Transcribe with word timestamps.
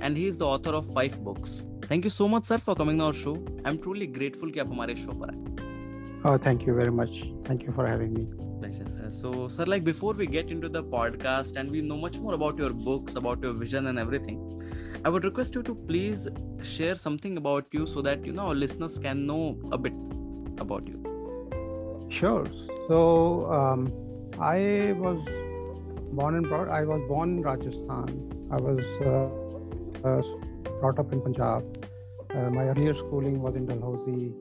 and 0.00 0.16
he 0.16 0.26
is 0.26 0.36
the 0.36 0.46
author 0.46 0.70
of 0.70 0.92
five 0.92 1.22
books. 1.24 1.64
Thank 1.82 2.04
you 2.04 2.10
so 2.10 2.28
much, 2.28 2.44
sir, 2.44 2.58
for 2.58 2.74
coming 2.74 3.00
on 3.00 3.06
our 3.06 3.12
show. 3.12 3.36
I'm 3.64 3.78
truly 3.78 4.06
grateful 4.06 4.50
कि 4.52 4.60
आप 4.60 4.68
हमारे 4.68 4.94
show 5.04 5.14
पर 5.20 5.30
आए. 5.30 5.46
Oh, 6.28 6.36
thank 6.36 6.66
you 6.66 6.74
very 6.74 6.90
much. 6.90 7.10
Thank 7.44 7.62
you 7.62 7.72
for 7.72 7.86
having 7.86 8.12
me. 8.14 8.26
Pleasure, 8.60 8.88
sir. 8.88 9.10
So, 9.10 9.48
sir, 9.48 9.64
like 9.64 9.84
before 9.84 10.12
we 10.12 10.26
get 10.26 10.50
into 10.50 10.68
the 10.68 10.82
podcast 10.82 11.56
and 11.56 11.70
we 11.70 11.82
know 11.82 11.96
much 11.96 12.18
more 12.18 12.34
about 12.34 12.58
your 12.58 12.70
books, 12.70 13.14
about 13.14 13.42
your 13.42 13.52
vision 13.52 13.86
and 13.86 13.98
everything, 13.98 14.40
I 15.04 15.08
would 15.08 15.24
request 15.24 15.54
you 15.54 15.62
to 15.62 15.74
please 15.74 16.26
share 16.62 16.96
something 16.96 17.36
about 17.36 17.66
you 17.70 17.86
so 17.86 18.02
that 18.02 18.26
you 18.26 18.32
know 18.32 18.48
our 18.48 18.54
listeners 18.54 18.98
can 18.98 19.26
know 19.26 19.56
a 19.70 19.78
bit 19.78 19.92
about 20.58 20.88
you. 20.88 20.98
Sure. 22.10 22.44
So, 22.88 23.52
um, 23.52 23.86
I 24.40 24.94
was 24.98 25.18
born 26.12 26.36
and 26.36 26.48
brought. 26.48 26.68
I 26.68 26.84
was 26.84 27.00
born 27.08 27.36
in 27.36 27.42
Rajasthan. 27.42 28.48
I 28.50 28.56
was 28.56 28.80
uh, 29.02 29.39
uh, 30.03 30.21
brought 30.79 30.99
up 30.99 31.11
in 31.11 31.21
Punjab. 31.21 31.87
Uh, 32.33 32.49
my 32.49 32.63
earlier 32.67 32.93
schooling 32.95 33.41
was 33.41 33.55
in 33.55 33.65
Dalhousie, 33.65 34.33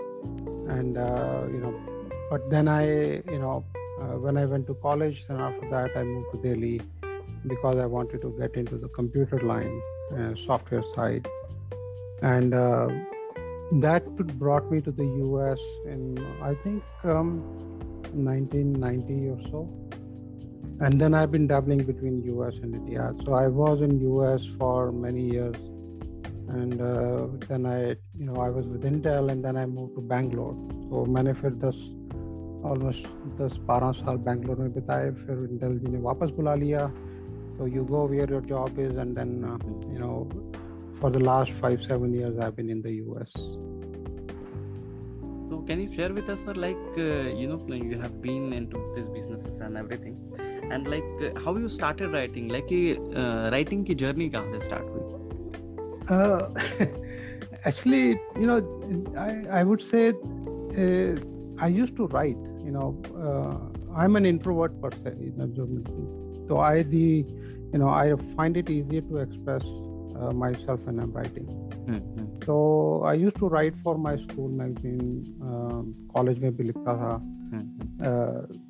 and 0.68 0.96
uh, 0.96 1.42
you 1.50 1.58
know, 1.58 1.74
but 2.30 2.48
then 2.50 2.68
I, 2.68 2.84
you 3.34 3.38
know, 3.38 3.64
uh, 4.00 4.18
when 4.24 4.36
I 4.36 4.44
went 4.46 4.66
to 4.68 4.74
college, 4.74 5.24
then 5.28 5.40
after 5.40 5.68
that 5.70 5.96
I 5.96 6.04
moved 6.04 6.34
to 6.34 6.42
Delhi 6.42 6.80
because 7.46 7.78
I 7.78 7.86
wanted 7.86 8.22
to 8.22 8.36
get 8.38 8.54
into 8.54 8.78
the 8.78 8.88
computer 8.88 9.40
line, 9.40 9.80
uh, 10.12 10.34
software 10.46 10.84
side, 10.94 11.26
and 12.22 12.54
uh, 12.54 12.88
that 13.80 14.04
brought 14.38 14.70
me 14.70 14.80
to 14.80 14.92
the 14.92 15.04
US 15.04 15.58
in 15.86 16.18
I 16.42 16.54
think 16.62 16.82
um, 17.04 17.40
1990 18.12 19.28
or 19.28 19.40
so 19.50 19.68
And 20.81 20.99
then 20.99 21.13
I've 21.13 21.31
been 21.31 21.47
dabbling 21.47 21.83
between 21.83 22.21
US 22.37 22.55
and 22.61 22.75
India. 22.75 23.13
So 23.25 23.33
I 23.33 23.47
was 23.47 23.81
in 23.81 23.99
US 24.17 24.47
for 24.59 24.91
many 24.91 25.29
years, 25.31 25.55
and 26.49 26.81
uh, 26.81 27.27
then 27.47 27.65
I, 27.65 27.79
you 28.19 28.25
know, 28.29 28.37
I 28.47 28.49
was 28.49 28.65
with 28.65 28.83
Intel, 28.83 29.31
and 29.31 29.43
then 29.43 29.57
I 29.57 29.65
moved 29.65 29.95
to 29.95 30.01
Bangalore. 30.01 30.55
So 30.89 31.05
मैंने 31.15 31.33
फिर 31.41 31.51
दस 31.63 31.83
almost 32.71 33.07
दस 33.41 33.57
बारह 33.67 33.91
साल 34.01 34.17
बैंगलोर 34.27 34.57
में 34.59 34.73
बिताए 34.73 35.09
फिर 35.25 35.47
Intel 35.51 35.77
जी 35.79 35.91
ने 35.91 36.01
वापस 36.01 36.29
बुला 36.37 36.55
लिया 36.63 36.85
तो 37.57 37.67
you 37.75 37.83
go 37.91 38.07
where 38.07 38.31
your 38.33 38.45
job 38.51 38.79
is 38.79 38.97
and 38.99 39.15
then 39.19 39.33
you 39.93 39.99
no 39.99 40.13
for 40.99 41.09
the 41.13 41.19
last 41.19 41.51
five 41.63 41.81
seven 41.85 42.13
years 42.17 42.37
i've 42.43 42.53
been 42.59 42.69
in 42.73 42.81
the 42.83 42.91
us 43.21 43.33
So, 45.49 45.57
can 45.65 45.81
you 45.81 45.89
share 45.95 46.11
with 46.13 46.29
us, 46.33 46.43
sir, 46.43 46.53
like 46.61 46.95
uh, 46.97 47.01
you 47.39 47.47
know, 47.47 47.57
you 47.89 47.97
have 47.99 48.13
been 48.21 48.45
into 48.59 48.79
these 48.95 49.09
businesses 49.17 49.59
and 49.65 49.77
everything, 49.77 50.15
And 50.72 50.88
like 50.88 51.34
how 51.44 51.58
you 51.58 51.68
started 51.68 52.12
writing 52.12 52.50
like 52.50 52.66
writing 53.52 53.84
की 53.86 53.94
journey 53.94 54.28
कहाँ 54.30 54.50
से 54.50 54.58
start 54.58 54.86
हुई 54.90 55.02
actually 57.66 58.10
you 58.10 58.46
know 58.46 58.56
I 59.50 59.62
would 59.64 59.80
say 59.80 60.06
I 61.64 61.72
used 61.72 61.92
to 61.96 62.06
write 62.06 62.36
you 62.64 62.72
know 62.72 62.86
I 63.96 64.04
am 64.04 64.16
an 64.16 64.26
introvert 64.26 64.72
person 64.72 65.52
जो 65.56 65.66
मिलती 65.66 66.46
तो 66.46 66.60
I 66.60 66.84
the 66.84 67.18
you 67.18 67.78
know 67.78 67.88
I 67.88 68.14
find 68.36 68.56
it 68.56 68.70
easy 68.70 69.00
to 69.00 69.18
express 69.18 69.62
myself 70.54 70.88
when 70.88 71.02
am 71.02 71.12
writing 71.16 71.48
तो 72.46 72.56
I 73.06 73.20
used 73.20 73.34
to 73.40 73.48
write 73.48 73.74
for 73.84 73.96
my 73.96 74.16
school 74.16 74.50
magazine 74.50 75.22
college 76.14 76.38
में 76.38 76.56
भी 76.56 76.64
लिखता 76.64 76.94
था. 76.94 77.12
Mm-hmm. 77.50 78.02
Uh, 78.08 78.69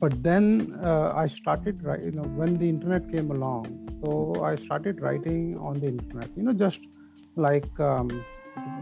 but 0.00 0.22
then 0.22 0.78
uh, 0.84 1.12
I 1.14 1.28
started 1.40 1.82
writing, 1.82 2.06
you 2.06 2.12
know, 2.12 2.22
when 2.22 2.54
the 2.54 2.68
internet 2.68 3.10
came 3.10 3.30
along. 3.30 3.88
So 4.04 4.42
I 4.44 4.56
started 4.64 5.00
writing 5.00 5.58
on 5.58 5.80
the 5.80 5.88
internet, 5.88 6.30
you 6.36 6.44
know, 6.44 6.52
just 6.52 6.78
like 7.36 7.68
um, 7.80 8.08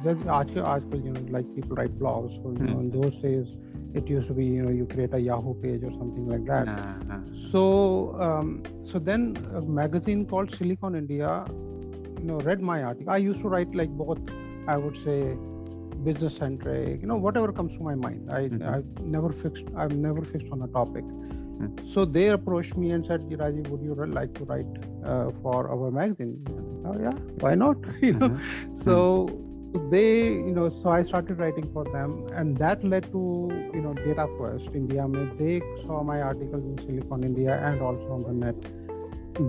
just 0.05 0.21
aajkal, 0.21 1.05
you 1.05 1.13
know, 1.13 1.21
like 1.31 1.47
people 1.55 1.77
write 1.77 1.99
blogs. 1.99 2.35
So 2.43 2.53
you 2.59 2.71
know, 2.71 2.81
in 2.81 2.91
those 2.91 3.15
days, 3.23 3.47
it 3.95 4.09
used 4.09 4.29
to 4.29 4.35
be, 4.35 4.45
you 4.45 4.63
know, 4.63 4.71
you 4.71 4.87
create 4.87 5.15
a 5.15 5.19
Yahoo 5.19 5.55
page 5.55 5.83
or 5.83 5.91
something 5.93 6.29
like 6.29 6.45
that. 6.47 6.69
Ah, 6.69 6.97
ah. 7.11 7.21
So, 7.51 8.21
um, 8.21 8.63
so 8.93 8.99
then 8.99 9.37
a 9.55 9.63
magazine 9.63 10.27
called 10.27 10.55
Silicon 10.55 10.95
India, 10.95 11.45
you 12.21 12.25
know, 12.25 12.39
read 12.39 12.61
my 12.61 12.83
article. 12.83 13.11
I 13.11 13.17
used 13.19 13.41
to 13.41 13.49
write 13.49 13.75
like 13.75 13.89
both, 13.89 14.19
I 14.69 14.77
would 14.77 14.97
say, 15.05 15.37
business 16.09 16.37
centric, 16.43 17.01
you 17.03 17.09
know, 17.13 17.17
whatever 17.27 17.53
comes 17.61 17.73
to 17.79 17.83
my 17.91 17.95
mind. 18.07 18.33
I, 18.39 18.43
Mhm. 18.49 18.67
I've 18.75 18.91
never 19.17 19.31
fixed. 19.45 19.73
I've 19.85 19.97
never 20.09 20.23
fixed 20.35 20.53
on 20.57 20.63
a 20.69 20.71
topic. 20.79 21.05
Mhm. 21.15 21.71
So 21.95 22.05
they 22.17 22.27
approached 22.37 22.77
me 22.85 22.91
and 22.97 23.07
said, 23.11 23.27
Rajiv, 23.43 23.69
would 23.75 23.83
you 23.89 23.95
like 24.21 24.33
to 24.41 24.45
write 24.53 24.73
uh, 25.11 25.31
for 25.43 25.59
our 25.75 25.91
magazine? 25.99 26.35
Oh 26.89 26.97
yeah, 27.07 27.17
why 27.45 27.55
not? 27.65 27.77
you 28.09 28.15
know. 28.23 28.31
Mhm. 28.31 28.85
So 28.87 28.97
they, 29.93 30.09
you 30.49 30.53
know, 30.57 30.67
so 30.83 30.91
I 30.97 30.99
started 31.13 31.41
writing 31.45 31.67
for 31.77 31.85
them, 31.95 32.13
and 32.41 32.57
that 32.65 32.85
led 32.93 33.09
to, 33.15 33.23
you 33.77 33.83
know, 33.87 33.95
Data 33.95 34.27
Quest 34.37 34.77
India. 34.81 35.07
They 35.41 35.55
saw 35.87 36.03
my 36.11 36.19
articles 36.29 36.65
in 36.71 36.79
Silicon 36.85 37.25
India 37.31 37.57
and 37.71 37.83
also 37.89 38.07
on 38.19 38.23
the 38.29 38.37
net. 38.45 38.69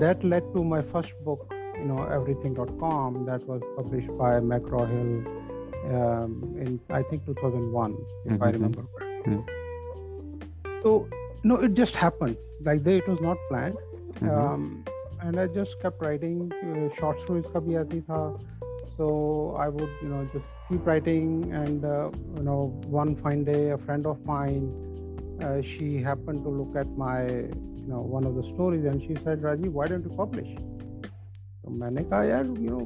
That 0.05 0.23
led 0.33 0.49
to 0.55 0.63
my 0.71 0.81
first 0.93 1.13
book, 1.27 1.45
you 1.81 1.85
know, 1.91 1.99
everything.com, 2.17 3.25
that 3.29 3.47
was 3.51 3.61
published 3.77 4.11
by 4.23 4.31
McGraw 4.51 4.85
Hill 4.95 5.13
um, 5.98 6.36
in 6.64 6.78
I 6.90 7.02
think 7.02 7.24
2001, 7.26 7.96
if 8.26 8.42
I 8.42 8.50
Mhm. 8.50 8.52
remember 8.52 8.84
correctly. 8.96 9.38
So, 10.82 11.08
no, 11.44 11.56
it 11.56 11.74
just 11.74 11.96
happened. 11.96 12.36
Like 12.60 12.82
they, 12.84 12.96
it 12.98 13.08
was 13.08 13.20
not 13.20 13.36
planned. 13.48 13.76
Mhm. 14.20 14.30
um, 14.30 14.84
and 15.26 15.38
I 15.40 15.46
just 15.54 15.78
kept 15.82 16.02
writing 16.02 16.38
uh, 16.68 16.88
short 16.98 17.20
stories 17.24 17.46
का 17.54 17.60
भी 17.66 17.74
आती 17.82 18.00
था 18.08 18.20
so 18.96 19.06
I 19.64 19.68
would 19.76 19.92
you 20.02 20.08
know 20.12 20.22
just 20.32 20.48
keep 20.68 20.86
writing 20.90 21.28
and 21.60 21.84
uh, 21.90 22.10
you 22.38 22.42
know 22.48 22.58
one 22.96 23.14
fine 23.22 23.44
day 23.48 23.60
a 23.76 23.78
friend 23.86 24.06
of 24.12 24.20
mine 24.30 24.66
uh, 25.46 25.60
she 25.70 25.88
happened 26.08 26.42
to 26.48 26.52
look 26.60 26.76
at 26.82 26.90
my 27.04 27.16
you 27.22 27.88
know 27.92 28.02
one 28.16 28.26
of 28.30 28.34
the 28.40 28.44
stories 28.50 28.84
and 28.92 29.06
she 29.06 29.16
said 29.24 29.46
Rajiv 29.48 29.78
why 29.80 29.86
don't 29.94 30.10
you 30.10 30.14
publish 30.22 30.50
तो 31.64 31.70
मैंने 31.82 32.04
कहा 32.12 32.22
यार 32.32 32.52
you 32.66 32.70
know 32.76 32.84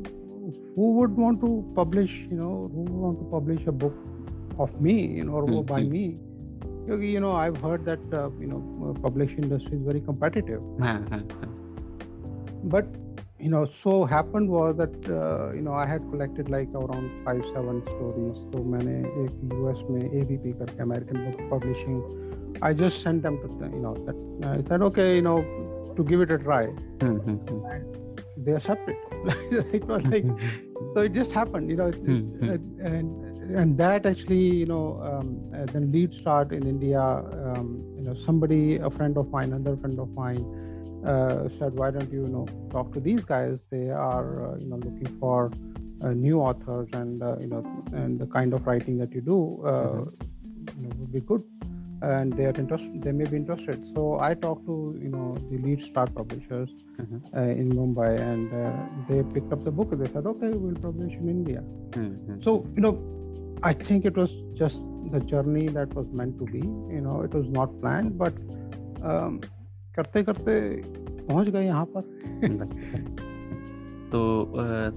who 0.77 0.93
would 0.99 1.17
want 1.25 1.41
to 1.47 1.51
publish 1.75 2.13
you 2.31 2.37
know 2.43 2.71
who 2.75 2.83
would 2.83 3.01
want 3.07 3.19
to 3.23 3.27
publish 3.37 3.67
a 3.67 3.73
book 3.73 3.95
of 4.59 4.81
me 4.81 4.95
you 5.19 5.25
know 5.25 5.33
or 5.41 5.47
Hmm, 5.47 5.63
by 5.73 5.81
hmm. 5.83 5.91
me 5.97 6.05
because 6.85 7.01
you 7.15 7.21
know 7.25 7.33
I've 7.33 7.59
heard 7.59 7.85
that 7.87 8.05
uh, 8.21 8.31
you 8.41 8.47
know 8.53 8.61
uh, 8.85 8.93
publishing 9.07 9.43
industry 9.49 9.77
is 9.79 9.83
very 9.91 10.01
competitive 10.01 10.63
Ah, 10.81 11.01
ah, 11.13 11.21
ah. 11.43 11.49
but 12.77 12.87
you 13.39 13.51
know 13.55 13.63
so 13.83 14.05
happened 14.05 14.49
was 14.49 14.77
that 14.83 14.95
uh, 15.17 15.53
you 15.57 15.61
know 15.67 15.75
I 15.75 15.87
had 15.87 16.07
collected 16.13 16.49
like 16.57 16.69
around 16.83 17.11
five 17.25 17.43
seven 17.57 17.83
stories 17.91 18.39
so 18.53 18.63
मैंने 18.75 18.97
एक 19.25 19.33
US 19.59 19.83
में 19.91 20.01
ABP 20.21 20.55
करके 20.61 20.83
American 20.89 21.25
Book 21.27 21.43
Publishing 21.55 21.99
I 22.63 22.73
just 22.73 23.03
sent 23.03 23.23
them 23.23 23.39
to 23.43 23.49
the, 23.59 23.67
you 23.77 23.83
know 23.87 23.95
that 24.07 24.17
I 24.53 24.57
said 24.69 24.83
okay 24.91 25.09
you 25.17 25.23
know 25.23 25.39
to 25.99 26.05
give 26.13 26.21
it 26.29 26.31
a 26.31 26.39
they 28.46 28.54
accepted 28.54 28.98
it 29.80 29.86
was 29.88 30.04
like 30.06 30.28
so 30.94 31.02
it 31.02 31.14
just 31.14 31.32
happened 31.32 31.70
you 31.70 31.78
know 31.78 31.88
it- 31.88 32.02
Hmm, 32.06 32.20
hmm. 32.40 32.50
uh, 32.50 32.58
and 32.92 33.18
and 33.62 33.78
that 33.78 34.06
actually 34.06 34.44
you 34.62 34.66
know 34.66 35.00
um, 35.10 35.28
uh, 35.56 35.66
then 35.74 35.92
LeadStart 35.92 36.52
in 36.52 36.66
india 36.68 37.02
um, 37.02 37.70
you 37.98 38.04
know 38.04 38.16
somebody 38.26 38.78
a 38.78 38.90
friend 38.90 39.18
of 39.18 39.30
mine 39.30 39.52
another 39.54 39.76
friend 39.78 40.00
of 40.00 40.10
mine 40.14 40.46
uh, 41.06 41.50
said 41.60 41.74
why 41.76 41.92
don't 41.92 42.12
you, 42.12 42.22
you 42.24 42.28
know 42.28 42.46
talk 42.72 42.92
to 42.94 43.00
these 43.00 43.24
guys? 43.24 43.58
They 43.72 43.90
are 43.90 44.52
uh, 44.52 44.58
you 44.60 44.68
know 44.68 44.78
looking 44.78 45.12
for 45.20 45.52
uh, 46.04 46.10
new 46.12 46.40
authors 46.40 46.90
and 46.94 47.22
uh, 47.24 47.38
you 47.42 47.48
know 47.48 47.64
and 47.94 48.20
the 48.20 48.28
kind 48.28 48.54
of 48.54 48.66
writing 48.68 48.98
that 49.00 49.12
you 49.14 49.22
do 49.22 49.62
uh, 49.66 50.06
you 50.78 50.84
know, 50.84 50.90
would 51.00 51.12
be 51.12 51.20
good 51.22 51.44
and 52.02 52.34
they 52.34 52.46
are 52.46 52.58
interested 52.58 53.04
they 53.04 53.12
may 53.12 53.26
be 53.26 53.38
interested 53.38 53.84
so 53.96 54.20
i 54.20 54.34
talked 54.34 54.66
to 54.66 54.98
you 55.02 55.10
know 55.10 55.38
the 55.52 55.58
LeadStart 55.58 56.14
publishers 56.16 56.70
mm-hmm. 57.00 57.18
uh, 57.38 57.42
in 57.42 57.72
mumbai 57.72 58.20
and 58.20 58.54
uh, 58.54 58.72
they 59.08 59.22
picked 59.34 59.54
up 59.54 59.64
the 59.64 59.72
book 59.72 59.92
and 59.92 60.06
they 60.06 60.12
said 60.12 60.26
okay 60.26 60.50
we'll 60.50 60.82
publish 60.90 61.14
in 61.14 61.30
india 61.30 61.64
mm-hmm. 61.92 62.42
so 62.42 62.66
you 62.76 62.82
know 62.82 62.94
i 63.64 63.74
think 63.74 64.06
it 64.06 64.18
was 64.18 64.32
just 64.56 64.78
the 65.12 65.20
journey 65.20 65.68
that 65.68 65.94
was 65.94 66.08
meant 66.12 66.38
to 66.40 66.46
be 66.46 66.64
you 66.98 67.02
know 67.02 67.22
it 67.22 67.34
was 67.34 67.48
not 67.60 67.82
planned 67.82 68.18
but 68.18 68.34
um, 69.04 69.42
करते 69.96 70.24
करते 70.24 70.54
पहुंच 71.28 71.50
गए 71.50 71.66
यहाँ 71.66 71.86
पर 71.96 73.28
तो 74.12 74.54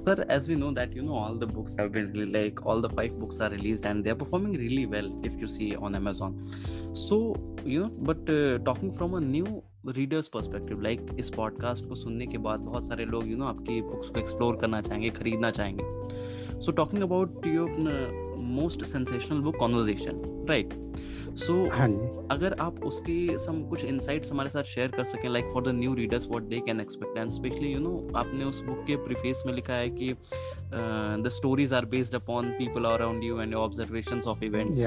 sir 0.07 0.27
as 0.31 0.49
we 0.49 0.55
know 0.57 0.71
that 0.73 0.97
you 0.97 1.03
know 1.03 1.13
all 1.15 1.39
the 1.39 1.53
books 1.55 1.77
have 1.81 1.89
been 1.89 2.33
like 2.33 2.61
all 2.67 2.83
the 2.83 2.91
five 2.95 3.15
books 3.15 3.41
are 3.41 3.51
released 3.51 3.87
and 3.87 4.03
they 4.05 4.11
are 4.11 4.17
performing 4.17 4.57
really 4.57 4.85
well 4.87 5.13
if 5.27 5.39
you 5.41 5.47
see 5.47 5.73
on 5.75 5.95
Amazon. 5.95 6.33
So 6.95 7.17
you 7.67 7.83
know 7.83 7.89
but 8.09 8.27
talking 8.65 8.93
from 8.93 9.17
a 9.17 9.21
new 9.21 9.63
readers 9.89 10.29
perspective 10.29 10.81
like 10.81 11.07
इस 11.19 11.31
podcast 11.31 11.89
को 11.89 11.95
सुनने 11.95 12.27
के 12.27 12.39
बाद 12.39 12.61
बहुत 12.61 12.87
सारे 12.87 13.05
लोग 13.05 13.29
you 13.29 13.37
know 13.37 13.45
आपकी 13.45 13.81
books 13.83 14.11
को 14.11 14.21
एक्सप्लोर 14.21 14.57
करना 14.57 14.81
चाहेंगे, 14.81 15.11
खरीदना 15.11 15.51
चाहेंगे। 15.51 16.61
So 16.61 16.73
talking 16.73 17.03
about 17.03 17.47
your 17.47 18.37
most 18.39 18.85
sensational 18.85 19.39
book 19.39 19.57
conversation 19.57 20.47
right 20.49 20.75
so 21.37 21.55
हाँ 21.73 21.89
जी। 21.89 22.27
अगर 22.31 22.53
आप 22.61 22.85
उसके 22.85 23.39
सम 23.39 23.63
कुछ 23.69 23.85
इनसाइट्स 23.85 24.31
हमारे 24.33 24.51
साथ 24.51 24.65
शेयर 24.65 24.89
कर 24.89 25.05
सकें 25.05 25.29
like 25.29 25.45
for 25.53 25.63
the 25.63 25.75
new 25.75 25.95
readers 25.95 26.27
what 26.31 26.43
they 26.43 26.61
can 26.67 26.81
expect 26.81 27.19
and 27.19 27.31
specially 27.33 27.73
you 27.73 27.81
know 27.81 27.97
आपने 28.17 28.45
उस 28.45 28.63
बुक 28.65 28.85
के 28.87 28.97
प्रीफेस 29.07 29.43
में 29.47 29.53
लिखा 29.55 29.75
है 29.75 29.89
कि 29.91 30.13
the 31.25 31.29
stories 31.33 31.73
are 31.73 31.85
based 31.95 32.15
upon 32.15 32.51
people 32.59 32.85
around 32.85 33.25
you 33.25 33.41
and 33.41 33.53
your 33.53 33.63
observations 33.63 34.27
of 34.27 34.45
events 34.45 34.83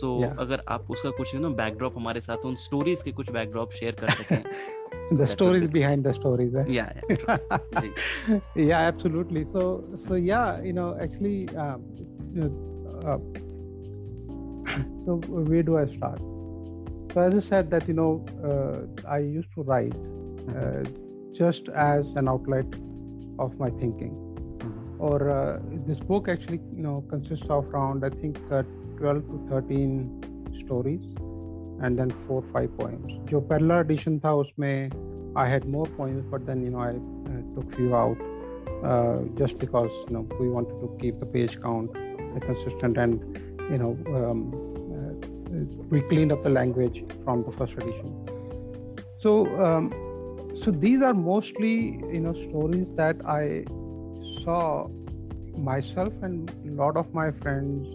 so 0.00 0.16
अगर 0.38 0.62
आप 0.68 0.90
उसका 0.90 1.10
कुछ 1.10 1.34
यू 1.34 1.40
नो 1.40 1.50
बैकड्रॉप 1.62 1.96
हमारे 1.96 2.20
साथ 2.20 2.46
उन 2.46 2.54
स्टोरीज 2.64 3.02
के 3.02 3.12
कुछ 3.12 3.30
बैकड्रॉप 3.32 3.72
शेयर 3.72 3.96
कर 4.00 4.10
सकें 4.22 4.42
the 5.18 5.26
stories 5.26 5.62
be- 5.62 5.68
behind 5.68 6.04
the 6.04 6.12
stories 6.12 6.54
eh? 6.54 6.64
yeah, 6.68 6.92
yeah 7.08 7.82
yeah 8.56 8.78
absolutely. 8.78 9.46
So 9.52 9.84
so 10.06 10.14
yeah 10.14 10.62
you 10.62 10.72
know 10.72 10.96
actually 11.00 11.48
um, 11.56 11.84
you 12.34 12.40
know, 12.40 12.50
uh, 13.04 13.18
so 15.05 15.15
where 15.51 15.63
do 15.63 15.77
i 15.77 15.85
start 15.97 16.19
so 17.13 17.21
as 17.21 17.35
i 17.35 17.41
said 17.47 17.69
that 17.69 17.87
you 17.87 17.93
know 17.93 18.11
uh, 18.49 19.09
i 19.09 19.19
used 19.19 19.51
to 19.55 19.63
write 19.63 19.95
uh, 20.55 20.83
just 21.33 21.69
as 21.69 22.05
an 22.15 22.27
outlet 22.27 22.65
of 23.39 23.57
my 23.57 23.69
thinking 23.81 24.13
or 24.99 25.29
uh, 25.29 25.59
this 25.87 25.99
book 25.99 26.27
actually 26.27 26.61
you 26.75 26.83
know 26.83 27.03
consists 27.09 27.49
of 27.49 27.67
around 27.73 28.05
i 28.05 28.09
think 28.09 28.37
uh, 28.51 28.63
12 28.97 29.23
to 29.31 29.47
13 29.49 30.63
stories 30.65 31.05
and 31.83 31.97
then 31.97 32.11
four 32.27 32.43
five 32.53 32.75
poems 32.77 33.13
जो 33.29 33.41
पहला 33.51 33.79
edition 33.85 34.19
था 34.25 34.33
उसमें 34.41 34.91
I 35.35 35.47
had 35.47 35.65
more 35.65 35.85
poems 35.85 36.25
but 36.29 36.45
then 36.45 36.61
you 36.63 36.71
know 36.71 36.79
I 36.79 36.89
uh, 36.89 37.55
took 37.55 37.73
few 37.75 37.95
out 37.95 38.17
uh, 38.83 39.19
just 39.37 39.57
because 39.59 39.91
you 40.07 40.13
know 40.15 40.27
we 40.39 40.49
wanted 40.49 40.79
to 40.81 40.97
keep 40.99 41.19
the 41.19 41.25
page 41.25 41.59
count 41.61 41.91
uh, 41.95 42.39
consistent 42.39 42.97
and 42.97 43.21
you 43.69 43.77
know 43.77 43.97
um, 44.17 44.39
uh, 44.97 45.81
we 45.89 46.01
cleaned 46.01 46.31
up 46.31 46.43
the 46.43 46.49
language 46.49 47.03
from 47.23 47.43
the 47.43 47.51
first 47.51 47.73
edition 47.73 48.27
so 49.21 49.45
um, 49.63 49.91
so 50.63 50.71
these 50.71 51.01
are 51.01 51.13
mostly 51.13 51.75
you 52.15 52.19
know 52.19 52.33
stories 52.49 52.87
that 52.95 53.25
I 53.25 53.63
saw 54.43 54.87
myself 55.57 56.13
and 56.21 56.49
a 56.65 56.71
lot 56.83 56.97
of 56.97 57.13
my 57.13 57.31
friends 57.31 57.87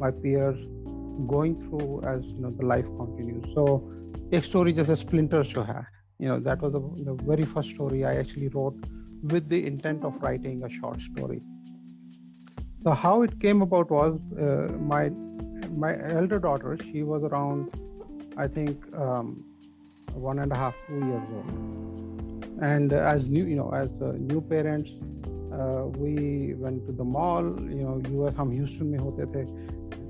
my 0.00 0.10
peers 0.10 0.58
going 1.26 1.54
through 1.68 2.02
as 2.04 2.24
you 2.24 2.40
know 2.40 2.50
the 2.50 2.66
life 2.66 2.86
continues 2.96 3.54
so 3.54 3.80
एक 4.34 4.44
story 4.44 4.72
जैसे 4.72 4.96
splinters 5.02 5.52
जो 5.54 5.62
है 5.62 5.84
you 6.18 6.28
know 6.28 6.38
that 6.40 6.60
was 6.60 6.72
the, 6.72 6.80
the 7.04 7.14
very 7.24 7.44
first 7.44 7.70
story 7.70 8.04
I 8.04 8.16
actually 8.16 8.48
wrote 8.48 8.88
with 9.32 9.48
the 9.48 9.66
intent 9.66 10.04
of 10.04 10.20
writing 10.22 10.62
a 10.64 10.70
short 10.80 11.00
story 11.00 11.40
so 12.84 12.92
how 12.92 13.22
it 13.22 13.38
came 13.40 13.62
about 13.62 13.90
was 13.90 14.18
uh, 14.38 14.72
my 14.94 15.10
my 15.84 15.92
elder 16.20 16.38
daughter 16.38 16.76
she 16.82 17.02
was 17.02 17.22
around 17.22 17.70
I 18.36 18.46
think 18.46 18.84
um, 18.96 19.44
one 20.14 20.38
and 20.38 20.52
a 20.52 20.56
half 20.56 20.74
two 20.86 21.00
years 21.06 21.22
old 21.38 22.44
and 22.60 22.92
uh, 22.92 22.96
as 22.96 23.28
new 23.28 23.44
you 23.44 23.56
know 23.56 23.70
as 23.70 23.90
uh, 24.02 24.12
new 24.18 24.40
parents 24.40 24.90
uh, 25.52 25.84
we 25.86 26.54
went 26.54 26.86
to 26.86 26.92
the 26.92 27.04
mall 27.04 27.42
you 27.42 27.82
know 27.82 28.00
US 28.18 28.34
हम 28.34 28.54
Houston 28.54 28.90
में 28.92 28.98
होते 28.98 29.26
थे 29.34 29.44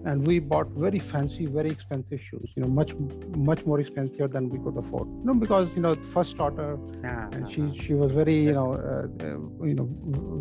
and 0.05 0.27
we 0.27 0.39
bought 0.39 0.67
very 0.85 0.99
fancy 0.99 1.45
very 1.45 1.69
expensive 1.69 2.19
shoes 2.29 2.49
you 2.55 2.63
know 2.63 2.67
much 2.67 2.93
much 3.35 3.65
more 3.65 3.79
expensive 3.79 4.31
than 4.31 4.49
we 4.49 4.59
could 4.59 4.77
afford. 4.77 5.07
You 5.07 5.25
know 5.25 5.33
because 5.33 5.69
you 5.75 5.81
know 5.81 5.95
first 6.13 6.37
daughter 6.37 6.77
ah, 7.05 7.07
ah, 7.07 7.29
and 7.33 7.53
she 7.53 7.61
ah. 7.61 7.83
she 7.83 7.93
was 7.93 8.11
very 8.11 8.35
you 8.35 8.53
know 8.53 8.73
uh, 8.73 9.25
uh, 9.25 9.65
you 9.65 9.75
know 9.75 9.87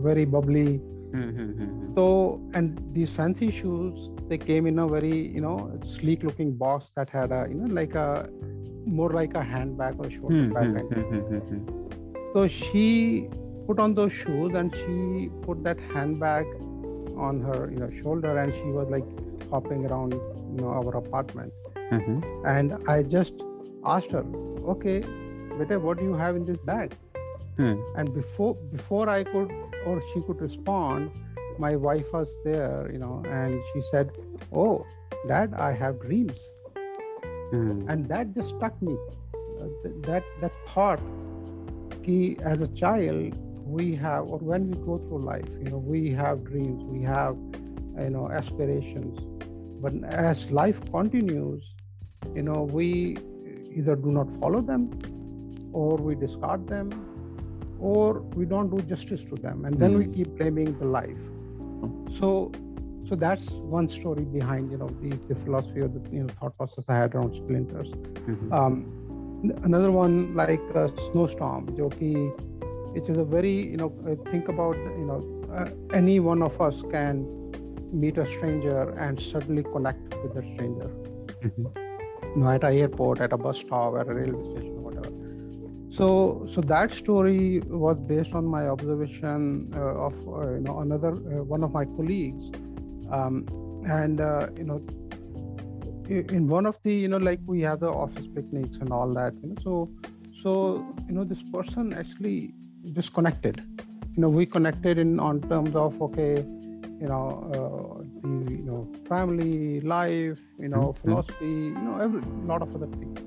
very 0.08 0.24
bubbly. 0.24 0.80
Hmm, 1.12 1.28
hmm, 1.36 1.50
hmm, 1.58 1.94
so 1.94 2.40
and 2.54 2.80
these 2.94 3.10
fancy 3.10 3.50
shoes 3.50 4.10
they 4.28 4.38
came 4.38 4.66
in 4.66 4.78
a 4.78 4.86
very 4.88 5.28
you 5.28 5.42
know 5.42 5.56
sleek 5.96 6.22
looking 6.22 6.54
box 6.54 6.86
that 6.96 7.10
had 7.10 7.32
a 7.32 7.46
you 7.50 7.56
know 7.56 7.72
like 7.80 7.94
a 7.94 8.28
more 8.86 9.10
like 9.10 9.34
a 9.34 9.42
handbag 9.42 9.96
or 9.98 10.10
shoulder 10.10 10.48
bag 10.48 10.78
so 12.32 12.48
she 12.48 13.28
put 13.66 13.78
on 13.78 13.94
those 13.94 14.12
shoes 14.12 14.54
and 14.54 14.74
she 14.74 15.28
put 15.42 15.62
that 15.62 15.78
handbag 15.92 16.46
on 17.16 17.40
her 17.40 17.70
you 17.70 17.78
know 17.78 17.90
shoulder 18.02 18.38
and 18.38 18.52
she 18.54 18.70
was 18.78 18.88
like 18.88 19.04
hopping 19.52 19.86
around 19.86 20.14
you 20.14 20.60
know 20.60 20.70
our 20.80 20.96
apartment. 20.96 21.52
Mm-hmm. 21.94 22.46
And 22.52 22.76
i 22.88 23.02
just 23.02 23.32
asked 23.94 24.12
her 24.18 24.24
okay 24.74 25.00
beta 25.58 25.78
what 25.86 25.98
do 25.98 26.04
you 26.10 26.14
have 26.24 26.36
in 26.36 26.46
this 26.50 26.62
bag? 26.72 26.94
Hmm. 27.56 27.74
And 27.96 28.14
before 28.14 28.54
before 28.76 29.08
i 29.14 29.22
could 29.24 29.52
or 29.86 30.02
she 30.12 30.22
could 30.28 30.40
respond 30.40 31.10
my 31.64 31.76
wife 31.86 32.12
was 32.18 32.30
there 32.44 32.88
you 32.92 32.98
know 32.98 33.22
and 33.40 33.58
she 33.72 33.82
said 33.90 34.12
oh 34.52 34.86
dad 35.28 35.54
i 35.68 35.72
have 35.72 36.00
dreams. 36.00 36.38
Hmm. 37.52 37.86
And 37.90 38.08
that 38.08 38.34
just 38.34 38.48
struck 38.56 38.80
me. 38.80 38.96
Uh, 39.60 39.66
th- 39.82 39.96
that 40.06 40.24
that 40.40 40.54
thought 40.74 41.00
ki 42.04 42.36
as 42.52 42.60
a 42.66 42.68
child 42.68 43.36
we 43.64 43.94
have 43.94 44.30
or 44.30 44.38
when 44.38 44.70
we 44.70 44.76
go 44.86 44.96
through 44.98 45.20
life 45.26 45.50
you 45.58 45.70
know 45.70 45.78
we 45.78 46.10
have 46.10 46.44
dreams 46.44 46.82
we 46.94 47.02
have 47.02 47.36
you 48.04 48.10
know 48.14 48.24
aspirations 48.30 49.20
but 49.82 49.94
as 50.04 50.50
life 50.50 50.80
continues 50.92 51.62
you 52.34 52.42
know 52.42 52.62
we 52.78 52.88
either 53.80 53.96
do 53.96 54.10
not 54.12 54.28
follow 54.40 54.60
them 54.60 54.90
or 55.72 55.96
we 55.96 56.14
discard 56.14 56.68
them 56.68 56.90
or 57.78 58.20
we 58.36 58.44
don't 58.46 58.70
do 58.70 58.80
justice 58.82 59.20
to 59.30 59.36
them. 59.36 59.64
And 59.64 59.78
then 59.80 59.96
we 59.98 60.04
Hmm. 60.04 60.12
keep 60.12 60.28
blaming 60.38 60.78
the 60.78 60.86
life. 60.86 61.18
So 62.18 62.52
so 63.08 63.16
that's 63.16 63.44
one 63.76 63.88
story 63.90 64.24
behind 64.24 64.70
you 64.70 64.78
know 64.78 64.88
the, 65.00 65.10
the 65.28 65.34
philosophy 65.34 65.80
or 65.80 65.88
the 65.88 66.02
you 66.10 66.22
know 66.24 66.28
thought 66.40 66.56
process 66.56 66.84
i 66.88 66.96
had 66.96 67.14
around 67.14 67.34
splinters. 67.34 67.88
Um, 68.50 68.86
another 69.64 69.90
one 69.90 70.34
like 70.34 70.62
a 70.74 70.90
snowstorm 71.10 71.66
joki 71.78 72.14
which 72.94 73.08
is 73.08 73.18
a 73.18 73.24
very 73.24 73.54
you 73.72 73.76
know 73.76 73.92
uh, 74.06 74.14
think 74.30 74.48
about 74.48 74.76
you 74.76 75.06
know 75.10 75.20
uh, 75.52 75.68
any 75.92 76.20
one 76.20 76.42
of 76.42 76.60
us 76.60 76.74
can 76.90 77.26
meet 77.92 78.18
a 78.18 78.26
stranger 78.26 78.90
and 78.90 79.20
suddenly 79.20 79.62
connect 79.62 80.14
with 80.22 80.34
the 80.34 80.42
stranger. 80.54 80.90
You 81.42 81.52
know 82.36 82.50
at 82.50 82.64
an 82.64 82.78
airport 82.78 83.20
at 83.20 83.32
a 83.32 83.36
bus 83.36 83.58
stop 83.58 83.96
at 83.98 84.08
a 84.08 84.14
railway 84.14 84.42
station 84.52 84.82
whatever. 84.82 85.10
So 85.96 86.48
so 86.54 86.60
that 86.62 86.92
story 86.92 87.60
was 87.60 87.98
based 88.06 88.32
on 88.32 88.46
my 88.46 88.68
observation 88.68 89.72
uh, 89.76 90.06
of 90.06 90.14
uh, 90.28 90.54
you 90.54 90.60
know 90.60 90.80
another 90.80 91.12
uh, 91.12 91.44
one 91.44 91.62
of 91.62 91.72
my 91.72 91.84
colleagues. 91.84 92.44
Um, 93.10 93.46
and 93.86 94.20
uh, 94.20 94.46
you 94.56 94.64
know 94.64 94.80
in 96.08 96.48
one 96.48 96.66
of 96.66 96.78
the 96.82 96.94
you 96.94 97.08
know 97.08 97.18
like 97.18 97.40
we 97.46 97.60
have 97.62 97.80
the 97.80 97.88
office 97.88 98.26
picnics 98.34 98.76
and 98.80 98.92
all 98.92 99.12
that 99.12 99.34
you 99.42 99.48
know 99.48 99.56
so 99.62 99.90
so 100.42 100.94
you 101.06 101.14
know 101.14 101.24
this 101.24 101.42
person 101.52 101.92
actually 101.92 102.54
disconnected. 102.92 103.62
You 104.16 104.22
know 104.22 104.28
we 104.28 104.46
connected 104.46 104.98
in 104.98 105.20
on 105.20 105.40
terms 105.42 105.74
of 105.74 106.00
okay 106.02 106.44
you 107.02 107.08
know 107.12 107.24
uh, 107.56 108.04
the 108.22 108.32
you 108.58 108.64
know 108.70 108.80
family 109.10 109.80
life 109.94 110.40
you 110.64 110.70
know 110.74 110.84
Mhm. 110.88 111.00
philosophy 111.02 111.54
you 111.78 111.84
know 111.88 111.96
every 112.06 112.22
lot 112.52 112.62
of 112.68 112.74
other 112.80 112.90
things. 112.98 113.18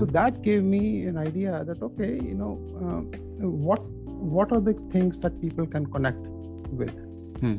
So 0.00 0.06
that 0.16 0.38
gave 0.44 0.62
me 0.74 0.80
an 1.08 1.16
idea 1.22 1.58
that 1.68 1.82
okay 1.88 2.12
you 2.30 2.36
know 2.42 2.52
uh, 2.82 3.00
what 3.66 3.82
what 4.36 4.52
are 4.56 4.60
the 4.68 4.74
things 4.94 5.18
that 5.24 5.40
people 5.46 5.66
can 5.76 5.86
connect 5.96 6.26
with? 6.82 6.94
Hmm. 7.42 7.56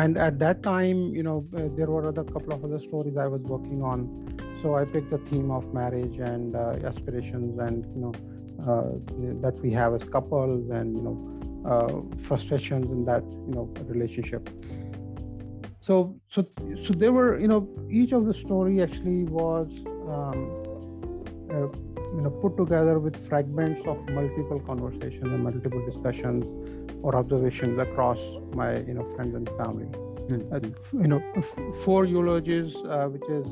and 0.00 0.18
at 0.26 0.38
that 0.42 0.58
time 0.66 1.00
you 1.18 1.22
know 1.26 1.34
uh, 1.56 1.62
there 1.78 1.88
were 1.94 2.02
other 2.10 2.24
couple 2.34 2.52
of 2.56 2.62
other 2.68 2.78
stories 2.88 3.16
i 3.24 3.26
was 3.34 3.42
working 3.54 3.82
on. 3.92 4.04
So 4.62 4.74
i 4.80 4.84
picked 4.94 5.10
the 5.14 5.18
theme 5.30 5.50
of 5.58 5.64
marriage 5.78 6.18
and 6.30 6.56
uh, 6.62 6.90
aspirations 6.90 7.58
and 7.66 7.84
you 7.94 8.00
know 8.04 8.12
uh, 8.68 8.90
that 9.44 9.60
we 9.66 9.70
have 9.80 9.94
as 9.98 10.04
couples 10.16 10.70
and 10.80 10.96
you 10.98 11.04
know 11.08 11.16
uh, 11.72 11.92
frustrations 12.28 12.90
in 12.96 13.04
that 13.10 13.24
you 13.48 13.54
know 13.56 13.64
relationship 13.94 14.48
so 15.86 16.14
so 16.32 16.46
so 16.86 16.92
there 16.94 17.12
were 17.12 17.38
you 17.38 17.48
know 17.48 17.68
each 17.90 18.12
of 18.12 18.26
the 18.26 18.34
story 18.34 18.82
actually 18.82 19.24
was 19.24 19.68
um, 20.14 20.38
uh, 21.50 21.68
you 22.16 22.22
know 22.22 22.30
put 22.42 22.56
together 22.56 22.98
with 22.98 23.16
fragments 23.28 23.80
of 23.86 23.98
multiple 24.10 24.60
conversations 24.60 25.24
and 25.24 25.42
multiple 25.42 25.84
discussions 25.90 26.44
or 27.02 27.16
observations 27.16 27.78
across 27.78 28.18
my 28.54 28.78
you 28.80 28.94
know 28.94 29.04
friends 29.16 29.34
and 29.34 29.48
family. 29.60 29.88
Uh, 30.52 30.60
you 30.92 31.08
know 31.08 31.20
f- 31.36 31.54
four 31.84 32.04
eulogies 32.04 32.74
uh, 32.86 33.06
which 33.08 33.28
is 33.28 33.46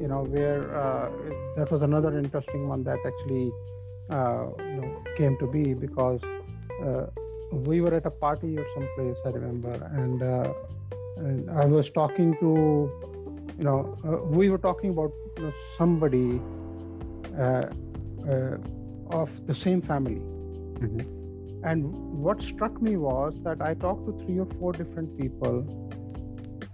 you 0.00 0.08
know 0.08 0.22
where 0.24 0.76
uh, 0.76 1.10
that 1.56 1.70
was 1.70 1.82
another 1.82 2.18
interesting 2.18 2.68
one 2.68 2.84
that 2.84 2.98
actually 3.06 3.50
uh, 4.10 4.46
you 4.58 4.76
know 4.80 5.02
came 5.16 5.36
to 5.38 5.46
be 5.46 5.72
because 5.72 6.20
uh, 6.84 7.06
we 7.50 7.80
were 7.80 7.94
at 7.94 8.04
a 8.06 8.10
party 8.10 8.58
or 8.58 8.66
someplace 8.74 9.16
i 9.24 9.30
remember 9.30 9.72
and, 9.94 10.22
uh, 10.22 10.52
and 11.19 11.49
i 11.63 11.65
was 11.65 11.89
talking 11.97 12.31
to 12.43 12.51
you 13.57 13.63
know 13.67 13.79
uh, 14.05 14.17
we 14.39 14.49
were 14.49 14.57
talking 14.57 14.91
about 14.91 15.11
you 15.37 15.43
know, 15.43 15.53
somebody 15.77 16.41
uh, 17.39 17.63
uh, 18.33 18.57
of 19.21 19.29
the 19.47 19.55
same 19.65 19.81
family 19.81 20.21
Mhm. 20.85 21.03
and 21.69 21.97
what 22.25 22.41
struck 22.51 22.81
me 22.87 22.93
was 22.97 23.35
that 23.43 23.61
i 23.67 23.73
talked 23.83 24.05
to 24.07 24.13
three 24.23 24.39
or 24.45 24.47
four 24.59 24.71
different 24.79 25.13
people 25.19 25.61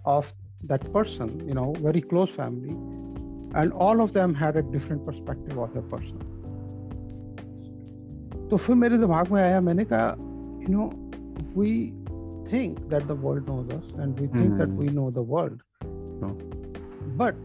of 0.06 0.32
that 0.72 0.88
person 0.94 1.30
you 1.50 1.54
know 1.60 1.68
very 1.88 2.02
close 2.02 2.32
family 2.42 2.76
and 3.62 3.74
all 3.74 4.02
of 4.02 4.14
them 4.14 4.34
had 4.34 4.58
a 4.64 4.64
different 4.76 5.06
perspective 5.06 5.58
of 5.66 5.74
the 5.80 5.84
person 5.96 6.28
तो 8.52 8.58
फिर 8.58 8.76
मेरे 8.76 8.98
दिमाग 8.98 9.32
में 9.32 9.42
आया 9.42 9.60
मैंने 9.62 9.84
कहा 9.92 10.08
you 10.64 10.68
know 10.70 10.86
we 11.60 11.74
think 12.51 12.79
that 12.91 13.07
the 13.09 13.15
world 13.15 13.47
knows 13.49 13.69
us 13.71 13.85
and 13.99 14.19
we 14.19 14.27
think 14.29 14.57
that 14.57 14.71
Hmm. 14.71 14.79
we 14.79 14.87
know 14.89 15.11
the 15.11 15.23
world 15.23 15.63
No. 16.21 16.37
but 17.17 17.37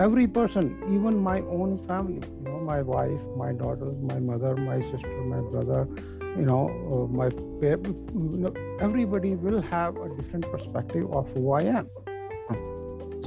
every 0.00 0.26
person 0.26 0.66
even 0.96 1.18
my 1.22 1.40
own 1.58 1.78
family 1.86 2.20
you 2.38 2.44
know 2.48 2.58
my 2.60 2.80
wife 2.82 3.22
my 3.36 3.52
daughters 3.52 3.96
my 4.12 4.18
mother 4.18 4.56
my 4.56 4.80
sister 4.90 5.22
my 5.34 5.40
brother 5.40 5.88
you 6.36 6.44
know 6.50 6.62
uh, 6.92 7.06
my 7.20 7.28
you 7.28 8.38
know, 8.44 8.52
everybody 8.80 9.34
will 9.34 9.60
have 9.60 9.96
a 9.96 10.08
different 10.16 10.50
perspective 10.50 11.10
of 11.12 11.28
who 11.34 11.52
i 11.52 11.62
am 11.62 11.88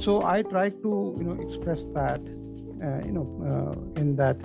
so 0.00 0.22
i 0.24 0.42
try 0.42 0.68
to 0.68 0.92
you 1.18 1.24
know 1.24 1.36
express 1.46 1.80
that 1.94 2.20
uh, 2.84 3.00
you 3.06 3.12
know 3.16 3.26
uh, 3.50 4.00
in 4.00 4.16
that 4.16 4.36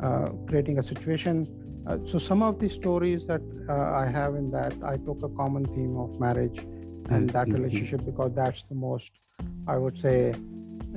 uh, 0.00 0.28
creating 0.48 0.78
a 0.78 0.82
situation 0.82 1.46
uh, 1.86 1.98
so 2.10 2.18
some 2.18 2.42
of 2.42 2.58
the 2.60 2.68
stories 2.68 3.22
that 3.26 3.42
uh, 3.68 4.02
i 4.02 4.06
have 4.18 4.34
in 4.34 4.50
that 4.50 4.74
i 4.92 4.96
took 5.08 5.22
a 5.22 5.28
common 5.40 5.64
theme 5.74 5.96
of 6.04 6.10
marriage 6.26 6.58
and 7.10 7.32
that 7.32 7.48
Mhm. 7.48 7.54
relationship 7.58 8.04
because 8.10 8.32
that's 8.34 8.62
the 8.70 8.74
most 8.74 9.10
i 9.66 9.76
would 9.76 9.96
say 10.06 10.16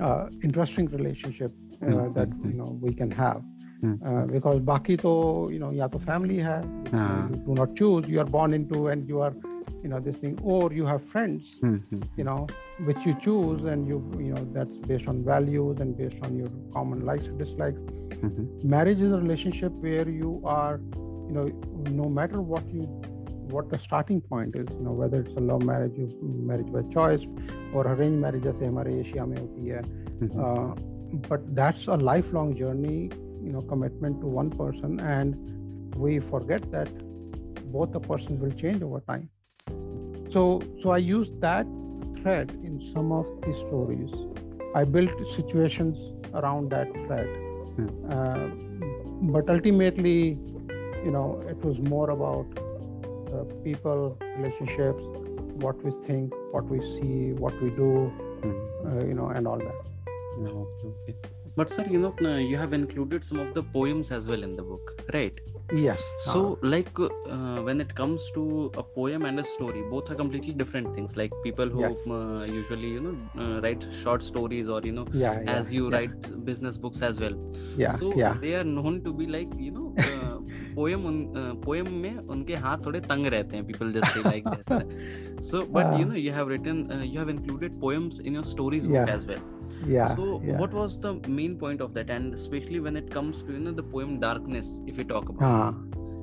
uh, 0.02 0.28
interesting 0.44 0.88
relationship 0.98 1.52
uh, 1.82 1.88
Mhm. 1.92 2.14
that 2.18 2.30
you 2.50 2.56
know 2.60 2.70
we 2.86 2.94
can 3.02 3.12
have 3.12 3.42
Mhm. 3.84 3.96
uh, 4.08 4.26
because 4.36 4.60
baki 4.72 4.98
to 5.06 5.14
you 5.54 5.60
know 5.64 5.72
ya 5.80 5.88
to 5.96 6.00
family 6.10 6.40
hai 6.48 6.62
Ah. 6.94 7.28
you 7.30 7.36
do 7.48 7.54
not 7.62 7.76
choose 7.82 8.08
you 8.14 8.20
are 8.24 8.30
born 8.38 8.54
into 8.60 8.88
and 8.94 9.08
you 9.14 9.22
are 9.28 9.34
you 9.84 9.90
know 9.90 10.00
this 10.00 10.16
thing 10.18 10.40
or 10.44 10.72
you 10.74 10.86
have 10.86 11.04
friends 11.10 11.56
mm-hmm. 11.62 12.02
you 12.16 12.24
know 12.24 12.48
which 12.86 12.98
you 13.06 13.16
choose 13.24 13.64
and 13.64 13.88
you 13.88 13.98
you 14.18 14.34
know 14.34 14.48
that's 14.54 14.78
based 14.88 15.08
on 15.08 15.24
values 15.24 15.80
and 15.80 15.98
based 15.98 16.18
on 16.24 16.38
your 16.38 16.48
common 16.74 17.06
likes 17.06 17.26
and 17.26 17.38
dislikes 17.40 17.80
mm-hmm. 17.80 18.70
marriage 18.70 19.00
is 19.00 19.12
a 19.12 19.18
relationship 19.18 19.72
where 19.74 20.10
you 20.10 20.42
are 20.46 20.80
you 21.28 21.34
know 21.38 21.46
no 21.92 22.10
matter 22.10 22.42
what 22.42 22.68
you 22.74 22.82
what 23.56 23.70
the 23.70 23.80
starting 23.80 24.20
point 24.22 24.56
is 24.56 24.68
you 24.74 24.84
know 24.84 24.92
whether 24.92 25.22
it's 25.22 25.36
a 25.38 25.40
love 25.40 25.64
marriage 25.64 25.94
you 25.98 26.10
marriage 26.22 26.72
by 26.72 26.82
choice 26.94 27.26
or 27.74 27.88
arranged 27.94 28.20
marriage 28.20 28.44
jaise 28.44 28.62
asia 29.00 29.82
mm-hmm. 29.86 30.44
uh, 30.44 30.74
but 31.30 31.56
that's 31.56 31.88
a 31.88 31.98
lifelong 32.12 32.56
journey 32.56 33.10
you 33.48 33.52
know 33.54 33.62
commitment 33.62 34.20
to 34.22 34.28
one 34.28 34.50
person 34.50 35.00
and 35.00 35.96
we 35.96 36.20
forget 36.20 36.70
that 36.72 36.90
both 37.72 37.92
the 37.92 38.00
persons 38.00 38.40
will 38.42 38.52
change 38.52 38.82
over 38.82 39.00
time 39.02 39.30
so 40.34 40.44
so 40.82 40.90
i 40.92 40.98
used 40.98 41.40
that 41.42 41.66
thread 42.22 42.52
in 42.70 42.80
some 42.94 43.12
of 43.20 43.26
the 43.46 43.54
stories 43.66 44.14
i 44.76 44.84
built 44.84 45.12
situations 45.36 45.98
around 46.42 46.70
that 46.78 46.90
thread 47.06 47.30
Hmm. 47.78 47.90
uh, 48.14 48.48
but 49.34 49.50
ultimately 49.56 50.20
you 51.06 51.12
know 51.16 51.26
it 51.52 51.60
was 51.68 51.78
more 51.90 52.10
about 52.10 52.62
uh, 53.34 53.44
people 53.66 54.18
relationships 54.38 55.04
what 55.66 55.84
we 55.84 55.92
think 56.08 56.34
what 56.56 56.66
we 56.76 56.80
see 56.96 57.18
what 57.44 57.62
we 57.66 57.70
do 57.82 57.92
Mhm. 58.48 58.56
uh, 58.88 59.04
you 59.10 59.16
know 59.20 59.28
and 59.40 59.48
all 59.54 59.62
that 59.68 59.84
No, 60.46 60.52
okay. 60.88 61.14
But 61.58 61.72
sir, 61.72 61.84
you 61.90 62.00
know, 62.00 62.14
uh, 62.22 62.36
you 62.38 62.56
have 62.58 62.74
included 62.74 63.26
some 63.26 63.40
of 63.40 63.54
the 63.56 63.64
poems 63.64 64.12
as 64.12 64.30
well 64.30 64.44
in 64.44 64.54
the 64.54 64.62
book, 64.64 64.92
right? 65.14 65.40
yes 65.76 66.02
So, 66.20 66.60
like, 66.62 66.90
uh, 67.00 67.62
when 67.68 67.82
it 67.82 67.94
comes 67.96 68.30
to 68.36 68.72
a 68.78 68.84
poem 68.84 69.26
and 69.26 69.40
a 69.40 69.44
story, 69.44 69.82
both 69.90 70.12
are 70.12 70.16
completely 70.16 70.54
different 70.54 70.94
things. 70.96 71.18
Like 71.18 71.34
people 71.44 71.68
who 71.68 71.82
Yes. 71.82 71.98
uh, 72.08 72.44
usually, 72.44 72.90
you 72.98 73.02
know, 73.08 73.16
uh, 73.46 73.62
write 73.62 73.88
short 74.04 74.24
stories 74.24 74.70
or 74.70 74.82
you 74.82 74.92
know, 74.94 75.08
yeah, 75.12 75.42
yeah 75.42 75.52
as 75.58 75.74
you 75.74 75.90
yeah, 75.90 75.98
write 75.98 76.46
business 76.46 76.78
books 76.78 77.02
as 77.02 77.20
well. 77.20 77.36
yeah 77.76 77.96
so 77.98 78.12
yeah 78.16 78.38
they 78.46 78.54
are 78.56 78.64
known 78.64 79.04
to 79.04 79.14
be 79.14 79.28
like, 79.28 79.50
you 79.58 79.72
know, 79.72 79.96
uh, 80.78 80.80
poem 80.80 81.06
उन 81.10 81.18
poem 81.66 81.92
में 82.02 82.18
उनके 82.36 82.56
हाथ 82.66 82.86
थोड़े 82.86 83.00
तंग 83.12 83.26
रहते 83.34 83.58
हैं 83.58 83.66
people 83.68 83.92
just 83.98 84.14
say 84.16 84.24
like 84.30 84.50
this 84.56 84.70
so 85.52 85.62
but 85.78 85.94
you 86.00 86.06
Ah. 86.06 86.10
know 86.10 86.20
you 86.26 86.34
have 86.40 86.48
written 86.54 86.82
uh, 86.96 87.04
you 87.14 87.20
have 87.24 87.32
included 87.36 87.80
poems 87.86 88.20
in 88.20 88.40
your 88.40 88.46
stories 88.54 88.88
book 88.88 88.98
Yeah. 89.00 89.14
as 89.18 89.28
well 89.34 89.44
yeah 89.94 90.16
so 90.20 90.26
yeah. 90.50 90.60
what 90.64 90.74
was 90.82 90.98
the 91.06 91.14
main 91.40 91.56
point 91.66 91.82
of 91.88 91.94
that 92.00 92.10
and 92.18 92.34
especially 92.40 92.80
when 92.88 93.00
it 93.04 93.10
comes 93.18 93.44
to 93.48 93.56
you 93.58 93.62
know 93.68 93.74
the 93.82 93.88
poem 93.96 94.14
darkness 94.26 94.70
if 94.94 94.98
we 95.04 95.06
talk 95.14 95.30
about 95.36 95.48
Ah, 95.52 95.74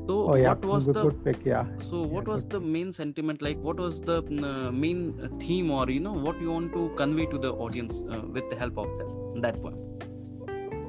so 0.08 0.16
oh 0.30 0.37
yeah 0.42 0.49
what 0.54 0.64
was 0.73 0.87
good, 0.88 0.96
the 0.96 1.02
good 1.08 1.18
pick 1.26 1.44
yeah 1.52 1.64
so 1.90 2.02
what 2.14 2.25
yeah, 2.26 2.32
was 2.34 2.42
good 2.44 2.56
the 2.58 2.61
main 2.76 2.92
sentiment 3.00 3.42
like 3.49 3.58
what 3.70 3.78
was 3.87 4.00
the 4.11 4.18
uh, 4.50 4.70
main 4.84 5.02
theme 5.44 5.70
or 5.80 5.84
you 5.96 6.00
know 6.08 6.16
what 6.28 6.40
you 6.46 6.50
want 6.56 6.73
to 6.78 6.84
convey 7.02 7.26
to 7.34 7.38
the 7.46 7.52
audience 7.66 8.02
uh, 8.12 8.23
with 8.38 8.49
the 8.54 8.61
help 8.64 8.78
of 8.84 8.94
that 9.00 9.16
that 9.46 9.61
poem 9.64 9.80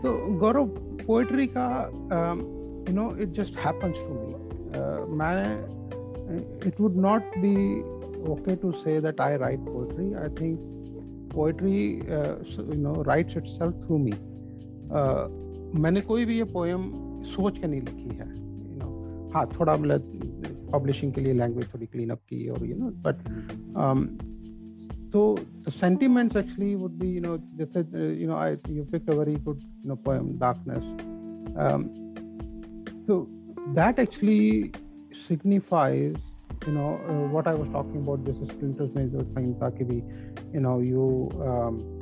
So 0.03 0.11
Gaurav, 0.41 0.73
poetry 1.05 1.45
का 1.57 1.67
um, 2.17 2.41
you 2.89 2.95
know 2.95 3.09
it 3.17 3.33
just 3.41 3.57
happens 3.57 3.97
to 3.99 4.13
me 4.13 5.17
मैं 5.17 5.35
it 6.67 6.79
would 6.81 6.95
not 7.01 7.37
be 7.37 7.55
okay 8.31 8.55
to 8.55 8.71
say 8.83 8.99
that 9.01 9.21
I 9.21 9.37
write 9.37 9.59
poetry 9.59 10.13
I 10.13 10.29
think 10.41 10.59
poetry 11.33 11.77
you 11.93 12.81
know 12.81 13.01
writes 13.01 13.37
itself 13.47 13.85
through 13.85 13.97
me 13.97 14.13
मैंने 15.81 16.01
कोई 16.01 16.25
भी 16.25 16.37
ये 16.37 16.43
poem 16.53 16.91
सोच 17.25 17.57
के 17.57 17.67
नहीं 17.67 17.81
लिखी 17.81 18.17
है 18.17 18.29
यू 18.29 18.77
नो 18.83 19.29
हाँ 19.33 19.45
थोड़ा 19.59 19.75
मतलब 19.77 20.69
पब्लिशिंग 20.73 21.13
के 21.13 21.21
लिए 21.21 21.33
लैंग्वेज 21.33 21.73
थोड़ी 21.73 21.85
क्लीन 21.85 22.09
अप 22.09 22.19
की 22.29 22.47
और 22.49 22.65
यू 22.65 22.75
नो 22.77 22.89
बट 23.07 23.15
तो 25.11 25.23
sentiments 25.71 26.37
actually 26.37 26.73
would 26.75 26.91
be 26.99 27.09
you 27.09 27.21
know 27.21 27.37
जैसे 27.57 27.79
you 28.21 28.27
know 28.27 28.35
I 28.35 28.55
you 28.69 28.83
pick 28.85 29.09
a 29.09 29.13
very 29.15 29.35
good 29.35 29.59
you 29.63 29.89
know 29.89 29.95
poem 30.05 30.31
darkness 30.39 30.83
So 33.07 33.27
that 33.73 33.99
actually 33.99 34.71
signifies, 35.27 36.15
you 36.65 36.73
know, 36.73 36.99
uh, 37.07 37.27
what 37.27 37.47
I 37.47 37.53
was 37.53 37.69
talking 37.69 37.97
about. 37.97 38.25
This 38.25 38.35
is 38.37 38.49
Splinter's 38.49 38.93
Major 38.95 39.25
You 40.53 40.59
know, 40.59 40.79
you. 40.79 41.29
Um, 41.41 41.95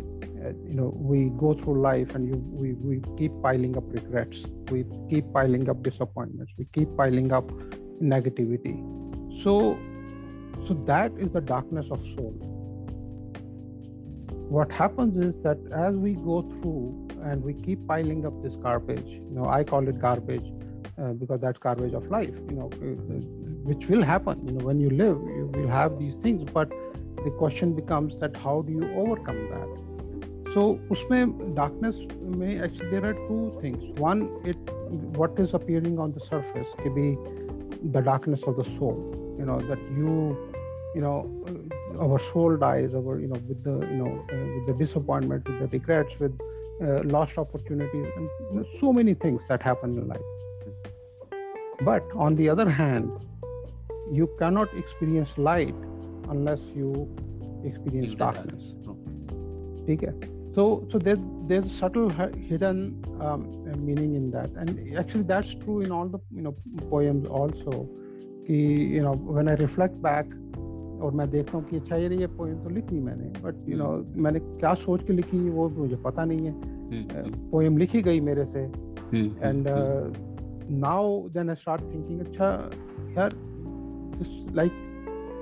uh, 0.43 0.49
you 0.67 0.73
know 0.73 0.91
we 0.95 1.29
go 1.37 1.53
through 1.53 1.79
life 1.81 2.15
and 2.15 2.27
you, 2.27 2.35
we, 2.51 2.73
we 2.73 3.01
keep 3.17 3.31
piling 3.41 3.77
up 3.77 3.83
regrets 3.93 4.43
we 4.71 4.83
keep 5.09 5.31
piling 5.31 5.69
up 5.69 5.81
disappointments 5.83 6.51
we 6.57 6.65
keep 6.73 6.89
piling 6.97 7.31
up 7.31 7.47
negativity 8.01 8.75
so 9.41 9.77
so 10.67 10.73
that 10.85 11.13
is 11.17 11.29
the 11.31 11.39
darkness 11.39 11.85
of 11.91 11.99
soul 12.15 12.33
what 14.49 14.69
happens 14.69 15.15
is 15.23 15.33
that 15.43 15.57
as 15.71 15.95
we 15.95 16.13
go 16.13 16.41
through 16.41 17.07
and 17.21 17.41
we 17.41 17.53
keep 17.53 17.87
piling 17.87 18.25
up 18.25 18.41
this 18.41 18.55
garbage 18.57 19.07
you 19.07 19.31
know 19.31 19.45
i 19.45 19.63
call 19.63 19.87
it 19.87 19.97
garbage 19.99 20.51
uh, 21.01 21.13
because 21.13 21.39
that's 21.41 21.57
garbage 21.57 21.93
of 21.93 22.09
life 22.09 22.35
you 22.49 22.55
know 22.55 22.69
uh, 22.73 23.19
which 23.69 23.87
will 23.87 24.03
happen 24.03 24.45
you 24.45 24.53
know 24.53 24.65
when 24.65 24.79
you 24.79 24.89
live 24.89 25.17
you 25.37 25.49
will 25.53 25.67
have 25.67 25.97
these 25.99 26.15
things 26.21 26.49
but 26.53 26.71
the 27.23 27.31
question 27.31 27.73
becomes 27.73 28.19
that 28.19 28.35
how 28.35 28.61
do 28.61 28.73
you 28.73 28.85
overcome 28.95 29.39
that? 29.49 30.53
So 30.53 30.79
usme 30.89 31.55
darkness 31.55 31.95
may 32.21 32.59
actually 32.59 32.89
there 32.91 33.05
are 33.05 33.13
two 33.13 33.57
things. 33.61 33.99
One 33.99 34.23
it 34.43 34.57
what 35.21 35.39
is 35.39 35.53
appearing 35.53 35.99
on 35.99 36.11
the 36.11 36.19
surface 36.31 36.67
can 36.81 36.93
be 36.93 37.07
the 37.95 38.01
darkness 38.01 38.43
of 38.45 38.55
the 38.57 38.65
soul 38.77 38.97
you 39.39 39.45
know 39.45 39.59
that 39.69 39.79
you 39.99 40.11
you 40.95 41.01
know 41.01 41.17
uh, 41.47 42.03
our 42.03 42.19
soul 42.31 42.55
dies 42.55 42.93
our 42.99 43.19
you 43.19 43.27
know 43.27 43.39
with 43.47 43.63
the 43.63 43.73
you 43.87 43.97
know 44.01 44.11
uh, 44.31 44.37
with 44.55 44.67
the 44.67 44.75
disappointment 44.85 45.49
with 45.49 45.59
the 45.63 45.67
regrets 45.77 46.13
with 46.19 46.39
uh, 46.83 47.01
lost 47.15 47.37
opportunities 47.37 48.07
and 48.15 48.29
you 48.51 48.59
know, 48.59 48.65
so 48.79 48.93
many 48.93 49.15
things 49.15 49.41
that 49.49 49.61
happen 49.61 49.97
in 49.97 50.07
life 50.07 50.29
but 51.88 52.14
on 52.26 52.36
the 52.38 52.48
other 52.54 52.68
hand 52.80 53.10
you 54.18 54.26
cannot 54.40 54.72
experience 54.82 55.36
light 55.48 55.84
unless 56.34 56.64
you 56.80 56.90
experience 57.64 58.12
In 58.12 58.16
the 58.16 58.24
dark. 58.24 58.40
darkness 58.40 58.64
No. 58.88 58.96
ठीक 59.86 60.02
है 60.02 60.14
so 60.56 60.64
so 60.92 60.98
there's 61.06 61.20
there's 61.50 61.66
subtle 61.78 62.08
hi- 62.18 62.32
hidden 62.50 62.78
um, 63.26 63.42
uh, 63.70 63.76
meaning 63.88 64.14
in 64.20 64.24
that 64.36 64.56
and 64.62 64.80
actually 65.02 65.26
that's 65.32 65.52
true 65.64 65.76
in 65.86 65.92
all 65.98 66.08
the 66.14 66.20
you 66.38 66.44
know 66.46 66.54
poems 66.94 67.28
also 67.40 67.74
कि 68.48 68.58
you 68.96 69.02
know 69.06 69.14
when 69.38 69.52
I 69.54 69.56
reflect 69.62 70.00
back 70.08 70.34
और 71.06 71.12
मैं 71.14 71.28
देखता 71.30 71.56
हूँ 71.58 71.64
कि 71.66 71.76
अच्छा 71.76 71.96
यार 71.96 72.12
ये 72.20 72.26
पोएम 72.38 72.54
तो 72.62 72.70
लिखी 72.74 73.00
मैंने 73.00 73.28
बट 73.42 73.68
यू 73.68 73.76
नो 73.78 73.88
मैंने 74.22 74.40
क्या 74.46 74.72
सोच 74.86 75.02
के 75.06 75.12
लिखी 75.12 75.48
वो 75.58 75.68
मुझे 75.76 75.96
पता 76.06 76.24
नहीं 76.30 76.46
है 76.46 76.52
Hmm, 76.90 77.28
पोएम 77.50 77.76
लिखी 77.78 78.00
गई 78.02 78.20
मेरे 78.28 78.44
से 78.54 78.64
hmm, 79.12 79.28
and 79.44 79.68
hmm, 80.73 80.81
now 80.85 81.29
then 81.33 81.49
I 81.49 81.55
start 81.55 81.81
thinking 81.93 82.19
अच्छा 82.19 82.47
यार 83.17 83.35
just 84.17 84.55
like 84.57 84.71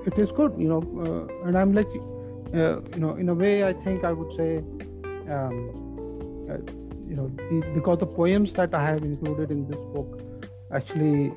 it 0.06 0.18
is 0.18 0.32
good, 0.32 0.54
you 0.58 0.68
know, 0.68 0.82
uh, 1.06 1.48
and 1.48 1.58
I'm 1.58 1.74
like, 1.74 1.88
uh, 2.54 2.82
you 2.94 3.00
know, 3.00 3.16
in 3.16 3.30
a 3.30 3.34
way, 3.34 3.64
I 3.64 3.74
think 3.74 4.04
I 4.04 4.12
would 4.14 4.36
say, 4.36 4.58
um, 5.30 5.58
uh, 6.50 6.58
you 7.08 7.16
know, 7.16 7.28
the, 7.28 7.64
because 7.74 8.00
the 8.00 8.06
poems 8.06 8.54
that 8.54 8.74
I 8.74 8.86
have 8.86 9.04
included 9.04 9.52
in 9.52 9.68
this 9.68 9.78
book 9.94 10.22
actually 10.74 11.32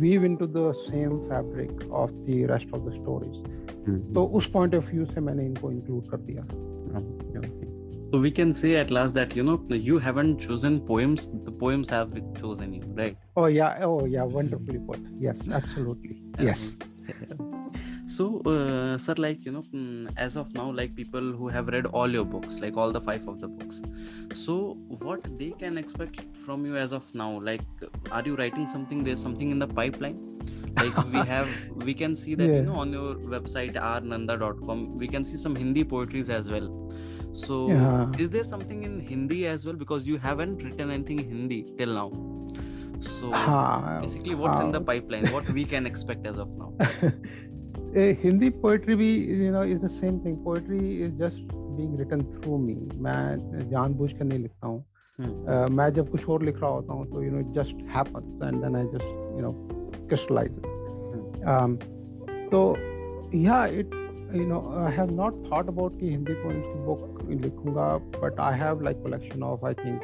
weave 0.00 0.24
into 0.24 0.46
the 0.46 0.74
same 0.90 1.28
fabric 1.28 1.70
of 1.90 2.10
the 2.26 2.44
rest 2.46 2.66
of 2.72 2.84
the 2.84 2.92
stories. 3.02 3.36
Mm-hmm. 3.84 4.14
तो 4.14 4.24
उस 4.38 4.46
point 4.50 4.74
of 4.74 4.84
view 4.90 5.04
से 5.04 5.20
मैंने 5.20 5.46
इनको 5.46 5.70
include 5.72 6.08
कर 6.08 6.16
दिया. 6.16 6.42
So 8.14 8.20
we 8.20 8.30
can 8.30 8.54
say 8.54 8.76
at 8.76 8.92
last 8.92 9.12
that 9.14 9.34
you 9.34 9.42
know 9.42 9.60
you 9.68 9.98
haven't 9.98 10.38
chosen 10.38 10.80
poems; 10.80 11.28
the 11.46 11.50
poems 11.50 11.88
have 11.88 12.12
chosen 12.40 12.72
you, 12.72 12.82
right? 12.98 13.16
Oh 13.36 13.46
yeah, 13.46 13.78
oh 13.82 14.04
yeah, 14.04 14.22
wonderfully 14.22 14.78
put. 14.90 15.00
Yes, 15.18 15.40
absolutely. 15.50 16.22
Yes. 16.38 16.76
so 18.06 18.26
uh, 18.52 18.96
sir 18.98 19.16
like 19.18 19.44
you 19.44 19.50
know 19.50 19.62
mm, 19.78 20.12
as 20.16 20.36
of 20.36 20.54
now 20.54 20.70
like 20.70 20.94
people 20.94 21.32
who 21.40 21.48
have 21.48 21.66
read 21.76 21.86
all 21.86 22.14
your 22.18 22.24
books 22.24 22.60
like 22.66 22.76
all 22.76 22.92
the 22.92 23.00
five 23.00 23.26
of 23.32 23.40
the 23.40 23.48
books 23.48 23.82
so 24.42 24.56
what 25.08 25.26
they 25.38 25.50
can 25.64 25.76
expect 25.76 26.22
from 26.44 26.64
you 26.64 26.76
as 26.76 26.92
of 26.92 27.12
now 27.14 27.30
like 27.48 27.62
are 28.12 28.22
you 28.24 28.36
writing 28.36 28.68
something 28.68 29.02
there's 29.02 29.22
something 29.28 29.50
in 29.50 29.58
the 29.58 29.66
pipeline 29.80 30.20
like 30.76 30.96
we 31.16 31.18
have 31.34 31.48
we 31.90 31.94
can 31.94 32.14
see 32.14 32.34
that 32.34 32.48
Yeah. 32.48 32.60
you 32.60 32.62
know 32.68 32.76
on 32.84 32.92
your 32.92 33.14
website 33.36 33.74
rnanda.com 33.74 34.86
we 34.98 35.08
can 35.08 35.24
see 35.24 35.36
some 35.48 35.56
hindi 35.56 35.84
poetries 35.96 36.30
as 36.30 36.50
well 36.56 36.70
so 37.33 37.59
Yeah. 37.69 38.11
is 38.25 38.29
there 38.29 38.43
something 38.43 38.83
in 38.83 38.99
hindi 39.11 39.45
as 39.47 39.65
well 39.65 39.75
because 39.75 40.07
you 40.11 40.17
haven't 40.17 40.63
written 40.67 40.91
anything 40.97 41.19
in 41.25 41.29
hindi 41.35 41.59
till 41.77 41.93
now 41.99 42.09
so 43.01 43.29
हाँ, 43.31 44.01
basically 44.01 44.35
what's 44.35 44.59
in 44.59 44.71
the 44.71 44.79
हाँ. 44.79 44.85
pipeline 44.87 45.27
what 45.33 45.49
we 45.59 45.65
can 45.75 45.85
expect 45.85 46.27
as 46.27 46.39
of 46.39 46.57
now 46.57 46.73
Eh, 47.97 48.13
Hindi 48.21 48.49
poetry 48.63 48.95
भी 48.95 49.05
you 49.43 49.51
know 49.51 49.61
is 49.75 49.79
the 49.81 49.89
same 49.89 50.17
thing. 50.23 50.33
Poetry 50.47 51.01
is 51.05 51.13
just 51.21 51.37
being 51.77 51.95
written 51.97 52.23
through 52.33 52.57
me. 52.65 52.75
मैं 53.05 53.69
जानबूझ 53.71 54.11
कर 54.11 54.25
नहीं 54.25 54.39
लिखता 54.39 54.67
हूँ. 54.67 54.83
Hmm. 55.19 55.31
Uh, 55.53 55.69
मैं 55.77 55.89
जब 55.93 56.09
कुछ 56.09 56.27
और 56.29 56.43
लिख 56.43 56.59
रहा 56.61 56.69
होता 56.71 56.93
हूँ 56.93 57.05
तो 57.13 57.23
you 57.23 57.31
know 57.31 57.41
it 57.45 57.49
just 57.55 57.81
happens 57.95 58.43
and 58.49 58.63
then 58.63 58.77
I 58.81 58.83
just 58.93 59.09
you 59.37 59.41
know 59.45 59.53
crystallize 60.11 60.51
it. 60.51 61.47
Um, 61.55 61.79
so 62.51 62.61
yeah, 63.31 63.65
it 63.81 63.97
You 64.34 64.46
know 64.50 64.60
I 64.84 64.90
have 64.98 65.10
not 65.18 65.36
thought 65.48 65.68
about 65.72 65.98
कि 66.00 66.10
हिंदी 66.14 66.34
poems 66.42 66.64
की 66.72 66.84
book 66.86 67.02
लिखूँगा, 67.44 67.86
but 68.20 68.40
I 68.46 68.52
have 68.62 68.82
like 68.88 69.02
collection 69.06 69.42
of 69.50 69.64
I 69.70 69.74
think 69.82 70.02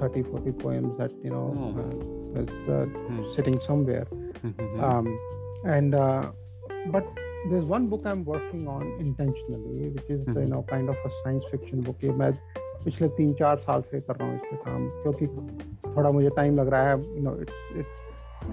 30 0.00 0.22
40 0.30 0.52
poems 0.62 0.96
that 1.02 1.12
you 1.26 1.30
know 1.34 1.44
Oh. 1.66 1.70
uh, 1.82 2.42
is 2.42 2.70
uh, 2.78 2.80
Hmm. 3.10 3.22
sitting 3.36 3.60
somewhere. 3.66 4.06
um, 4.88 5.06
and 5.76 5.94
uh, 5.94 6.24
but 6.96 7.06
there's 7.50 7.64
one 7.74 7.86
book 7.92 8.04
I'm 8.12 8.24
working 8.24 8.66
on 8.74 8.82
intentionally, 9.04 9.88
which 9.96 10.10
is 10.16 10.20
you 10.26 10.34
Mhm. 10.34 10.48
know 10.54 10.62
kind 10.72 10.94
of 10.94 11.06
a 11.10 11.12
science 11.20 11.46
fiction 11.54 11.80
book. 11.88 12.04
ये 12.08 12.12
मैं 12.22 12.32
पिछले 12.84 13.08
तीन 13.20 13.32
चार 13.38 13.56
साल 13.68 13.82
से 13.92 14.00
कर 14.08 14.16
रहा 14.16 14.28
हूँ 14.28 14.36
इस 14.36 14.42
पे 14.50 14.56
काम 14.64 14.88
क्योंकि 15.02 15.26
थोड़ा 15.96 16.10
मुझे 16.18 16.30
टाइम 16.36 16.54
लग 16.60 16.68
रहा 16.74 16.90
है 16.90 16.96
you 17.16 17.22
know 17.28 17.34
it's 17.44 17.62
it's 17.82 18.04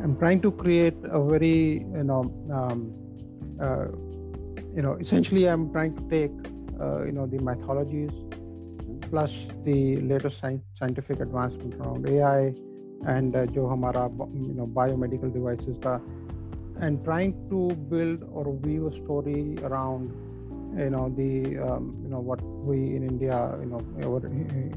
I'm 0.05 0.15
trying 0.21 0.39
to 0.45 0.51
create 0.63 1.03
a 1.17 1.19
very 1.31 1.55
you 1.97 2.03
know 2.11 2.21
um, 2.59 2.79
uh, 3.65 3.85
you 4.74 4.82
know 4.82 4.94
essentially 5.00 5.48
I'm 5.48 5.72
trying 5.72 5.94
to 5.96 6.04
take 6.08 6.32
uh, 6.80 7.04
you 7.04 7.12
know 7.12 7.26
the 7.26 7.38
mythologies 7.38 8.10
plus 9.10 9.32
the 9.64 9.96
latest 9.96 10.40
science, 10.40 10.62
scientific 10.78 11.20
advancement 11.20 11.74
around 11.74 12.08
AI 12.08 12.54
and 13.06 13.36
uh, 13.36 13.46
जो 13.46 13.66
हमारा 13.66 14.08
you 14.46 14.54
know 14.54 14.66
biomedical 14.66 15.32
devices 15.32 15.76
का 15.86 16.00
and 16.80 17.04
trying 17.04 17.34
to 17.50 17.74
build 17.90 18.24
or 18.32 18.44
weave 18.52 18.86
a 18.86 18.92
story 19.02 19.56
around 19.64 20.10
you 20.78 20.90
know 20.90 21.08
the 21.16 21.58
um, 21.58 21.92
you 22.02 22.08
know 22.08 22.20
what 22.20 22.42
we 22.42 22.78
in 22.96 23.02
India 23.02 23.56
you 23.60 23.66
know 23.66 23.80
our 24.04 24.26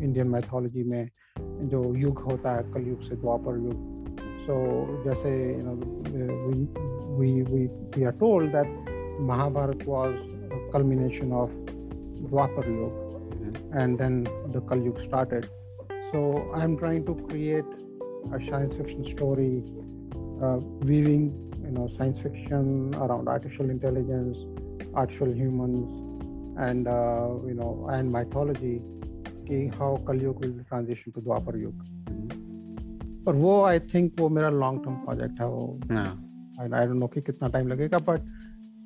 Indian 0.02 0.30
mythology 0.30 0.84
में 0.84 1.10
जो 1.72 1.84
युग 1.96 2.20
होता 2.20 2.56
है 2.56 2.63
कलयुग 2.74 3.02
से 3.10 3.15
द्वापर 3.15 3.58
युग 3.65 3.89
so 4.46 4.56
जैसे 5.06 5.32
you 5.58 5.63
know 5.63 5.76
we 6.48 6.67
we 7.20 7.44
we 7.52 7.70
we 7.96 8.06
are 8.06 8.17
told 8.24 8.52
that 9.16 9.22
Mahabharat 9.22 9.87
was 9.87 10.14
a 10.50 10.72
culmination 10.72 11.33
of 11.33 11.50
Dwapar 12.31 12.66
Yuga 12.66 13.07
and 13.72 13.98
then 13.98 14.24
the 14.50 14.61
Kal 14.61 14.79
Yuga 14.79 15.07
started. 15.09 15.48
So 16.12 16.52
I'm 16.55 16.76
trying 16.76 17.05
to 17.07 17.14
create 17.29 17.64
a 18.33 18.38
science 18.50 18.74
fiction 18.76 19.16
story, 19.16 19.62
uh, 20.42 20.59
weaving 20.83 21.52
you 21.64 21.70
know 21.70 21.90
science 21.96 22.18
fiction 22.22 22.94
around 22.94 23.29
artificial 23.29 23.70
intelligence, 23.70 24.38
artificial 24.94 25.33
humans, 25.33 25.88
and 26.59 26.88
uh, 26.88 27.29
you 27.46 27.55
know 27.55 27.88
and 27.90 28.12
mythology. 28.12 28.81
कि 29.48 29.79
how 29.79 29.96
Kal 30.07 30.16
Yuga 30.16 30.48
will 30.48 30.64
transition 30.68 31.12
to 31.12 31.20
Dwapar 31.20 31.61
Yuga. 31.61 31.85
पर 33.26 33.33
वो 33.35 33.62
I 33.64 33.79
think 33.81 34.20
वो 34.20 34.29
मेरा 34.29 34.48
long 34.50 34.85
term 34.85 34.94
project 34.94 35.40
है 35.40 35.48
वो 35.48 35.81
हाँ 35.90 36.61
I 36.61 36.87
don't 36.87 37.00
know 37.00 37.07
कि 37.07 37.20
कितना 37.20 37.48
टाइम 37.48 37.68
लगेगा 37.68 37.98
but 37.98 38.20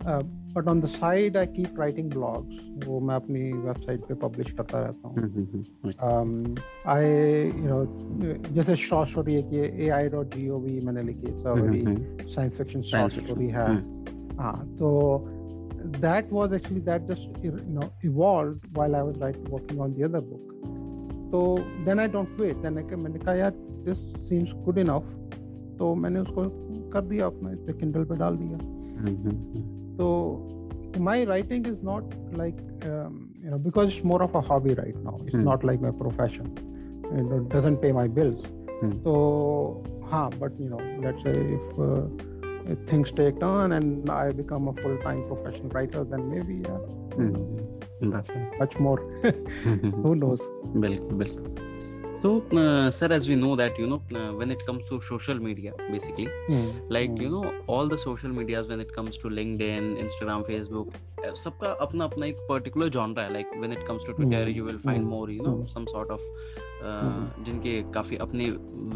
but 0.06 0.68
on 0.68 0.80
the 0.80 0.86
side 0.86 1.36
I 1.36 1.46
keep 1.46 1.80
writing 1.80 2.10
blogs 2.10 2.86
वो 2.86 3.00
मैं 3.00 3.14
अपनी 3.14 3.52
वेबसाइट 3.52 4.00
पे 4.00 4.14
पब्लिश 4.14 4.50
करता 4.50 4.78
रहता 4.80 5.08
हूँ। 5.08 5.16
आई 6.86 7.04
यू 7.44 7.68
नो 7.68 7.84
जैसे 8.54 8.76
शॉर्ट 8.76 9.10
स्टोरी 9.10 9.34
है 9.34 9.42
कि 9.42 9.84
ए 9.84 9.88
I 9.88 10.08
dot 10.08 10.34
G 10.34 10.48
O 10.48 10.58
V 10.58 10.80
मैंने 10.86 11.02
लिखी 11.02 11.26
साइंस 12.34 12.56
फिक्शन 12.56 12.82
शॉर्ट 12.82 13.12
स्टोरी 13.24 13.46
है। 13.46 13.66
हम्म, 13.66 13.76
हम्म, 13.76 14.04
हम्म। 14.30 14.40
हाँ 14.40 14.76
तो 14.76 15.26
that 16.00 16.32
was 16.32 16.54
actually 16.54 16.80
that 16.80 17.02
just 17.02 17.44
you 17.44 17.52
know 17.52 17.82
evolve 18.04 18.60
while 18.72 18.94
I 18.94 19.02
was 19.02 19.18
right 19.18 19.36
working 19.50 19.80
on 19.80 19.92
the 19.92 20.02
other 20.02 20.20
book 20.20 20.46
तो 21.32 21.58
then 21.84 22.00
I 22.00 22.08
don't 22.08 22.40
wait 22.40 22.56
then 22.56 22.72
मैंने 22.72 23.18
कहा 23.18 23.34
यार 23.34 23.50
this 23.84 23.98
seems 24.28 24.52
good 24.64 24.78
enough 24.78 25.16
तो 25.78 25.94
मैंने 25.94 26.20
उसको 26.20 26.42
कर 26.90 27.00
दिया 27.00 27.26
अपना 27.26 27.50
इस 27.50 27.74
किंडल 27.74 28.04
पर 28.04 28.16
डाल 28.18 28.36
दिया। 28.36 28.58
so 29.99 30.07
my 31.09 31.15
writing 31.31 31.65
is 31.65 31.79
not 31.83 32.03
like 32.41 32.59
um, 32.91 33.13
you 33.43 33.49
know 33.51 33.57
because 33.57 33.93
it's 33.93 34.03
more 34.03 34.21
of 34.23 34.35
a 34.35 34.41
hobby 34.49 34.73
right 34.83 34.97
now 35.07 35.15
it's 35.25 35.35
Hmm. 35.35 35.43
not 35.51 35.63
like 35.69 35.81
my 35.87 35.91
profession 36.03 36.47
and 37.11 37.31
it 37.39 37.49
doesn't 37.55 37.81
pay 37.87 37.91
my 38.01 38.07
bills 38.19 38.45
Hmm. 38.79 38.93
so 39.03 39.11
huh 40.11 40.29
but 40.39 40.57
you 40.63 40.69
know 40.71 40.81
let's 41.03 41.21
say 41.27 41.35
if, 41.57 41.79
uh, 41.79 42.03
if 42.73 42.79
things 42.91 43.11
take 43.19 43.39
turn 43.43 43.71
and 43.77 44.09
i 44.09 44.31
become 44.41 44.67
a 44.71 44.73
full-time 44.81 45.21
professional 45.31 45.69
writer 45.77 46.03
then 46.13 46.25
maybe 46.33 46.55
yeah 46.69 46.81
you 47.19 47.29
know, 47.31 48.23
much 48.63 48.77
more 48.87 48.97
who 50.03 50.15
knows 50.23 50.41
बिल्कुल 50.85 51.17
बिल्कुल 51.21 51.53
so 52.22 52.30
uh, 52.52 52.90
sir 52.90 53.08
as 53.16 53.26
we 53.28 53.34
know 53.34 53.50
that 53.56 53.78
you 53.78 53.86
know 53.90 53.98
uh, 54.20 54.32
when 54.38 54.50
it 54.50 54.64
comes 54.66 54.88
to 54.88 55.00
social 55.00 55.38
media 55.46 55.72
basically 55.90 56.26
mm. 56.48 56.66
like 56.96 57.10
mm. 57.10 57.22
you 57.22 57.30
know 57.34 57.52
all 57.66 57.88
the 57.92 57.98
social 57.98 58.28
medias 58.38 58.66
when 58.72 58.80
it 58.84 58.92
comes 58.96 59.16
to 59.22 59.30
linkedin 59.38 59.86
instagram 60.04 60.44
facebook 60.50 60.88
uh, 61.24 61.32
सबका 61.44 61.70
अपना 61.86 62.04
अपना 62.04 62.26
एक 62.26 62.36
particular 62.48 62.88
genre 62.96 63.22
है 63.22 63.32
like 63.32 63.50
when 63.58 63.72
it 63.72 63.86
comes 63.86 64.06
to 64.06 64.12
Twitter 64.12 64.44
Hmm. 64.44 64.56
You 64.56 64.64
will 64.64 64.78
find 64.84 65.02
Hmm. 65.02 65.10
More 65.10 65.30
you 65.30 65.42
know 65.42 65.54
Hmm. 65.56 65.66
Some 65.74 65.84
sort 65.92 66.10
of 66.10 66.20
Hmm. 66.82 67.44
जिनके 67.46 67.80
काफ़ी 67.94 68.16
अपने 68.26 68.50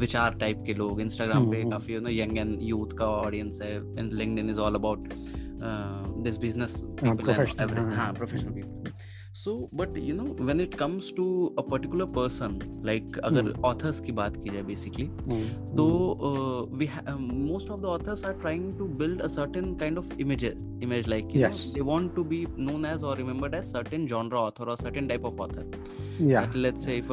विचार 0.05 0.35
type 0.45 0.63
के 0.67 0.75
लोग 0.75 1.01
इंस्टाग्राम 1.01 1.51
पे 1.51 1.63
Hmm. 1.63 1.71
काफ़ी 1.71 1.95
you 1.95 2.01
know 2.01 2.11
young 2.11 2.39
and 2.39 2.59
youth 2.71 2.97
का 2.99 3.07
ऑडियंस 3.25 3.61
है 3.63 3.75
and 3.99 4.13
LinkedIn 4.23 4.51
is 4.51 4.61
all 4.67 4.75
about 4.75 5.09
this 6.25 6.37
business 6.47 6.81
people 6.85 7.31
and 7.31 7.61
every 7.61 7.81
हाँ, 7.81 7.85
हाँ 7.85 7.97
हाँ. 7.97 8.13
Professional 8.15 8.53
people 8.53 8.93
so 9.35 9.53
but 9.75 9.97
you 9.99 10.15
know 10.15 10.25
when 10.41 10.61
it 10.61 10.75
comes 10.75 11.13
to 11.17 11.25
a 11.59 11.63
particular 11.71 12.05
person 12.17 12.59
like 12.85 13.19
अगर 13.19 13.43
hmm. 13.43 13.65
Authors 13.65 14.01
की 14.01 14.13
बात 14.13 14.37
की 14.37 14.51
जाए 14.51 14.63
बेसिकली 14.63 15.07
hmm. 15.07 15.49
तो 15.77 15.87
we 16.73 16.89
most 17.21 17.71
of 17.71 17.81
the 17.81 17.85
authors 17.85 18.25
are 18.25 18.33
trying 18.33 18.73
to 18.79 18.85
build 19.01 19.21
a 19.21 19.27
certain 19.27 19.75
kind 19.75 19.99
of 19.99 20.15
image 20.21 20.45
image 20.83 21.09
like 21.09 21.29
they 21.75 21.81
want 21.81 22.15
to 22.17 22.25
be 22.25 22.45
known 22.61 22.87
as 22.87 23.05
और 23.05 23.17
remembered 23.17 23.55
as 23.55 23.65
certain 23.65 24.07
genre 24.07 24.41
author 24.41 24.71
और 24.71 24.77
certain 24.77 25.09
type 25.09 25.25
of 25.25 25.41
author 25.41 25.73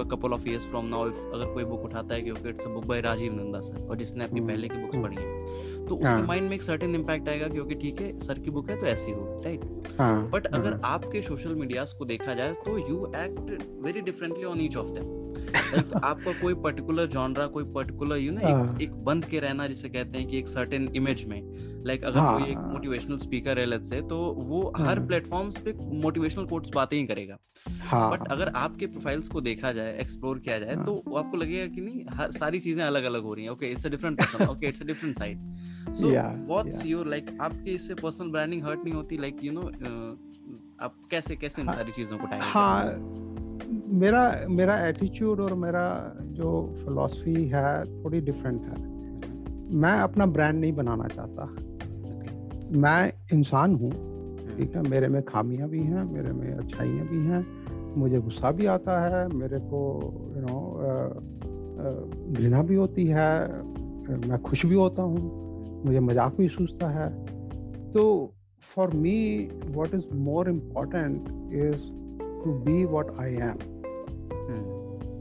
couple 0.05 0.33
of 0.33 0.47
years 0.47 0.65
from 0.65 0.85
now 0.85 1.09
अगर 1.09 1.53
कोई 1.53 1.63
book 1.63 1.83
उठाता 1.83 2.15
है 2.15 2.49
it's 2.49 2.67
book 2.67 2.85
by 2.85 3.01
Rajeev 3.01 3.33
Nanda 3.33 3.61
sir 3.61 3.87
और 3.87 3.97
जिसने 3.97 4.23
अपनी 4.23 4.39
hmm. 4.39 4.49
पहले 4.49 4.67
की 4.67 4.77
बुक्स 4.77 4.97
पढ़ी 4.97 5.15
है 5.15 5.79
तो 5.87 5.95
उसके 5.95 6.09
हाँ. 6.09 6.21
माइंड 6.21 6.47
में 6.49 6.55
एक 6.55 6.61
सर्टेन 6.63 6.95
इंपैक्ट 6.95 7.29
आएगा 7.29 7.47
क्योंकि 7.47 7.75
ठीक 7.75 8.01
है 8.01 8.17
सर 8.17 8.39
की 8.39 8.49
बुक 8.49 8.69
है 8.69 8.79
तो 8.79 8.85
ऐसी 8.85 9.11
हो 9.11 9.41
राइट 9.45 9.87
हाँ. 9.97 10.29
बट 10.29 10.45
अगर 10.47 10.73
हाँ. 10.73 10.79
आपके 10.83 11.21
सोशल 11.21 11.55
मीडियाज 11.55 11.93
को 11.93 12.05
देखा 12.11 12.33
जाए 12.33 12.53
तो 12.65 12.77
you 12.79 13.05
act 13.17 13.67
very 13.83 14.01
differently 14.01 14.43
on 14.43 14.61
each 14.61 14.77
of 14.77 14.91
them 14.91 15.19
आपका 16.03 16.31
कोई 16.41 16.53
पर्टिकुलर 16.63 17.05
जॉनरा 17.07 17.45
कोई 17.47 17.63
पर्टिकुलर 17.73 18.17
यू 18.17 18.31
नो 18.31 18.41
एक 18.41 18.81
एक 18.81 18.93
बंद 19.05 19.25
के 19.25 19.39
रहना 19.39 19.67
जिसे 19.67 19.89
कहते 19.89 20.17
हैं 20.17 20.27
कि 20.27 20.37
एक 20.37 20.47
सर्टेन 20.47 20.87
इमेज 20.95 21.23
में। 21.25 21.41
लाइक 21.85 22.03
अगर 22.05 22.19
हाँ, 22.19 22.33
कोई 22.33 22.49
एक 22.51 22.57
हाँ। 22.57 22.71
मोटिवेशनल 22.71 23.17
स्पीकर 23.17 23.59
है 23.59 23.65
लेट्स 23.65 23.89
से 23.89 24.01
तो 24.09 24.17
वो 24.39 24.61
हर 24.77 24.97
हाँ। 24.97 25.07
प्लेटफॉर्म्स 25.07 25.57
पे 25.57 25.73
मोटिवेशनल 26.01 26.45
कोट्स 26.45 26.69
बातें 26.75 26.97
ही 26.97 27.05
करेगा। 27.07 27.37
हाँ। 27.81 28.11
बट 28.11 28.27
अगर 28.31 28.51
आपके 28.55 28.87
प्रोफाइल्स 28.87 29.29
को 29.29 29.41
देखा 29.41 29.71
जाए 29.73 29.97
एक्सप्लोर 30.01 30.39
किया 30.39 30.59
जाए 30.59 30.75
हाँ। 30.75 30.85
तो 30.85 30.95
आपको 31.17 31.37
लगेगा 31.37 31.65
कि 31.75 31.81
नहीं 31.81 32.03
हर 32.17 32.31
सारी 32.31 32.59
चीज़ें 32.59 32.83
अलग 32.83 33.03
अलग 33.03 33.23
हो 33.23 33.33
रही 33.33 33.45
हैं। 33.45 33.51
Okay 33.51 33.71
it's 33.71 33.85
a 33.85 33.89
different 33.89 34.19
person 34.21 34.45
okay 34.45 34.67
it's 34.67 34.81
a 34.81 34.85
different 34.85 35.17
side 35.17 35.93
so 35.93 36.09
what's. 36.47 36.85
Your 36.85 37.07
like 37.07 37.37
आपके 37.41 37.71
इससे 37.71 37.95
पर्सनल 37.95 38.31
ब्रांडिंग 38.31 38.63
हर्ट 38.65 38.83
नहीं 38.83 38.93
होती? 38.93 39.17
लाइक 39.17 39.43
यू 39.43 39.51
नो 39.51 39.69
आप 40.81 40.93
कैसे 41.11 41.35
कैसे 41.35 41.61
इन 41.61 41.67
हाँ, 41.67 41.75
सारी 41.75 41.91
चीज़ों 41.91 42.17
को 42.17 42.27
टैकल 42.27 42.43
हाँ। 42.43 42.85
मेरा 43.99 44.23
मेरा 44.49 44.77
एटीट्यूड 44.87 45.39
और 45.39 45.53
मेरा 45.53 45.83
जो 46.37 46.51
फिलॉसफी 46.77 47.43
है 47.53 47.83
थोड़ी 48.03 48.21
डिफरेंट 48.21 48.61
है। 48.61 48.89
मैं 49.79 49.93
अपना 49.99 50.25
ब्रांड 50.25 50.59
नहीं 50.59 50.73
बनाना 50.73 51.07
चाहता। 51.07 51.45
मैं 52.79 53.11
इंसान 53.33 53.75
हूँ 53.75 53.91
ठीक 54.57 54.75
है? 54.75 54.81
मेरे 54.89 55.07
में 55.07 55.21
खामियाँ 55.23 55.69
भी 55.69 55.83
हैं 55.83 56.03
मेरे 56.13 56.33
में 56.33 56.53
अच्छाइयाँ 56.53 57.07
भी 57.07 57.23
हैं 57.25 57.45
मुझे 57.97 58.17
गुस्सा 58.17 58.51
भी 58.51 58.65
आता 58.65 58.99
है 59.05 59.27
मेरे 59.35 59.59
को 59.73 59.79
यू 60.35 60.41
नो 60.41 60.57
घृणा 62.33 62.61
भी 62.63 62.75
होती 62.75 63.05
है 63.05 63.31
मैं 64.27 64.41
खुश 64.41 64.65
भी 64.65 64.75
होता 64.75 65.01
हूँ 65.01 65.83
मुझे 65.85 65.99
मज़ाक 65.99 66.35
भी 66.37 66.47
सूझता 66.49 66.89
है। 66.89 67.09
तो 67.93 68.03
for 68.74 68.92
me 68.94 69.18
what 69.66 69.94
is 69.94 70.08
more 70.28 70.48
important 70.50 71.28
is 71.64 71.80
to 72.44 72.58
be 72.66 72.84
what 72.84 73.18
I 73.20 73.34
am 73.50 73.74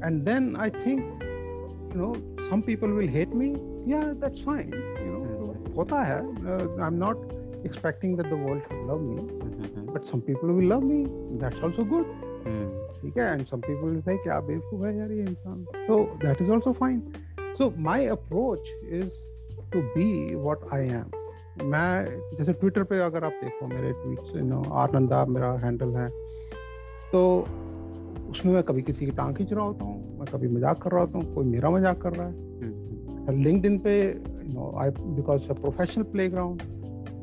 and 0.06 0.23
then 0.23 0.56
I 0.56 0.69
think 0.69 1.23
you 1.23 1.97
know 1.99 2.15
some 2.49 2.62
people 2.62 2.89
will 2.89 3.08
hate 3.08 3.34
me. 3.34 3.56
Yeah, 3.88 4.13
that's 4.23 4.41
fine. 4.41 4.71
You 4.73 5.12
know, 5.13 5.56
hota 5.75 5.95
hai. 5.95 6.19
Uh, 6.54 6.67
I'm 6.88 6.99
not 6.99 7.17
expecting 7.63 8.15
that 8.17 8.30
the 8.30 8.36
world 8.36 8.62
should 8.67 8.86
love 8.86 9.01
me, 9.01 9.23
but 9.91 10.06
some 10.12 10.21
people 10.21 10.54
will 10.54 10.69
love 10.73 10.84
me. 10.84 11.01
That's 11.43 11.67
also 11.67 11.89
good. 11.95 12.15
ठीक 13.01 13.17
है 13.17 13.25
and 13.32 13.47
some 13.47 13.62
people 13.62 13.89
will 13.89 14.01
say 14.06 14.15
क्या 14.23 14.39
बेवकूफ 14.47 14.84
है 14.86 14.97
यार 14.97 15.12
ये 15.12 15.21
इंसान 15.21 15.65
so 15.88 15.97
that 16.23 16.41
is 16.43 16.51
also 16.56 16.73
fine 16.80 17.01
so 17.60 17.67
my 17.88 17.97
approach 18.15 18.69
is 18.99 19.10
to 19.75 19.82
be 19.95 20.08
what 20.47 20.65
I 20.78 20.80
am 20.99 21.12
मैं 21.64 22.20
जैसे 22.38 22.53
ट्विटर 22.53 22.83
पे 22.83 22.99
अगर 22.99 23.25
आप 23.25 23.33
देखो 23.33 23.66
मेरे 23.66 23.92
ट्वीट्स 23.92 24.37
यू 24.37 24.42
नो 24.42 24.62
आनंदा 24.62 25.25
मेरा 25.25 25.53
हैंडल 25.53 25.88
है 25.88 26.09
तो 27.12 27.46
उसमें 28.31 28.53
मैं 28.53 28.62
कभी 28.62 28.83
किसी 28.83 29.05
की 29.05 29.12
टांग 29.12 29.35
खींच 29.35 29.53
रहा 29.53 29.64
होता 29.64 29.85
हूँ 29.85 30.18
मैं 30.18 30.27
कभी 30.33 30.49
मज़ाक 30.49 30.83
कर 30.83 30.90
रहा 30.90 31.01
होता 31.01 31.18
हूँ 31.18 31.35
कोई 31.35 31.44
मेरा 31.44 31.70
मज़ाक 31.70 32.03
कर 32.03 32.12
रहा 32.12 32.27
है। 32.27 33.42
लिंकड 33.42 33.66
इन 33.66 33.79
पे 33.79 34.03
you 34.03 34.53
know 34.55 34.75
I 34.79 34.90
because 34.90 35.51
a 35.51 35.53
professional 35.53 36.05
playground 36.05 36.62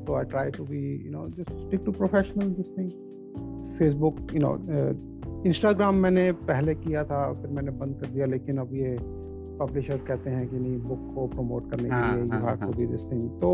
so 0.08 0.16
I 0.16 0.24
try 0.24 0.50
to 0.52 0.64
be 0.64 0.82
you 1.04 1.12
know 1.12 1.28
just 1.38 1.50
stick 1.50 1.86
to 1.86 1.92
professional 1.92 2.50
this 2.58 2.70
thing 2.76 2.92
Facebook 3.80 4.34
you 4.34 4.40
know 4.40 4.54
Instagram 5.46 5.96
मैंने 5.96 6.32
पहले 6.32 6.76
किया 6.76 7.04
था 7.04 7.34
फिर 7.34 7.50
मैंने 7.50 7.72
बंद 7.72 8.00
कर 8.00 8.08
दिया 8.08 8.26
लेकिन 8.26 8.58
अब 8.58 8.70
ये 8.74 8.98
पब्लिशर 9.60 9.98
कहते 10.08 10.30
हैं 10.30 10.48
कि 10.48 10.56
नहीं 10.56 10.78
बुक 10.82 11.12
को 11.16 11.26
प्रमोट 11.28 11.70
करने 11.72 11.90
के 11.90 11.96
हाँ, 11.96 12.16
लिए 12.16 12.24
you 12.26 12.46
have 12.46 12.56
to 12.58 12.72
do 12.72 12.88
this 12.92 13.12
thing 13.12 13.30
तो 13.42 13.52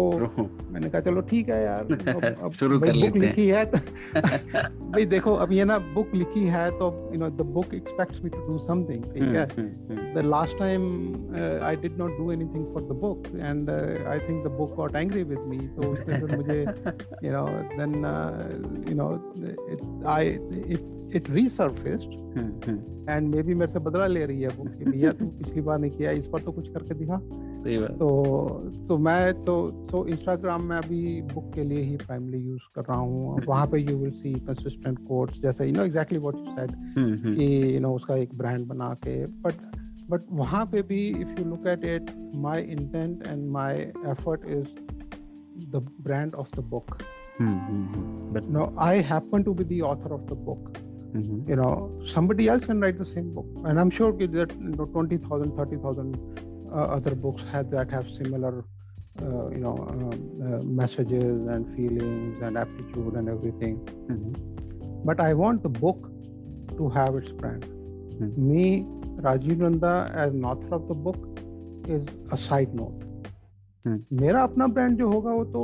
मैंने 0.72 0.90
कहा 0.90 1.02
चलो 1.02 1.22
ठीक 1.30 1.50
है 1.50 1.64
यार 1.64 1.94
अब, 2.36 2.52
शुरू 2.60 2.80
कर 2.80 2.94
लेते 2.94 3.10
बुक 3.10 3.18
लिखी 3.18 3.48
है। 3.48 3.66
तो 3.66 3.78
भाई 4.94 5.06
देखो 5.06 5.34
अब 5.44 5.52
ये 5.52 5.66
ना 5.66 5.78
बुक 5.94 6.14
लिखी 6.16 6.46
है 6.48 6.70
तो 6.80 6.90
you 7.14 7.20
know 7.20 7.30
the 7.38 7.46
book 7.54 7.74
expects 7.74 8.24
me 8.24 8.30
to 8.30 8.46
do 8.48 8.58
something 8.58 9.04
ठीक 9.04 9.22
हम्म, 9.24 9.36
है? 9.36 10.14
The 10.14 10.26
last 10.26 10.58
time 10.60 10.90
I 11.64 11.76
did 11.76 11.98
not 11.98 12.18
do 12.18 12.32
anything 12.32 12.66
for 12.74 12.84
the 12.84 13.00
book 13.02 13.28
and 13.36 13.70
I 13.70 14.20
think 14.20 14.44
the 14.46 14.52
book 14.58 14.76
got 14.76 14.96
angry 14.96 15.24
with 15.24 15.40
me 15.48 15.58
तो 15.78 15.92
उसने 15.92 16.20
फिर 16.20 16.36
मुझे 16.36 16.60
you 17.24 17.32
know 17.32 17.46
then 17.78 17.96
you 18.90 18.96
know 18.96 19.10
I 20.10 20.30
it 20.30 20.92
It 21.14 21.22
it 21.22 21.34
resurfaced, 21.34 22.12
and 23.14 23.36
maybe 23.36 23.54
मेरे 23.54 23.72
से 23.72 23.80
बदला 23.80 24.08
ले 24.08 24.26
रही 24.26 24.42
है 24.42 24.50
बुक 24.50 24.68
कि 24.68 24.86
भैया 24.86 25.12
तू 25.12 25.26
पिछली 25.26 25.62
बार 25.62 25.80
नहीं 25.80 25.92
किया 25.92 26.12
इस 26.12 26.26
बार 26.26 26.42
तो 26.42 26.52
कुछ 26.52 26.68
करके 26.68 26.96
दिखा। 26.96 27.18
तो 27.88 28.10
तो 28.88 28.98
मैं 28.98 29.34
तो 29.34 29.70
तो 29.92 30.08
इंस्टाग्राम 30.08 30.64
में 30.64 30.78
अभी 30.78 31.22
बुक 31.22 31.52
के 31.56 31.64
लिए 31.64 31.82
ही 31.82 31.98
प्राइमली 31.98 32.38
यूज़ 32.38 32.62
कर 32.76 32.82
रहा 32.82 32.98
हूँ। 32.98 33.42
वहाँ 33.48 33.68
पे 33.68 33.80
you 33.80 33.98
will 33.98 34.12
see 34.12 34.34
consistent 34.34 35.00
quotes 35.00 35.42
जैसे 35.42 35.66
you 35.66 35.74
know 35.74 35.84
exactly 35.84 36.20
what 36.20 36.36
you 36.36 36.46
said 36.46 36.72
कि 37.36 37.76
यू 37.76 37.80
नो 37.80 37.94
उसका 37.96 38.16
एक 38.16 38.36
ब्रांड 38.38 38.68
बना 38.68 38.94
के। 38.94 39.26
बट 39.26 39.54
बट 40.10 40.22
वहाँ 40.32 40.66
पे 40.66 40.82
भी 40.82 41.08
if 41.08 41.42
you 41.42 41.46
look 41.46 41.68
at 41.68 41.86
it 41.86 42.32
my 42.36 42.62
intent 42.62 43.28
and 43.28 43.50
my 43.52 43.76
effort 44.08 44.46
is 44.46 44.66
the 45.72 45.88
brand 46.02 46.36
of 46.36 46.62
the 46.62 46.64
book 46.64 46.98
but 47.42 48.50
no 48.50 48.76
I 48.80 49.00
happen 49.00 49.44
to 49.44 49.54
be 49.54 49.64
the 49.64 49.82
author 49.82 50.12
of 50.12 50.22
the 50.22 50.34
book 51.16 51.50
you 51.50 51.56
know 51.56 52.02
somebody 52.14 52.48
else 52.50 52.66
can 52.66 52.80
write 52.82 52.98
the 52.98 53.06
same 53.06 53.34
book. 53.34 53.46
And 53.66 53.80
i'm 53.80 53.90
sure 53.90 54.12
that 54.12 54.56
you 54.60 54.76
know 54.78 54.86
20000 54.86 55.56
30000 55.56 56.16
uh, 56.72 56.76
other 56.76 57.16
books 57.16 57.44
have 57.52 57.70
that 57.72 57.92
have 57.92 58.08
similar 58.10 58.66
uh, 59.22 59.50
you 59.50 59.60
know 59.60 59.78
um, 59.90 60.12
uh, 60.42 60.64
messages 60.64 61.48
and 61.48 61.76
feelings 61.76 62.42
and 62.42 62.58
aptitude 62.58 63.14
and 63.14 63.30
everything. 63.30 63.78
But 65.06 65.20
i 65.20 65.34
want 65.34 65.64
the 65.64 65.70
book 65.70 66.10
to 66.78 66.90
have 66.90 67.16
its 67.16 67.32
brand. 67.32 67.66
Hmm. 67.66 68.52
me 68.52 68.86
rajiv 69.28 69.58
nanda 69.58 70.12
as 70.14 70.34
an 70.34 70.46
author 70.46 70.76
of 70.76 70.88
the 70.88 70.96
book 70.96 71.40
is 71.88 72.04
a 72.32 72.38
side 72.38 72.74
note. 72.74 73.03
Hmm. 73.86 74.18
मेरा 74.22 74.42
अपना 74.44 74.68
brand 74.68 74.98
जो 74.98 75.08
होगा 75.10 75.32
वो 75.32 75.44
तो 75.46 75.62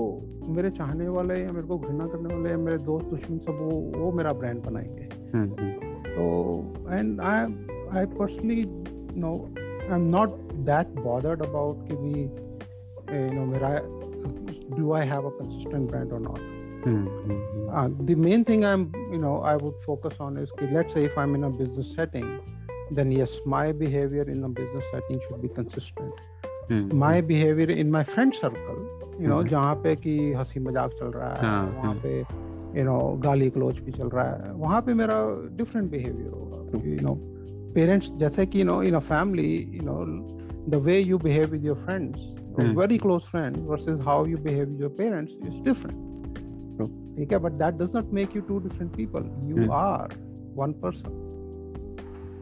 मेरे 0.55 0.69
चाहने 0.69 1.07
वाले 1.07 1.35
या 1.41 1.51
मेरे 1.51 1.67
को 1.67 1.77
घृणा 1.77 2.07
करने 2.07 2.33
वाले 2.33 2.49
या 2.49 2.57
मेरे 2.57 2.77
दोस्त 2.83 3.05
दुश्मन 3.05 3.37
सब 3.37 3.59
वो 3.61 3.79
वो 3.95 4.11
मेरा 4.11 4.31
ब्रांड 4.33 4.61
बनाएँगे। 4.63 5.07
हम्म, 5.33 5.55
हम्म। 5.59 5.89
तो 6.05 6.89
and 6.91 7.21
I 7.21 7.45
I 7.97 8.05
personally 8.15 8.63
no 9.19 9.33
I 9.55 9.95
am 9.95 10.09
not 10.09 10.29
that 10.69 10.99
bothered 10.99 11.45
about 11.45 11.87
कि 11.87 11.95
भी 11.95 12.21
यू 12.21 13.33
नो 13.33 13.45
मेरा 13.45 13.69
do 14.77 14.91
I 14.93 15.07
have 15.07 15.29
a 15.29 15.31
consistent 15.37 15.89
brand 15.89 16.13
और 16.13 16.19
not 16.19 16.57
the 18.01 18.15
main 18.17 18.43
thing 18.49 18.63
I 18.63 18.73
am 18.73 18.91
you 19.13 19.19
know 19.21 19.39
I 19.43 19.55
would 19.61 19.79
focus 19.85 20.17
on 20.21 20.37
is 20.37 20.51
कि 20.59 20.67
let's 20.73 20.93
say 20.93 21.05
if 21.05 21.19
I 21.19 21.27
am 21.27 21.35
in 21.35 21.43
a 21.43 21.49
business 21.57 21.95
setting 21.95 22.95
then 22.95 23.11
yes 23.11 23.39
my 23.47 23.73
behaviour 23.75 24.29
in 24.29 24.43
a 24.43 24.47
business 24.59 24.91
setting 24.91 25.19
should 25.19 25.41
be 25.41 25.47
consistent 25.55 26.38
My 26.71 27.21
behaviour 27.27 27.71
in 27.71 27.91
my 27.91 28.03
friend 28.09 28.33
circle 28.33 29.23
you 29.23 29.29
know, 29.29 29.39
Mhm. 29.41 29.49
जहाँ 29.49 29.75
पे 29.75 29.95
कि 29.95 30.17
हँसी 30.33 30.59
मज़ाक 30.59 30.91
चल 30.99 31.05
रहा 31.05 31.29
है, 31.29 31.41
हाँ, 31.41 31.63
वहाँ 31.75 31.83
हाँ। 31.83 31.93
पे 32.03 32.19
यू 32.79 32.83
नो 32.85 32.97
गाली 33.23 33.49
गलोच 33.49 33.79
भी 33.79 33.91
चल 33.91 34.09
रहा 34.09 34.25
है 34.29 34.53
वहाँ 34.53 34.81
पे 34.81 34.93
मेरा 34.93 35.15
डिफरेंट 35.57 35.89
बिहेवियर 35.91 36.29
होगा 36.29 36.87
यू 36.89 36.97
नो 37.01 37.13
पेरेंट्स 37.75 38.09
जैसे 38.19 38.45
कि 38.45 38.59
you 38.59 38.65
know 38.65 38.81
in 38.83 38.93
a 38.93 38.99
family 38.99 39.55
you 39.73 39.81
know 39.85 39.97
the 40.69 40.81
way 40.85 40.99
you 40.99 41.17
behave 41.17 41.49
with 41.51 41.65
your 41.65 41.77
friends. 41.85 42.19
Very 42.77 42.97
close 42.97 43.21
friends 43.31 43.61
versus 43.61 43.99
how 44.05 44.25
you 44.25 44.37
behave 44.37 44.69
with 44.69 44.81
your 44.81 44.95
parents 44.97 45.33
is 45.47 45.63
different 45.63 46.07
ठीक 47.17 47.31
है 47.31 47.39
but 47.39 47.51
that 47.51 47.75
does 47.75 47.95
not 47.95 48.13
make 48.13 48.35
you 48.35 48.41
two 48.41 48.59
different 48.59 48.95
people 48.95 49.29
you. 49.49 49.71
Are 49.71 50.13
one 50.57 50.71
person 50.83 51.27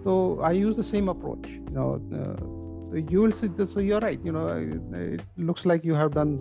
तो 0.03 0.39
I 0.43 0.59
use 0.59 0.79
the 0.79 0.83
same 0.83 1.07
approach 1.07 1.47
you 1.67 1.73
know 1.77 1.87
uh, 2.17 2.56
you 2.93 3.21
will 3.21 3.31
see 3.33 3.47
this 3.47 3.73
so 3.73 3.79
you're 3.79 3.99
right 3.99 4.19
you 4.23 4.31
know 4.31 4.47
it 4.93 5.21
looks 5.37 5.65
like 5.65 5.83
you 5.83 5.93
have 5.93 6.13
done 6.13 6.39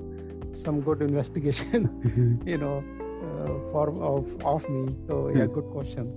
some 0.65 0.81
good 0.81 1.03
investigation 1.03 2.43
you 2.47 2.59
know 2.59 2.83
uh, 3.23 3.73
for 3.73 3.89
of 4.03 4.27
of 4.45 4.69
me 4.69 4.97
so 5.09 5.29
yeah 5.29 5.47
Hmm. 5.47 5.55
good 5.59 5.69
question. 5.73 6.13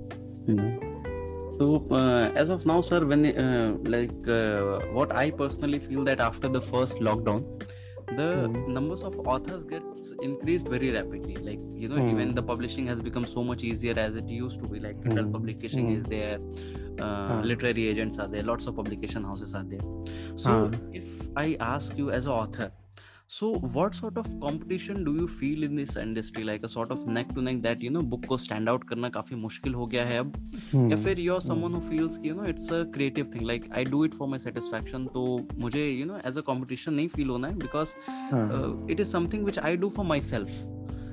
So, 1.60 1.86
uh, 1.92 2.32
as 2.36 2.50
of 2.50 2.66
now, 2.66 2.82
sir, 2.82 3.06
when 3.06 3.26
uh, 3.26 3.78
like 3.84 4.28
uh, 4.28 4.80
what 4.94 5.14
I 5.16 5.30
personally 5.30 5.80
feel 5.80 6.04
that 6.06 6.22
after 6.22 6.48
the 6.48 6.62
first 6.62 7.00
lockdown, 7.00 7.44
the 8.16 8.50
Mhm. 8.50 8.68
numbers 8.68 9.04
of 9.04 9.20
authors 9.28 9.64
gets 9.64 10.12
increased 10.22 10.68
very 10.68 10.92
rapidly. 10.92 11.36
Like 11.36 11.60
you 11.76 11.88
know, 11.88 11.96
Mhm. 11.96 12.12
even 12.12 12.36
the 12.36 12.44
publishing 12.44 12.88
has 12.88 13.02
become 13.02 13.26
so 13.26 13.44
much 13.44 13.64
easier 13.64 13.94
as 13.98 14.16
it 14.16 14.28
used 14.28 14.60
to 14.62 14.68
be. 14.68 14.80
Like 14.80 15.02
Kindle 15.04 15.26
Mhm. 15.26 15.32
publication 15.32 15.86
Mhm. 15.88 15.98
is 15.98 16.04
there, 16.04 16.40
uh, 17.00 17.42
literary 17.44 17.88
agents 17.88 18.20
are 18.20 18.28
there, 18.28 18.44
lots 18.44 18.68
of 18.68 18.76
publication 18.76 19.24
houses 19.24 19.54
are 19.56 19.64
there. 19.64 19.82
So, 20.36 20.72
if 20.94 21.08
I 21.36 21.58
ask 21.60 21.98
you 21.98 22.12
as 22.12 22.26
an 22.26 22.32
author, 22.32 22.72
so 23.32 23.48
what 23.74 23.94
sort 23.94 24.18
of 24.18 24.28
competition 24.42 25.04
do 25.08 25.12
you 25.16 25.28
feel 25.28 25.64
in 25.64 25.76
this 25.76 25.96
industry? 25.96 26.44
Like 26.44 26.64
a 26.64 26.70
sort 26.70 26.92
of 26.92 27.06
neck 27.08 27.34
to 27.36 27.42
neck 27.48 27.62
that 27.66 27.82
you 27.88 27.92
know 27.96 28.02
book 28.14 28.26
को 28.28 28.38
stand 28.46 28.70
out 28.72 28.84
करना 28.90 29.10
काफ़ी 29.18 29.36
मुश्किल 29.42 29.74
हो 29.74 29.86
गया 29.88 30.06
है 30.06 30.18
अब 30.20 30.32
या 30.76 30.96
Hmm. 30.96 31.04
फिर 31.04 31.20
you're 31.26 31.44
someone 31.48 31.76
who 31.78 31.82
feels 31.90 32.18
you 32.30 32.34
know 32.40 32.48
it's 32.54 32.72
a 32.78 32.80
creative 32.96 33.28
thing 33.36 33.46
like 33.52 33.68
I 33.82 33.84
do 33.92 34.02
it 34.08 34.16
for 34.22 34.28
my 34.34 34.40
satisfaction 34.46 35.06
तो 35.18 35.26
मुझे 35.66 35.84
you 36.00 36.08
know 36.12 36.18
as 36.32 36.40
a 36.42 36.44
competition 36.50 36.96
नहीं 37.02 37.10
feel 37.18 37.30
होना 37.30 37.48
है 37.48 37.58
because 37.66 37.94
हाँ, 38.08 38.50
uh, 38.58 38.72
it 38.96 39.06
is 39.06 39.12
something 39.18 39.46
which 39.52 39.62
I 39.72 39.76
do 39.86 39.92
for 40.00 40.08
myself 40.14 40.58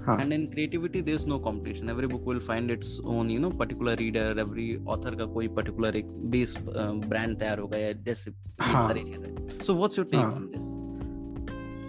हाँ 0.07 0.16
and 0.22 0.33
in 0.38 0.48
creativity 0.55 1.00
there's 1.11 1.26
no 1.35 1.38
competition 1.48 1.88
every 1.96 2.11
book 2.14 2.26
will 2.33 2.42
find 2.48 2.70
its 2.79 2.94
own 3.16 3.31
you 3.37 3.40
know 3.44 3.52
particular 3.64 3.96
reader 4.05 4.26
every 4.46 4.66
author 4.96 5.14
का 5.20 5.26
कोई 5.37 5.48
particular 5.61 5.94
एक 6.02 6.16
base 6.37 6.57
uh, 6.64 6.92
brand 7.12 7.38
तैयार 7.44 7.59
होगा 7.66 7.79
या 7.85 7.92
जैसे 8.11 8.31
ये 8.31 8.74
हाँ। 8.74 9.64
so 9.68 9.79
what's 9.83 10.02
your 10.02 10.09
take 10.16 10.20
हाँ। 10.24 10.35
on 10.40 10.50
this 10.57 10.72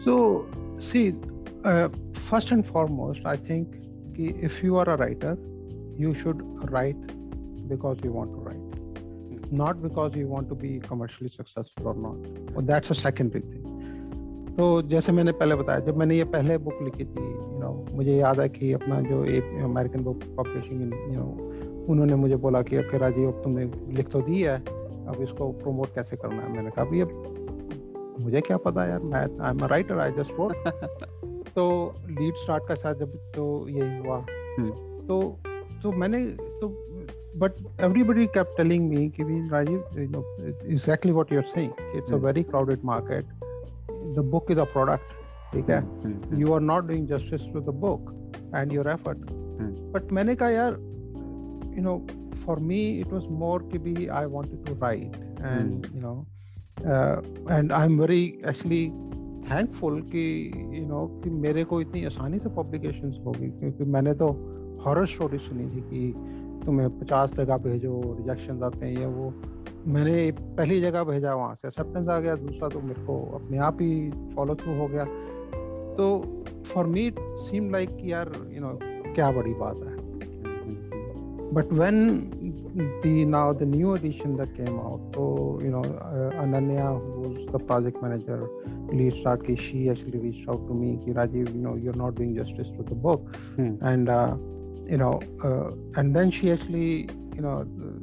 So, 0.07 0.47
see, 0.89 1.15
uh, 1.65 1.89
first 2.29 2.51
and 2.51 2.65
foremost, 2.65 3.25
I 3.25 3.35
think 3.35 3.73
ki 4.15 4.27
if 4.41 4.63
you 4.63 4.77
are 4.77 4.89
a 4.89 4.95
writer, 4.95 5.31
you 5.97 6.13
should 6.13 6.43
write 6.71 7.09
because 7.71 7.97
you 8.05 8.11
want 8.13 8.31
to 8.35 8.43
write, 8.45 9.51
not 9.51 9.81
because 9.81 10.15
you 10.15 10.27
want 10.27 10.47
to 10.47 10.55
be 10.55 10.79
commercially 10.79 11.31
successful 11.35 11.89
or 11.89 11.95
not. 11.95 12.29
Well, 12.53 12.65
that's 12.65 12.89
a 12.89 12.97
secondary 13.01 13.41
thing. 13.49 13.65
तो 14.57 14.67
जैसे 14.91 15.11
मैंने 15.11 15.31
पहले 15.39 15.55
बताया 15.55 15.79
जब 15.87 15.97
मैंने 15.97 16.15
ये 16.17 16.23
पहले 16.35 16.57
book 16.67 16.79
लिखी 16.83 17.05
थी 17.05 17.25
यू 17.25 17.59
नो 17.63 17.71
मुझे 17.95 18.15
याद 18.15 18.39
है 18.39 18.47
कि 18.49 18.71
अपना 18.73 19.01
जो 19.09 19.23
एक 19.39 19.51
American 19.63 20.03
book 20.03 20.23
publishing 20.39 20.81
you 20.81 21.19
know 21.19 21.25
उन्होंने 21.93 22.15
मुझे 22.23 22.35
बोला 22.45 22.61
कि 22.69 22.77
ओके 22.77 22.97
राजीव 23.03 23.31
अब 23.31 23.43
तुमने 23.43 23.65
लिख 23.97 24.09
तो 24.15 24.21
दी 24.29 24.41
है 24.41 24.55
अब 24.63 25.21
इसको 25.27 25.51
प्रमोट 25.61 25.93
कैसे 25.95 26.17
करना 26.23 26.41
है 26.41 26.53
मैंने 26.53 26.71
कहा 26.77 26.85
भैया 26.93 27.05
मुझे 28.21 28.41
क्या 28.41 28.57
पता 28.57 28.85
यार 28.85 28.99
मैं 28.99 29.19
I 29.19 29.51
am 29.51 29.63
writer 29.63 29.99
I 29.99 30.11
just 30.11 30.31
wrote 30.31 30.53
तो 31.55 31.93
लीड 32.09 32.35
स्टार्ट 32.35 32.67
का 32.67 32.75
साथ 32.75 32.95
जब 32.95 33.15
तो 33.35 33.69
यही 33.69 33.97
हुआ। 33.97 34.25
हम्म। 34.59 34.71
तो 35.07 35.39
तो 35.83 35.91
मैंने 35.91 36.25
तो 36.61 36.67
but 37.37 37.51
everybody 37.81 38.25
kept 38.27 38.57
telling 38.57 38.89
me 38.89 39.09
कि 39.09 39.23
भी 39.23 39.49
Rajeev 39.49 39.83
you 39.97 40.09
know 40.09 40.37
exactly 40.47 41.11
what 41.11 41.33
you 41.33 41.39
are 41.39 41.45
saying 41.45 41.97
it's 41.97 42.13
a. 42.13 42.15
Very 42.15 42.43
crowded 42.43 42.79
market 42.85 43.23
the 44.15 44.27
book 44.31 44.51
is 44.51 44.59
a 44.59 44.63
product 44.63 45.13
ठीक 45.53 45.69
है? 45.69 45.83
You 46.39 46.53
are 46.53 46.61
not 46.61 46.83
are 46.83 46.95
justice 46.95 47.41
to 47.53 47.59
the 47.59 47.75
book 47.75 48.13
and 48.55 48.71
book 48.71 48.87
effort 48.89 49.17
your 49.17 49.17
effort. 49.17 49.95
but 49.95 50.11
मैंने 50.11 50.35
कहा 50.35 50.49
यार 50.49 50.71
you 51.77 51.83
know 51.83 52.07
for 52.45 52.59
me 52.59 52.81
it 52.99 53.07
was 53.07 53.29
more 53.31 53.69
कि 53.71 53.77
भी 53.77 53.93
I 53.93 54.25
wanted 54.25 54.65
to 54.65 54.75
write 54.75 55.15
and 55.51 55.95
you 55.95 56.03
know 56.05 56.17
uh, 56.77 57.71
I 57.71 57.85
am 57.85 57.99
very 57.99 58.23
actually 58.47 58.87
thankful 59.51 60.01
कि 60.01 60.51
you 60.53 60.85
know 60.89 61.23
कि 61.23 61.29
मेरे 61.29 61.63
को 61.63 61.81
इतनी 61.81 62.05
आसानी 62.05 62.39
से 62.39 62.49
पब्लिकेशन 62.49 63.23
हो 63.25 63.31
गई। 63.31 63.49
क्योंकि 63.49 63.83
मैंने 63.83 64.13
तो 64.13 64.27
हॉरर 64.85 65.05
स्टोरी 65.05 65.37
सुनी 65.37 65.65
थी 65.65 65.81
कि 65.81 66.13
तुम्हें 66.65 66.99
पचास 66.99 67.33
जगह 67.33 67.57
भेजो 67.57 68.15
रिजेक्शन 68.17 68.63
आते 68.63 68.85
हैं 68.85 68.97
ये 68.97 69.05
वो। 69.05 69.33
मैंने 69.87 70.31
पहली 70.31 70.81
जगह 70.81 71.03
भेजा 71.03 71.33
वहाँ 71.33 71.55
से 71.55 71.67
एक्सेप्टेंस 71.67 72.07
आ 72.07 72.19
गया 72.19 72.35
दूसरा 72.35 72.67
तो 72.67 72.81
मेरे 72.81 73.05
को 73.05 73.19
अपने 73.35 73.57
आप 73.57 73.77
ही 73.81 74.09
फॉलो 74.35 74.55
थ्रू 74.55 74.77
हो 74.79 74.87
गया। 74.87 75.05
तो 75.97 76.23
फॉर 76.67 76.85
मी 76.85 77.11
सीम 77.19 77.71
लाइक 77.71 77.89
कि 77.89 78.11
यार 78.13 78.31
यू 78.37 78.51
you 78.51 78.61
नो 78.61 78.67
know, 78.67 79.15
क्या 79.15 79.31
बड़ी 79.31 79.53
बात 79.53 79.77
है। 79.77 79.96
But 81.51 81.71
when 81.71 82.57
the 83.03 83.25
now 83.25 83.53
the 83.53 83.65
new 83.65 83.93
edition 83.93 84.35
that 84.37 84.55
came 84.55 84.79
out 84.79 84.99
so 85.15 85.59
you 85.61 85.69
know 85.69 85.83
uh, 85.83 86.41
ananya 86.43 86.87
who 87.01 87.21
was 87.21 87.47
the 87.53 87.59
project 87.59 88.01
manager 88.01 88.39
LeadStart 88.99 89.45
ki 89.47 89.55
she 89.55 89.89
actually 89.89 90.19
reached 90.19 90.49
out 90.49 90.61
to 90.67 90.73
me 90.81 90.89
ki 91.05 91.13
rajiv 91.19 91.53
you 91.55 91.61
know 91.67 91.75
you're 91.75 91.99
not 92.03 92.15
doing 92.15 92.35
justice 92.35 92.67
to 92.77 92.83
the 92.91 92.95
book 93.07 93.35
Hmm. 93.55 93.71
and 93.81 94.09
uh, 94.09 94.35
you 94.93 94.97
know 94.97 95.13
uh, 95.43 95.71
and 95.95 96.15
then 96.15 96.31
she 96.31 96.51
actually 96.51 97.07
you 97.35 97.41
know 97.47 97.55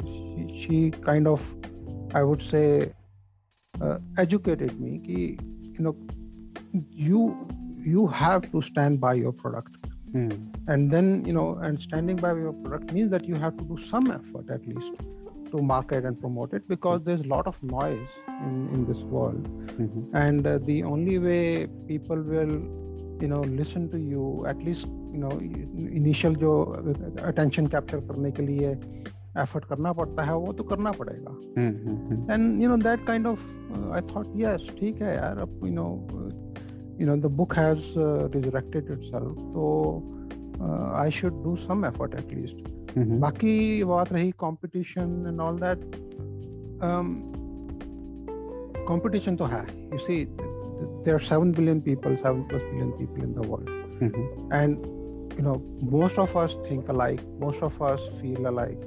she, 0.04 0.64
she 0.64 0.90
kind 1.08 1.26
of 1.34 1.40
i 2.14 2.22
would 2.22 2.42
say 2.50 2.66
uh, 3.80 3.98
educated 4.26 4.78
me 4.80 4.98
ki 5.06 5.20
you 5.78 5.82
know 5.88 5.96
you 7.08 7.22
you 7.94 8.06
have 8.06 8.50
to 8.52 8.62
stand 8.62 9.00
by 9.00 9.14
your 9.14 9.32
product 9.32 9.76
hmm, 10.15 10.37
and 10.73 10.93
then 10.95 11.09
you 11.29 11.33
know 11.37 11.47
and 11.67 11.81
standing 11.87 12.17
by 12.25 12.33
your 12.41 12.53
product 12.65 12.91
means 12.97 13.11
that 13.15 13.27
you 13.31 13.35
have 13.45 13.57
to 13.57 13.65
do 13.71 13.77
some 13.91 14.11
effort 14.11 14.49
at 14.57 14.67
least 14.67 15.07
to 15.51 15.61
market 15.69 16.05
and 16.05 16.19
promote 16.23 16.53
it 16.53 16.67
because 16.67 17.03
there's 17.05 17.21
a 17.25 17.29
lot 17.29 17.47
of 17.51 17.61
noise 17.63 18.17
in, 18.47 18.57
in 18.73 18.85
this 18.89 18.99
world 19.15 19.47
hmm, 19.79 20.03
and 20.23 20.47
uh, 20.47 20.57
the 20.71 20.83
only 20.83 21.17
way 21.27 21.67
people 21.87 22.21
will 22.33 22.55
you 23.21 23.27
know 23.27 23.41
listen 23.61 23.87
to 23.93 23.97
you 24.15 24.25
at 24.47 24.61
least 24.63 24.87
you 25.13 25.19
know 25.23 25.31
initial 26.01 26.35
जो 26.43 26.51
attention 27.31 27.67
capture 27.77 28.01
करने 28.09 28.31
के 28.39 28.45
लिए 28.49 28.75
effort 29.45 29.65
करना 29.69 29.93
पड़ता 30.01 30.23
है 30.25 30.35
वो 30.35 30.53
तो 30.59 30.63
करना 30.73 30.91
पड़ेगा 30.99 31.31
हम्म, 31.57 31.89
हम्म, 31.89 32.25
and 32.35 32.61
you 32.61 32.69
know 32.73 32.77
that 32.89 33.05
kind 33.09 33.27
of 33.33 33.39
uh, 33.73 33.89
i 33.97 34.01
thought 34.13 34.29
yes 34.45 34.69
ठीक 34.79 35.01
है 35.01 35.15
यार 35.15 35.39
अब 35.47 35.59
you 35.69 35.73
know 35.79 35.89
uh, 36.19 36.29
you 36.98 37.06
know 37.06 37.16
the 37.16 37.28
book 37.28 37.54
has 37.54 37.78
uh, 37.96 38.28
resurrected 38.28 38.90
itself 38.90 39.36
so 39.52 40.02
uh, 40.60 40.90
i 41.04 41.10
should 41.10 41.36
do 41.44 41.58
some 41.66 41.84
effort 41.84 42.14
at 42.14 42.30
least. 42.30 42.56
Mm-hmm. 42.94 43.18
baki 43.22 43.54
baat 43.90 44.10
rahi 44.16 44.32
competition 44.42 45.14
and 45.28 45.40
all 45.44 45.56
that 45.62 45.80
um, 46.88 47.08
competition 48.90 49.38
to 49.40 49.48
hai 49.54 49.64
you 49.94 50.00
see 50.06 50.18
there 51.06 51.16
are 51.16 51.24
7 51.30 51.50
billion 51.56 51.80
people 51.88 52.16
7 52.22 52.44
plus 52.52 52.62
billion 52.70 52.92
people 53.00 53.24
in 53.28 53.34
the 53.40 53.48
world. 53.48 53.72
Mm-hmm. 54.04 54.52
and 54.60 54.86
you 55.38 55.42
know 55.46 55.56
most 55.98 56.18
of 56.18 56.36
us 56.36 56.56
think 56.68 56.88
alike 56.94 57.20
most 57.46 57.62
of 57.62 57.80
us 57.82 58.00
feel 58.20 58.46
alike. 58.52 58.82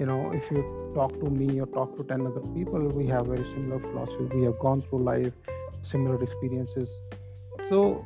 You 0.00 0.06
know 0.06 0.32
if 0.32 0.50
you 0.52 0.62
talk 0.94 1.12
to 1.22 1.30
me 1.38 1.60
or 1.60 1.66
talk 1.66 1.96
to 1.96 2.04
10 2.04 2.26
other 2.26 2.42
people 2.54 2.86
we 2.98 3.06
have 3.06 3.26
very 3.26 3.46
similar 3.54 3.80
philosophy 3.80 4.36
we 4.36 4.44
have 4.44 4.58
gone 4.58 4.82
through 4.82 5.02
life 5.04 5.56
similar 5.90 6.22
experiences 6.22 6.88
so 7.69 8.03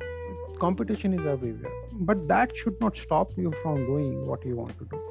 competition 0.60 1.14
is 1.18 1.26
everywhere 1.34 1.74
but 2.10 2.26
that 2.28 2.56
should 2.62 2.80
not 2.80 2.96
stop 3.06 3.36
you 3.36 3.52
from 3.62 3.76
doing 3.86 4.14
what 4.30 4.44
you 4.52 4.56
want 4.56 4.78
to 4.78 4.88
do 4.94 5.02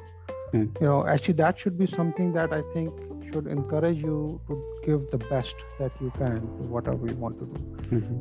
Hmm. 0.52 0.62
you 0.82 0.86
know 0.88 1.06
actually 1.10 1.34
that 1.40 1.60
should 1.64 1.76
be 1.80 1.86
something 1.90 2.30
that 2.36 2.54
i 2.58 2.62
think 2.74 3.02
should 3.26 3.50
encourage 3.56 4.00
you 4.06 4.16
to 4.48 4.56
give 4.86 5.02
the 5.12 5.20
best 5.26 5.60
that 5.82 6.00
you 6.06 6.10
can 6.16 6.40
to 6.54 6.70
whatever 6.76 7.10
you 7.10 7.18
want 7.26 7.38
to 7.42 7.46
do 7.52 7.60
हम्म, 7.92 8.16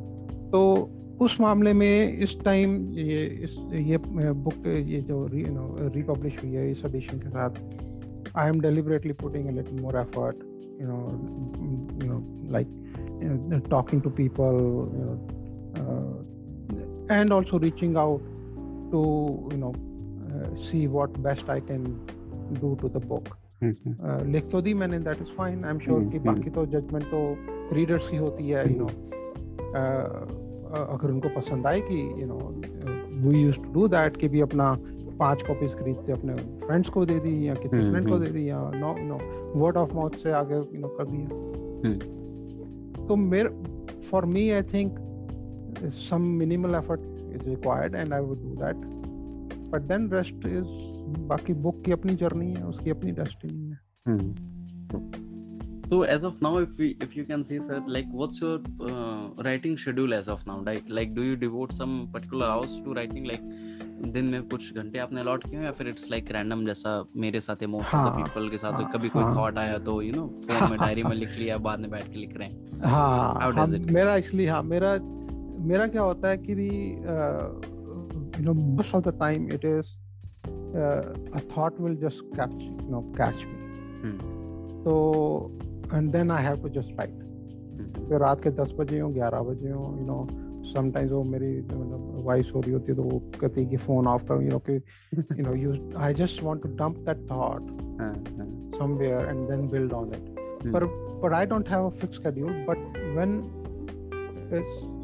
तो 0.51 0.59
उस 1.25 1.39
मामले 1.41 1.73
में 1.79 2.17
इस 2.25 2.35
time 2.45 2.75
ये 2.97 3.23
इस 3.47 3.55
ये 3.87 3.97
book 4.45 4.67
ये 4.67 4.99
जो 5.09 5.17
यू 5.37 5.53
नो 5.53 5.89
रिपब्लिश 5.95 6.37
हुई 6.43 6.51
है 6.53 6.69
इस 6.71 6.83
एडिशन 6.85 7.19
के 7.19 7.29
साथ 7.29 8.37
I 8.37 8.49
am 8.49 8.59
deliberately 8.61 9.13
putting 9.23 9.47
a 9.47 9.51
little 9.51 9.81
more 9.81 9.97
effort 10.01 10.43
you 10.81 10.87
know 10.87 10.99
you 12.03 12.13
know 12.13 12.19
like 12.57 13.63
talking 13.71 14.01
to 14.01 14.09
people 14.21 14.61
you 17.10 17.14
know 17.14 17.20
and 17.20 17.32
also 17.32 17.58
reaching 17.58 17.96
out 17.96 18.20
to 18.92 19.02
you 19.52 19.58
know 19.58 19.72
see 20.56 20.86
what 20.86 21.18
best 21.18 21.50
I 21.50 21.60
can 21.60 21.84
do 22.60 22.74
to 22.74 22.88
the 22.88 23.04
book 23.06 23.24
hmm, 23.62 23.92
Uh, 23.92 24.26
लिख 24.26 24.48
तो 24.50 24.60
दी 24.60 24.74
मैंने 24.74 24.98
that 24.98 25.16
is 25.16 25.28
fine 25.36 25.64
I 25.64 25.70
am 25.70 25.78
sure 25.78 26.00
कि। 26.04 26.18
बाकी 26.18 26.50
तो 26.50 26.66
judgement 26.66 27.04
तो 27.04 27.36
readers 27.74 28.08
की 28.08 28.16
होती 28.16 28.48
है 28.48 28.72
यू 28.72 28.78
नो 28.78 28.86
अगर 30.74 31.10
उनको 31.10 31.28
पसंद 31.28 31.66
आए 31.66 31.80
कि 31.80 32.22
you 32.22 32.26
know 32.26 32.38
we 33.28 33.42
use 33.42 33.56
to 33.56 33.72
do 33.72 33.88
that 33.88 34.16
कि 34.16 34.28
भी 34.28 34.40
अपना 34.40 34.78
पाँच 35.18 35.42
कॉपीज 35.42 35.74
खरीदते 35.74 36.12
अपने 36.12 36.34
फ्रेंड्स 36.66 36.88
को 36.88 37.04
दे 37.06 37.18
दी 37.20 37.48
या 37.48 37.54
किसी 37.54 37.90
फ्रेंड 37.90 38.08
को। 38.08 38.18
दे 38.18 38.26
दी 38.26 38.50
या 38.50 38.70
no 38.74 38.94
no 38.98 39.18
word 39.60 39.76
of 39.76 39.94
mouth 39.94 40.10
से 40.10 40.32
आगे 40.32 40.54
यू 40.54 40.80
नो 40.80 40.88
कर 40.88 41.04
दिया 41.04 41.28
तो 43.06 43.16
मेरे 43.16 43.48
for 44.10 44.24
me 44.24 44.50
I 44.50 44.62
think 44.62 44.98
some 46.08 46.26
minimal 46.38 46.74
effort 46.76 47.00
is 47.32 47.46
required 47.46 47.94
and 47.94 48.14
I 48.14 48.20
would 48.20 48.42
do 48.42 48.56
that. 48.64 48.76
But 49.70 49.88
then 49.88 50.08
rest 50.08 50.48
is 50.56 50.66
बाकी 51.30 51.54
बुक 51.64 51.82
की 51.84 51.92
अपनी 51.92 52.14
जर्नी 52.16 52.52
है 52.54 52.62
उसकी 52.66 52.90
अपनी 52.90 53.12
डेस्टिनी 53.12 53.68
है 53.70 53.78
Hmm. 54.06 54.34
So 55.90 56.02
as 56.12 56.24
of 56.24 56.40
now, 56.44 56.50
if 56.58 56.70
we 56.78 56.86
if 57.06 57.14
you 57.16 57.24
can 57.24 57.42
say, 57.48 57.58
sir, 57.66 57.78
like 57.86 58.06
what's 58.20 58.40
your 58.40 58.54
uh, 58.90 59.28
writing 59.46 59.76
schedule 59.82 60.14
as 60.18 60.28
of 60.34 60.44
now? 60.46 60.56
Like 60.68 60.84
like 60.98 61.14
do 61.14 61.22
you 61.28 61.36
devote 61.36 61.74
some 61.78 61.94
particular 62.14 62.46
hours 62.46 62.76
to 62.86 62.94
writing? 62.98 63.24
Like 63.32 63.44
दिन 64.14 64.24
में 64.30 64.42
कुछ 64.48 64.72
घंटे 64.74 64.98
आपने 64.98 65.20
allot 65.20 65.44
किए 65.48 65.58
हैं 65.58 65.64
या 65.64 65.70
फिर 65.72 65.88
it's 65.88 66.10
like 66.10 66.30
random 66.32 66.64
जैसा 66.66 66.90
मेरे 67.24 67.40
साथ 67.40 67.62
है 67.62 67.66
मोस्ट 67.74 67.94
ऑफ़ 67.94 68.00
द 68.00 68.12
हाँ, 68.12 68.16
पीपल 68.16 68.48
के 68.50 68.58
साथ 68.58 68.72
हाँ, 68.80 68.90
कभी 68.94 69.08
कोई 69.08 69.22
हाँ। 69.22 69.34
थॉट 69.36 69.58
आया 69.58 69.78
तो 69.88 70.00
यू 70.02 70.12
नो 70.14 70.26
फ़ोन 70.48 70.70
में 70.70 70.78
डायरी 70.80 71.02
में 71.02 71.14
लिख 71.16 71.36
लिया 71.38 71.56
बाद 71.66 71.80
में 71.80 71.90
बैठ 71.90 72.12
के 72.12 72.18
लिख 72.18 72.36
रहे 72.36 72.48
हैं 72.48 72.90
हाँ 72.90 73.34
How 73.34 73.52
हाँ 73.52 73.66
does 73.66 73.76
it? 73.78 73.90
मेरा 73.92 74.16
एक्चुअली 74.16 74.46
हाँ 74.46 74.62
मेरा 74.72 74.94
मेरा 75.64 75.86
क्या 75.86 76.02
होता 76.02 76.28
है 76.28 76.36
कि 76.38 76.54
भी 76.54 76.68
you 78.38 78.44
know 78.44 78.54
most 78.54 78.94
of 78.94 79.04
the 79.04 79.18
time 79.20 79.48
it 79.52 79.64
is 79.64 79.92
a 81.34 81.40
thought 81.56 81.80
will 81.80 81.96
just 81.98 82.24
catch 82.36 82.62
you 82.62 82.90
know 82.90 83.00
catch 83.20 83.44
me 83.48 84.12
तो 84.84 84.94
and 85.94 86.10
then 86.12 86.30
I 86.30 86.44
have 86.44 86.62
to 86.62 86.68
just 86.80 86.98
write 87.00 87.22
फिर 88.08 88.18
रात 88.18 88.42
के 88.42 88.50
दस 88.50 88.74
बजे 88.78 88.98
हों 88.98 89.14
ग्यारह 89.14 89.42
बजे 89.42 89.70
हों 89.70 89.98
यू 89.98 90.06
नो 90.06 90.26
समटाइम्स 90.74 91.12
वो 91.12 91.22
मेरी 91.24 91.56
मतलब 91.62 92.22
वॉइस 92.26 92.50
हो 92.54 92.60
रही 92.60 92.72
होती 92.72 92.92
है 92.92 92.96
तो 92.96 93.02
वो 93.02 93.18
कहती 93.40 93.66
कि 93.66 93.76
फ़ोन 93.76 94.06
ऑफ़ 94.06 94.24
करो 94.28 94.40
यू 94.40 94.50
नो 94.50 94.58
कि 94.68 94.74
you 94.74 95.46
know 95.46 95.54
you 95.54 95.74
I 95.96 96.14
just 96.14 96.42
want 96.42 96.62
to 96.62 96.68
dump 96.76 97.04
that 97.08 97.26
thought 97.30 97.68
somewhere 98.78 99.28
and 99.28 99.48
then 99.50 99.68
build 99.68 99.92
on 99.92 100.08
it 100.08 100.34
पर 100.72 100.84
but 101.22 101.32
I 101.32 101.46
don't 101.46 101.68
have 101.68 101.86
a 101.86 101.90
fixed 102.00 102.22
schedule 102.22 102.64
but 102.68 102.98
when 103.16 103.40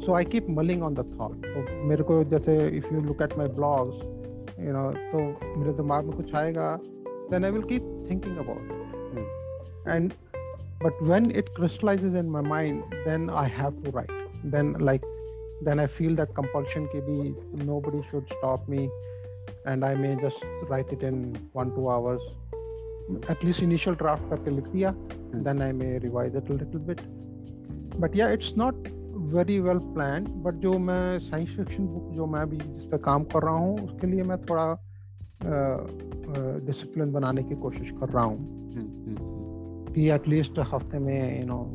it's, 0.00 0.06
so 0.06 0.14
I 0.14 0.24
keep 0.24 0.48
mulling 0.48 0.82
on 0.82 0.94
the 0.94 1.04
thought. 1.04 1.36
So 1.42 1.60
मेरे 1.84 2.02
को 2.02 2.24
जैसे 2.24 2.82
if 2.82 2.92
you 2.92 3.00
look 3.00 3.20
at 3.20 3.36
my 3.36 3.48
blogs, 3.48 4.16
you 4.58 4.72
know 4.72 4.92
तो 4.92 5.18
मेरे 5.58 5.72
दिमाग 5.72 6.04
में 6.04 6.16
कुछ 6.16 6.34
आएगा 6.34 6.80
then 7.30 7.44
I 7.44 7.50
will 7.50 7.64
keep 7.64 7.82
thinking 8.08 8.38
about 8.38 8.58
it 8.58 8.86
Hmm. 9.12 9.24
and 9.86 10.14
but 10.80 11.02
when 11.02 11.30
it 11.30 11.54
crystallizes 11.54 12.14
in 12.14 12.30
my 12.30 12.40
mind 12.40 12.82
then 13.04 13.30
I 13.30 13.48
have 13.48 13.82
to 13.82 13.90
write 13.90 14.10
then 14.44 14.72
like 14.72 15.02
then 15.62 15.78
I 15.78 15.86
feel 15.86 16.14
that 16.14 16.34
compulsion 16.34 16.88
ki 16.92 17.00
bhi 17.00 17.34
nobody 17.52 18.02
should 18.10 18.26
stop 18.38 18.68
me 18.68 18.90
and 19.64 19.84
I 19.84 19.94
may 19.94 20.16
just 20.16 20.36
write 20.68 20.92
it 20.92 21.02
in 21.02 21.48
one 21.52 21.74
two 21.74 21.90
hours 21.90 22.20
at 23.28 23.42
least 23.44 23.60
initial 23.60 23.94
draft 23.94 24.24
करके 24.30 24.50
लिख 24.50 24.68
दिया 24.68 24.94
then 25.44 25.62
I 25.62 25.72
may 25.72 25.98
revise 25.98 26.34
it 26.34 26.48
a 26.48 26.52
little 26.52 26.80
bit 26.80 27.00
but 27.98 28.14
yeah 28.14 28.28
it's 28.28 28.56
not 28.56 28.74
very 29.31 29.59
well 29.59 29.77
plan 29.77 30.25
but 30.43 30.53
जो 30.53 30.77
मैं 30.79 31.19
science 31.19 31.49
fiction 31.49 31.87
book 31.87 32.11
जो 32.11 32.25
मैं 32.25 32.39
अभी 32.39 32.57
जिस 32.57 32.85
पे 32.85 32.97
काम 32.97 33.23
कर 33.23 33.43
रहा 33.43 33.53
हूँ 33.53 33.85
उसके 33.85 34.07
लिए 34.07 34.23
मैं 34.23 34.37
थोड़ा 34.41 34.77
डिसिप्लिन 36.65 37.11
बनाने 37.11 37.43
की 37.43 37.55
कोशिश 37.55 37.91
कर 37.91 38.09
रहा 38.09 38.23
हूँ। 38.23 38.37
हम्म, 38.73 38.81
हम्म, 38.81 39.93
कि 39.93 40.09
एटलीस्ट 40.09 40.59
हफ़्ते 40.59 40.99
में 40.99 41.41
यू 41.41 41.47
नो 41.47 41.69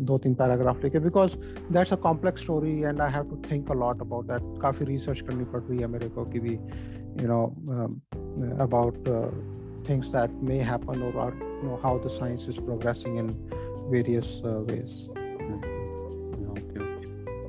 दो 0.00 0.18
तीन 0.18 0.34
पैराग्राफ 0.34 0.84
लिखे 0.84 0.98
because 0.98 1.32
that's 1.72 1.92
a 1.92 1.96
complex 1.96 2.42
story 2.42 2.80
and 2.80 3.00
I 3.00 3.12
have 3.12 3.24
to 3.24 3.36
think 3.50 3.70
a 3.70 3.74
lot 3.74 4.00
about 4.00 4.26
that 4.26 4.62
काफ़ी 4.62 4.84
रिसर्च 4.84 5.20
करनी 5.20 5.44
पड़ 5.44 5.60
रही 5.60 5.78
है 5.78 5.86
मेरे 5.86 6.08
को 6.08 6.24
कि 6.24 6.40
भी 6.40 6.54
you 7.22 7.28
know 7.28 7.44
about 8.64 8.96
things 9.88 10.06
that 10.06 10.30
may 10.42 10.58
happen 10.58 11.02
और 11.02 11.40
you 11.42 11.68
know 11.68 11.80
how 11.84 11.98
the 11.98 12.08
science 12.08 12.46
is 12.48 12.60
progressing 12.60 13.18
in 13.18 13.30
various 13.90 14.42
ways. 14.44 15.10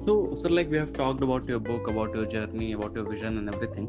So, 0.06 0.38
so 0.42 0.50
like 0.50 0.70
we 0.70 0.78
have 0.78 0.92
talked 0.94 1.24
about 1.24 1.48
your 1.48 1.60
book, 1.60 1.88
about 1.88 2.14
your 2.14 2.26
journey, 2.26 2.74
about 2.74 2.96
your 2.96 3.10
vision 3.10 3.38
and 3.38 3.48
everything. 3.54 3.88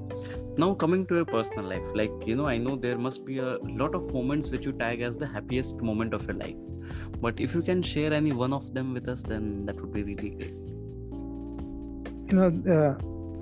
Now 0.57 0.75
coming 0.75 1.07
to 1.09 1.17
your 1.17 1.25
personal 1.25 1.65
life, 1.65 1.83
like 1.95 2.13
you 2.25 2.37
know, 2.37 2.47
I 2.47 2.59
know 2.59 2.77
there 2.77 2.97
must 2.99 3.25
be 3.25 3.39
a 3.39 3.57
lot 3.83 3.95
of 3.95 4.13
moments 4.15 4.51
which 4.51 4.65
you 4.65 4.73
tag 4.73 5.01
as 5.01 5.17
the 5.19 5.27
happiest 5.27 5.83
moment 5.83 6.15
of 6.15 6.27
your 6.27 6.37
life. 6.37 6.57
But 7.21 7.41
if 7.41 7.55
you 7.55 7.63
can 7.63 7.83
share 7.83 8.13
any 8.13 8.33
one 8.33 8.53
of 8.53 8.73
them 8.75 8.93
with 8.95 9.09
us, 9.09 9.23
then 9.23 9.67
that 9.67 9.81
would 9.81 9.93
be 9.93 10.03
really 10.05 10.31
great. 10.31 10.55
you 12.31 12.37
know 12.37 12.47
uh, 12.75 12.93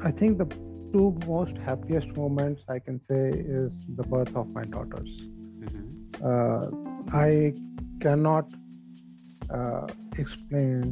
i 0.08 0.10
think 0.20 0.38
the 0.38 0.46
two 0.94 1.04
most 1.26 1.58
happiest 1.66 2.08
moments 2.16 2.62
i 2.74 2.78
can 2.86 2.96
say 3.10 3.20
is 3.58 3.72
the 4.00 4.06
birth 4.14 4.32
of 4.40 4.48
my 4.56 4.64
daughters 4.72 5.12
Mhm. 5.66 5.84
uh, 6.30 6.64
i 7.20 7.54
cannot 8.04 8.56
uh, 9.58 9.86
explain 10.24 10.82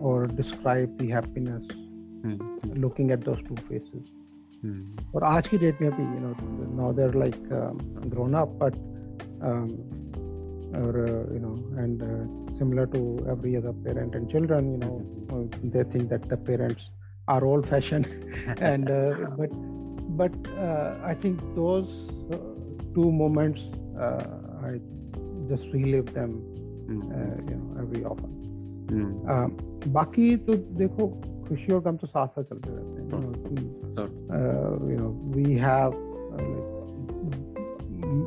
or 0.00 0.26
describe 0.26 0.96
the 0.98 1.08
happiness 1.08 1.64
mm-hmm. 1.66 2.72
looking 2.80 3.10
at 3.10 3.24
those 3.24 3.38
two 3.48 3.56
faces 3.68 4.10
mm-hmm. 4.64 4.82
or 5.12 5.22
aaj 5.30 5.48
ki 5.52 5.60
date 5.64 5.80
mein 5.84 5.96
bhi 5.98 6.06
you 6.16 6.20
know 6.26 6.34
now 6.82 6.90
they're 6.98 7.18
like 7.24 7.40
um, 7.60 7.80
grown 8.14 8.36
up 8.42 8.58
but 8.64 8.76
um, 9.50 9.70
or 10.82 10.92
uh, 11.06 11.24
you 11.34 11.40
know 11.46 11.56
and 11.84 12.02
uh, 12.10 12.24
similar 12.58 12.86
to 12.94 13.02
every 13.34 13.56
other 13.60 13.72
parent 13.86 14.14
and 14.20 14.30
children 14.34 14.70
you 14.74 14.80
know 14.84 14.94
mm-hmm. 14.98 15.72
they 15.76 15.84
think 15.94 16.08
that 16.14 16.28
the 16.34 16.40
parents 16.50 16.84
are 17.34 17.42
old 17.44 17.68
fashioned 17.72 18.06
and 18.72 18.90
uh, 18.90 19.10
but 19.40 19.58
but 20.20 20.52
uh, 20.66 20.90
i 21.12 21.14
think 21.24 21.42
those 21.62 21.90
uh, 22.34 22.38
two 22.94 23.10
moments 23.22 23.60
i 24.70 24.72
just 25.50 25.66
relive 25.74 26.08
them 26.18 26.32
hmm. 26.88 27.02
you 27.50 27.56
know 27.58 27.68
every 27.82 28.02
often 28.10 28.38
Mm. 28.88 29.28
Um, 29.28 29.57
बाकी 29.86 30.36
तो 30.36 30.54
देखो 30.54 31.06
खुशी 31.48 31.72
और 31.72 31.80
गम 31.80 31.96
तो 31.96 32.06
साथ 32.06 32.26
साथ 32.26 32.42
चलते 32.42 32.70
रहते 32.72 33.00
हैं। 33.00 33.08
You 34.90 34.98
know 34.98 35.08
we 35.34 35.52
have 35.54 35.92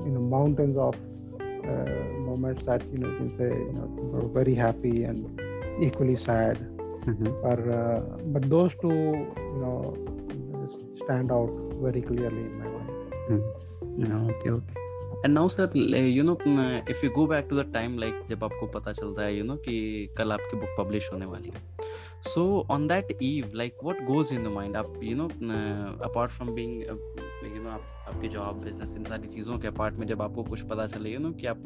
you 0.08 0.14
know 0.14 0.22
mountains 0.30 0.76
of 0.76 0.98
moments 2.28 2.66
that 2.66 2.84
you 2.94 2.98
know 2.98 3.08
you 3.08 3.30
say 3.30 3.50
you 3.50 3.72
know 3.72 4.32
very 4.38 4.54
happy 4.54 5.02
and 5.02 5.20
equally 5.84 6.16
sad 6.16 6.58
पर 7.10 7.62
but 8.26 8.46
those 8.46 8.78
two 8.82 8.92
you 8.92 9.56
know 9.56 9.74
stand 11.04 11.32
out 11.32 11.74
very 11.84 12.02
clearly 12.02 12.42
in 12.42 12.58
my 12.58 12.70
mind 12.70 14.30
okay 14.30 14.50
okay 14.52 14.81
and 15.26 15.34
now 15.34 15.48
sir 15.50 15.78
you 15.78 16.24
know 16.24 16.38
if 16.90 17.06
you 17.06 17.10
go 17.12 17.26
back 17.28 17.48
to 17.50 17.62
the 17.62 17.72
time 17.74 17.98
like 18.00 18.22
जब 18.30 18.44
आपको 18.44 18.68
पता 18.68 18.92
चलता 18.94 19.24
है 19.24 19.38
you 19.38 19.44
know 19.44 19.56
कि 19.66 19.76
कल 20.18 20.32
आपकी 20.32 20.58
book 20.58 20.76
publish 20.80 21.10
होने 21.14 21.26
वाली 21.26 21.52
है। 21.56 21.90
So 22.24 22.44
on 22.72 22.88
that 22.88 23.18
eve 23.24 23.52
like 23.56 23.78
what 23.84 24.02
goes 24.06 24.34
in 24.34 24.44
the 24.44 24.48
mind 24.56 24.76
आप 24.76 25.00
you 25.04 25.16
know 25.18 25.28
apart 26.10 26.32
from 26.32 26.50
being 26.56 26.82
you 26.82 27.62
know 27.64 27.70
आप 27.70 28.01
आपकी 28.12 28.28
जॉब 28.28 28.64
बिज़नेस 28.64 28.96
इन 28.98 29.04
सारी 29.04 29.28
चीज़ों 29.28 29.58
के 29.60 29.68
अपार्ट 29.68 29.96
में 29.96 30.08
जब 30.08 30.22
आपको 30.22 30.44
कुछ 30.44 30.62
पता 30.62 30.88
चले, 30.88 31.18
know, 31.18 31.34
कि 31.42 31.48
आप 31.48 31.62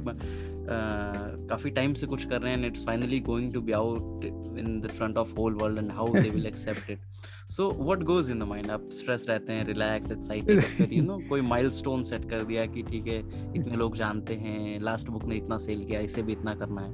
काफ़ी 1.49 1.69
टाइम 1.71 1.93
से 1.93 2.07
कुछ 2.07 2.25
कर 2.25 2.41
रहे 2.41 2.53
हैं, 2.53 2.71
it's 2.71 2.83
finally 2.89 3.19
going 3.31 3.51
to 3.55 3.61
be 3.61 3.73
out 3.75 4.25
in 4.63 4.81
the 4.81 4.93
front 4.99 5.17
of 5.17 5.33
whole 5.37 5.55
world 5.63 5.77
and 5.77 5.91
how 5.91 6.07
they 6.07 6.29
will 6.29 6.47
accept 6.51 6.89
it. 6.89 6.99
So 7.47 7.65
what 7.87 8.03
goes 8.09 8.29
in 8.33 8.39
the 8.41 8.45
mind? 8.51 8.69
आप 8.69 8.89
स्ट्रेस 8.91 9.25
रहते 9.29 9.53
हैं, 9.53 9.65
रिलैक्स, 9.65 10.11
एक्साइटेड, 10.11 10.61
फिर 10.61 10.93
यू 10.93 11.01
नो 11.03 11.17
कोई 11.29 11.41
माइलस्टोन 11.41 12.03
सेट 12.03 12.29
कर 12.29 12.43
दिया 12.43 12.65
कि 12.65 12.83
ठीक 12.83 13.07
है 13.07 13.19
इतने 13.55 13.75
लोग 13.77 13.95
जानते 13.95 14.35
हैं 14.35 14.79
लास्ट 14.81 15.09
बुक 15.09 15.25
ने 15.25 15.35
इतना 15.35 15.57
सेल 15.57 15.83
किया 15.83 15.99
इसे 15.99 16.21
भी 16.21 16.33
इतना 16.33 16.53
करना 16.61 16.81
है 16.81 16.91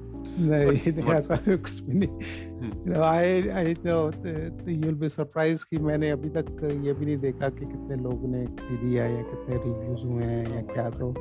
नहीं 0.50 1.58
कुछ 1.58 1.80
भी 1.80 2.00
नहीं 2.00 2.50
you 2.62 2.92
know, 2.92 3.04
I 3.04 3.24
I 3.60 3.76
know 3.86 4.02
you'll 4.68 5.00
कि 5.72 5.78
मैंने 5.78 6.10
अभी 6.10 6.30
तक 6.30 6.60
ये 6.86 6.94
भी 6.94 7.06
नहीं 7.06 7.18
देखा 7.18 7.50
कि 7.50 7.66
कितने 7.66 7.96
लोगों 8.04 8.28
ने 8.28 8.46
खरीदी 8.46 8.94
है 8.96 9.08
या 9.16 9.24
कितने 9.41 9.57
रिव्यूज 9.65 10.05
हुए 10.13 10.25
हैं 10.25 10.55
या 10.55 10.63
क्या 10.75 10.89
तो 10.99 11.15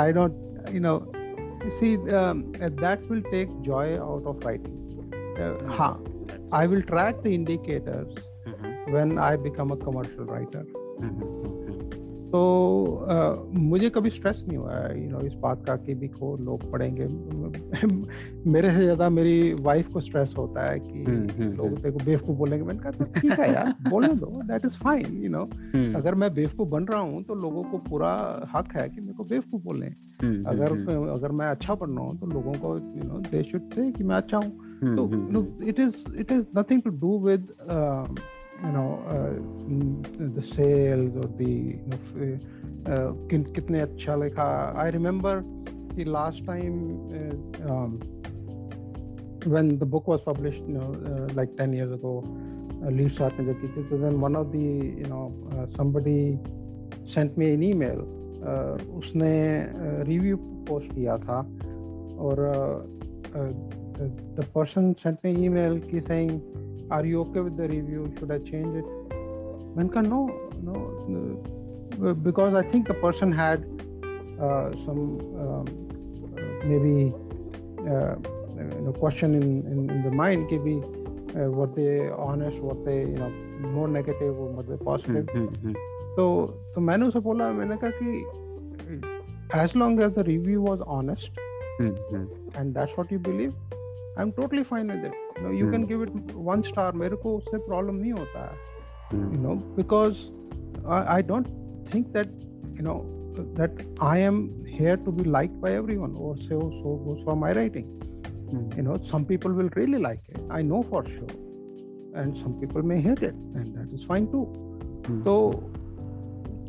I 0.00 0.12
don't 0.12 0.34
you 0.74 0.80
know 0.80 0.96
see 1.80 1.92
um, 2.20 2.42
that 2.82 3.08
will 3.10 3.22
take 3.32 3.50
joy 3.68 3.86
out 4.08 4.26
of 4.32 4.44
writing 4.44 4.76
uh, 5.38 5.52
हाँ 5.78 5.92
That's- 6.30 6.52
I 6.52 6.66
will 6.72 6.82
track 6.92 7.22
the 7.22 7.34
indicators 7.38 8.18
Mhm, 8.50 8.92
when 8.92 9.18
I 9.18 9.36
become 9.46 9.72
a 9.72 9.76
commercial 9.76 10.24
writer 10.34 10.62
mhm, 11.00 11.10
mhm, 11.22 11.53
तो 12.35 13.07
uh, 13.11 13.55
मुझे 13.55 13.89
कभी 13.89 14.09
stress 14.09 14.43
नहीं 14.47 14.57
हुआ 14.57 14.75
है 14.75 15.03
you 15.03 15.09
no 15.11 15.19
इस 15.19 15.33
बात 15.33 15.65
का 15.65 15.75
कि 15.75 15.93
भी 15.93 16.07
को 16.07 16.37
लोग 16.37 16.71
पढ़ेंगे। 16.71 17.05
मेरे 18.51 18.71
से 18.71 18.81
ज़्यादा 18.83 19.09
मेरी 19.09 19.53
वाइफ 19.53 19.87
को 19.87 20.01
स्ट्रेस 20.01 20.33
होता 20.37 20.71
है 20.71 20.79
कि 20.79 21.03
हम्म, 21.03 21.29
हम्म, 21.29 21.57
लोग 21.57 21.77
तेरे 21.77 21.91
को 21.91 21.99
बेवकूफ़ 21.99 22.37
बोलेंगे। 22.37 22.65
मैंने 22.65 22.79
कहा 22.79 22.91
"तो 22.91 23.05
ठीक 23.05 23.39
है 23.39 23.53
यार 23.53 23.75
बोलने 23.89 24.15
दो 24.15 24.41
that 24.43 24.65
is 24.65 24.71
fine 24.71 25.23
you 25.23 25.29
know 25.29 25.43
hmm, 25.43 25.95
अगर 25.95 26.15
मैं 26.15 26.33
बेवकूफ़ 26.33 26.69
बन 26.69 26.83
रहा 26.83 26.99
हूँ 26.99 27.23
तो 27.23 27.35
लोगों 27.35 27.63
को 27.63 27.77
पूरा 27.77 28.43
हक 28.55 28.75
है 28.75 28.89
कि 28.89 29.01
मेरे 29.01 29.13
को 29.13 29.23
बेवकूफ़ 29.23 29.63
बोले 29.63 29.85
हम्म, 29.85 30.45
अगर 30.45 30.71
हम्म, 30.71 31.09
अगर 31.09 31.31
मैं 31.31 31.47
अच्छा 31.47 31.75
पढ़ 31.75 31.89
रहा 31.89 31.99
हूँ 31.99 32.19
तो 32.19 32.25
लोगों 32.25 32.53
को 32.53 32.77
you 32.77 33.03
know 33.03 33.19
they 33.19 33.43
should 33.43 33.61
say 33.61 33.91
कि 33.91 34.03
मैं 34.03 34.15
अच्छा 34.15 34.37
हूँ। 34.37 34.57
हम्म, 34.83 34.95
तो 34.95 35.05
हम्म, 35.05 35.27
you 35.27 35.33
know 35.33 35.69
it 35.69 35.79
is 35.79 35.93
it 36.21 36.31
has 36.31 36.43
nothing 36.55 36.81
um, 38.63 38.65
you 38.65 38.71
know 38.71 39.03
uh, 39.07 40.35
the 40.35 40.43
sales 40.55 41.15
or 41.15 41.29
the 41.37 41.49
you 41.49 41.79
know, 41.87 42.39
uh, 42.85 43.11
किन- 43.29 43.53
कितने 43.55 43.81
अच्छा 43.81 44.15
लिखा 44.15 44.75
I 44.75 44.89
remember 44.89 45.43
the 45.95 46.05
last 46.05 46.45
time 46.45 46.99
uh, 47.13 47.71
um, 47.71 47.99
when 49.45 49.77
the 49.77 49.85
book 49.85 50.07
was 50.07 50.21
published 50.21 50.61
you 50.67 50.77
know 50.77 50.95
uh, 51.05 51.33
like 51.33 51.57
10 51.57 51.73
years 51.73 51.91
ago 51.91 52.23
uh, 52.83 52.89
lead 52.89 53.13
start 53.13 53.39
ने 53.39 53.45
जब 53.45 53.61
की 53.61 53.67
थी 53.67 53.89
तो 53.89 53.97
then 54.01 54.19
one 54.19 54.35
of 54.35 54.51
the 54.51 54.67
you 54.97 55.07
know 55.07 55.31
uh, 55.51 55.65
somebody 55.77 56.39
sent 57.07 57.37
me 57.37 57.53
an 57.53 57.63
email 57.63 57.99
uh, 58.43 58.77
उसने 58.99 59.33
review 60.03 60.37
post 60.37 60.93
किया 60.95 61.17
था 61.17 61.39
और 62.19 62.35
uh, 62.39 62.95
uh, 63.39 63.53
the, 63.97 64.11
the 64.35 64.43
person 64.43 64.95
sent 65.03 65.23
me 65.23 65.33
an 66.84 67.06
email 67.06 67.24
ki 67.24 67.28
saying 67.28 67.40
are 67.40 67.40
you 67.40 67.40
okay 67.40 67.42
with 67.42 67.56
the 67.56 67.68
review 67.68 68.12
should 68.18 68.30
i 68.30 68.38
change 68.38 68.74
it 68.74 68.86
मैंने 69.76 69.88
कहा 69.88 70.02
no 70.02 70.30
no 70.62 70.74
uh, 72.06 72.14
because 72.14 72.54
i 72.54 72.62
think 72.62 72.88
the 72.88 72.94
person 72.94 73.32
had 73.32 73.64
uh, 74.40 74.70
some 74.84 75.20
um, 75.40 75.64
uh, 76.38 76.66
maybe 76.66 77.12
uh, 77.88 78.14
you 78.60 78.82
know, 78.82 78.92
question 78.92 79.34
in, 79.34 79.42
in, 79.42 79.90
in 79.90 80.02
the 80.02 80.10
mind 80.10 80.48
कि 80.48 80.58
भी 80.58 80.82
uh, 80.82 81.50
were 81.50 81.66
they 81.66 82.08
honest 82.08 82.58
were 82.58 82.84
they 82.84 83.00
you 83.00 83.16
know 83.16 83.32
more 83.60 83.88
negative 83.88 84.38
or 84.38 84.50
were 84.50 84.62
they 84.62 84.84
positive 84.84 85.26
हम्म, 85.26 85.38
हम्म, 85.38 85.48
हम्म, 85.64 85.74
तो 86.16 86.46
तो 86.74 86.80
मैंने 86.80 87.06
उसे 87.06 87.20
बोला 87.20 87.52
मैंने 87.52 87.76
कहा 87.76 87.90
कि 88.02 88.24
as 89.52 89.74
long 89.74 89.98
as 90.00 90.12
the 90.12 90.22
review 90.24 90.60
was 90.62 90.80
honest 90.86 91.30
hmm, 91.80 91.94
hmm, 92.12 92.26
and 92.56 92.74
that's 92.74 92.96
what 92.96 93.10
you 93.10 93.18
believe 93.18 93.52
i'm 94.16 94.32
totally 94.32 94.64
fine 94.64 94.88
with 94.88 95.04
it 95.04 95.23
You 95.39 95.71
can 95.71 95.83
give 95.83 96.03
it 96.03 96.09
one 96.35 96.61
star 96.61 96.93
मेरे 96.93 97.15
को 97.15 97.37
उससे 97.37 97.57
प्रॉब्लम 97.57 97.95
नहीं 97.95 98.11
होता 98.11 98.45
है। 98.45 98.57
You 99.19 99.41
know 99.41 99.55
because 99.75 100.13
I 100.87 101.21
don't 101.21 101.47
think 101.93 102.07
that 102.07 102.27
you 102.79 102.83
know 102.83 103.01
that 103.39 103.95
I 104.01 104.21
am 104.21 104.49
here 104.67 104.95
to 104.95 105.11
be 105.11 105.29
like 105.29 105.61
by 105.61 105.73
everyone 105.97 106.15
और 106.15 106.37
से 106.37 107.35
my 107.35 107.53
writing 107.53 107.85
you 108.77 108.83
know 108.83 108.97
some 108.97 109.23
people 109.23 109.51
will 109.51 109.69
really 109.77 110.01
like 110.01 110.19
it 110.29 110.51
I 110.51 110.63
know 110.63 110.81
for 110.81 111.03
sure 111.03 112.13
and 112.17 112.35
some 112.35 112.51
people 112.51 112.81
may 112.81 112.95
hate 113.01 113.23
it 113.23 113.33
and 113.33 113.67
that 113.67 113.93
is 113.93 114.07
fine 114.07 114.25
too 114.25 114.43
तो 115.25 115.51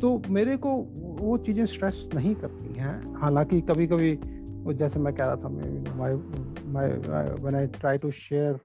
तो 0.01 0.21
मेरे 0.29 0.57
को 0.57 0.71
वो 1.19 1.37
चीज़ें 1.37 1.65
stress 1.65 2.09
नहीं 2.15 2.35
करती 2.35 2.79
हैं। 2.79 3.15
हालाँकि 3.15 3.61
कभी 3.61 3.87
कभी 3.87 4.19
जैसे 4.73 4.99
मैं 4.99 5.13
कह 5.13 5.25
रहा 5.25 5.35
था 5.35 5.49
मैं 5.49 5.97
my 5.97 6.11
my 6.74 6.88
my 7.08 7.30
when 7.40 7.54
I 7.56 7.66
try 7.80 7.98
to 7.98 8.10
share 8.22 8.60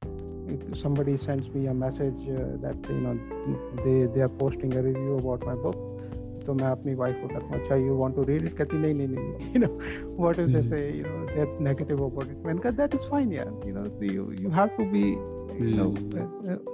somebody 0.82 1.14
sends 1.22 1.48
me 1.54 1.62
a 1.68 1.74
message 1.74 2.20
uh, 2.34 2.43
that 2.62 2.86
you 2.89 3.00
know 3.06 3.14
they 3.86 3.95
they 4.16 4.22
are 4.26 4.34
posting 4.43 4.76
a 4.82 4.84
review 4.86 5.16
about 5.18 5.45
my 5.50 5.56
book 5.64 5.86
तो 6.45 6.54
मैं 6.54 6.68
अपनी 6.68 6.93
वाइफ 6.95 7.16
को 7.22 7.28
कहता 7.28 7.48
हूँ 7.48 7.62
अच्छा 7.62 7.76
you 7.76 7.95
want 7.98 8.16
to 8.16 8.24
read 8.30 8.43
it 8.48 8.54
कहती 8.58 8.78
नहीं 8.78 8.93
नहीं 8.95 9.08
नहीं 9.08 9.52
you 9.54 9.60
know 9.62 9.68
what 10.20 10.39
is 10.39 10.54
they 10.56 10.62
से 10.70 10.80
you 10.98 11.04
no 11.08 11.26
they 11.34 11.41
are 11.41 11.60
negative 11.68 12.04
about 12.06 12.32
it 12.32 12.45
मैंने 12.45 12.62
कहा 12.62 12.72
दैट 12.78 12.95
इज 12.95 13.10
फाइन 13.12 13.34
यार 13.34 13.50
you 13.68 13.74
know 13.78 13.84
you 14.14 14.32
you 14.41 14.50
have 14.60 14.68
to 14.78 14.86
be 14.93 15.04
you 15.66 15.76
no 15.82 15.89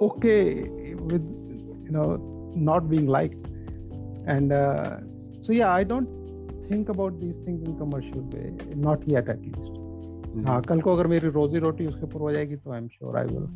okay 0.07 0.37
with 1.13 1.33
you 1.87 1.97
know 1.97 2.05
not 2.65 2.87
being 2.89 3.07
liked 3.07 3.45
and 4.33 4.51
uh, 4.53 4.97
so 5.45 5.53
yeah 5.53 5.71
i 5.73 5.83
don't 5.83 6.09
think 6.67 6.89
about 6.89 7.19
these 7.21 7.39
things 7.45 7.69
in 7.69 7.77
commercial 7.79 8.21
way 8.33 8.51
not 8.89 9.07
yet 9.13 9.31
at 9.35 9.41
least 9.45 9.76
हाँ 10.46 10.60
कल 10.68 10.80
को 10.80 10.94
अगर 10.94 11.06
मेरी 11.06 11.28
रोजी 11.36 11.58
रोटी 11.58 11.86
उसके 11.86 12.02
ऊपर 12.06 12.20
हो 12.20 12.32
जाएगी 12.32 12.56
तो 12.56 12.72
I 12.72 12.78
am 12.78 12.88
sure 12.88 13.18
I 13.18 13.26
will 13.26 13.46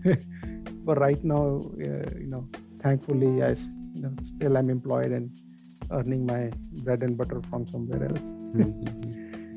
uh, 1.87 2.03
you 2.21 2.29
know 2.31 2.43
thankfully 2.85 3.31
I 3.49 3.51
you 3.51 4.03
know, 4.03 4.13
still 4.31 4.57
I'm 4.57 4.71
employed 4.71 5.13
and 5.13 5.31
earning 5.93 6.27
my 6.27 6.51
bread 6.85 7.03
and 7.03 7.17
butter 7.17 7.41
from 7.49 7.69
somewhere 7.69 8.09
else 8.11 9.13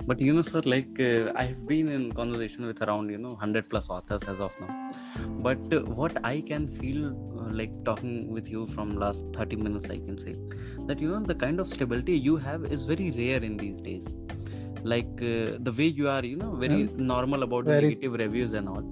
but 0.07 0.21
you 0.21 0.33
know 0.33 0.41
sir 0.41 0.61
like 0.65 0.99
uh, 0.99 1.31
i've 1.43 1.61
been 1.67 1.87
in 1.87 2.03
conversation 2.11 2.65
with 2.69 2.81
around 2.87 3.09
you 3.09 3.17
know 3.17 3.29
100 3.29 3.69
plus 3.69 3.89
authors 3.89 4.23
as 4.33 4.39
of 4.39 4.55
now 4.59 4.91
but 5.47 5.73
uh, 5.73 5.79
what 5.99 6.19
i 6.23 6.41
can 6.49 6.67
feel 6.67 7.07
uh, 7.07 7.49
like 7.59 7.73
talking 7.85 8.31
with 8.31 8.47
you 8.55 8.67
from 8.67 8.95
last 9.05 9.23
30 9.33 9.55
minutes 9.55 9.89
i 9.89 9.97
can 9.97 10.19
say 10.25 10.35
that 10.89 10.99
you 10.99 11.09
know 11.09 11.19
the 11.31 11.39
kind 11.45 11.59
of 11.59 11.67
stability 11.67 12.17
you 12.29 12.35
have 12.37 12.65
is 12.77 12.85
very 12.85 13.09
rare 13.21 13.41
in 13.49 13.57
these 13.57 13.81
days 13.81 14.13
like 14.93 15.23
uh, 15.31 15.57
the 15.67 15.73
way 15.77 15.87
you 16.01 16.07
are 16.15 16.23
you 16.23 16.37
know 16.43 16.51
very 16.65 16.81
yeah. 16.83 17.05
normal 17.13 17.43
about 17.43 17.65
very... 17.65 17.89
negative 17.89 18.13
reviews 18.25 18.53
and 18.53 18.69
all 18.69 18.85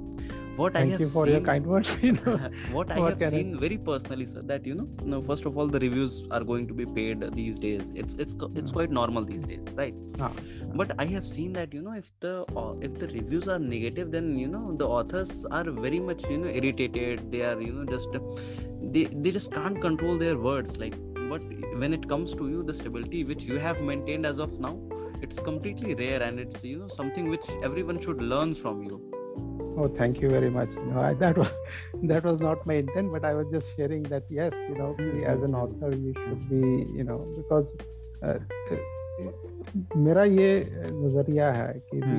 what 0.56 0.74
Thank 0.74 0.89
I 0.89 0.91
have 0.91 1.02
you 1.02 1.08
for 1.08 1.26
seen, 1.26 1.34
your 1.34 1.41
kind 1.41 1.66
words. 1.66 1.91
You 2.04 2.12
know, 2.14 2.38
what 2.72 2.91
I 2.91 3.00
what 3.00 3.20
have 3.20 3.32
seen 3.32 3.56
I... 3.56 3.60
very 3.60 3.78
personally, 3.78 4.26
sir, 4.28 4.41
that 4.44 4.66
you 4.66 4.76
know, 4.76 4.88
no, 5.04 5.22
first 5.22 5.46
of 5.46 5.58
all, 5.58 5.68
the 5.68 5.80
reviews 5.80 6.28
are 6.30 6.44
going 6.44 6.68
to 6.68 6.74
be 6.74 6.86
paid 6.86 7.22
these 7.34 7.58
days. 7.58 7.82
It's 7.96 8.14
it's 8.16 8.36
it's 8.56 8.72
quite 8.72 8.91
normal 8.91 9.26
these 9.26 9.44
days, 9.46 9.66
right? 9.74 9.96
Ah. 10.20 10.32
But 10.76 10.91
I 11.00 11.06
have 11.06 11.26
seen 11.26 11.54
that 11.54 11.74
you 11.74 11.82
know, 11.82 11.94
if 11.94 12.12
the 12.20 12.46
uh, 12.56 12.76
if 12.82 13.00
the 13.00 13.08
reviews 13.08 13.48
are 13.48 13.58
negative, 13.58 14.12
then 14.12 14.38
you 14.38 14.48
know 14.48 14.76
the 14.78 14.88
authors 14.88 15.44
are 15.50 15.64
very 15.64 16.00
much 16.00 16.24
you 16.30 16.38
know 16.38 16.50
irritated. 16.62 17.32
They 17.32 17.41
are 17.41 17.60
you 17.60 17.74
know 17.74 17.86
just 17.86 18.10
they 18.91 19.06
they 19.06 19.32
just 19.32 19.52
can't 19.52 19.82
control 19.82 20.18
their 20.20 20.38
words. 20.38 20.78
Like, 20.78 20.96
but 21.30 21.41
when 21.78 21.94
it 21.94 22.08
comes 22.08 22.36
to 22.36 22.50
you, 22.50 22.64
the 22.64 22.74
stability 22.74 23.24
which 23.24 23.44
you 23.44 23.58
have 23.58 23.82
maintained 23.82 24.28
as 24.28 24.39
of 24.39 24.60
now, 24.60 24.78
it's 25.23 25.39
completely 25.39 25.95
rare, 25.95 26.23
and 26.23 26.39
it's 26.39 26.64
you 26.64 26.79
know 26.79 26.89
something 26.89 27.29
which 27.29 27.49
everyone 27.62 28.01
should 28.01 28.23
learn 28.23 28.55
from 28.55 28.83
you 28.85 29.01
Oh, 29.81 29.87
thank 29.87 30.21
you 30.21 30.29
very 30.29 30.51
much. 30.51 30.71
No, 30.71 31.01
I, 31.01 31.14
that 31.14 31.39
was 31.39 31.51
that 32.03 32.25
was 32.25 32.41
not 32.41 32.66
my 32.66 32.75
intent, 32.75 33.12
but 33.12 33.25
I 33.25 33.33
was 33.35 33.47
just 33.53 33.69
sharing 33.77 34.03
that 34.14 34.25
yes, 34.29 34.53
you 34.69 34.75
know, 34.75 34.97
as 35.25 35.41
an 35.49 35.55
author, 35.55 35.91
you 35.95 36.12
should 36.14 36.49
be, 36.49 36.62
you 36.99 37.05
know, 37.05 37.19
because 37.37 37.66
uh, 38.23 38.39
मेरा 39.97 40.25
ये 40.25 40.51
नज़रिया 40.95 41.53
है 41.53 41.73
कि 41.91 42.01
भी 42.01 42.19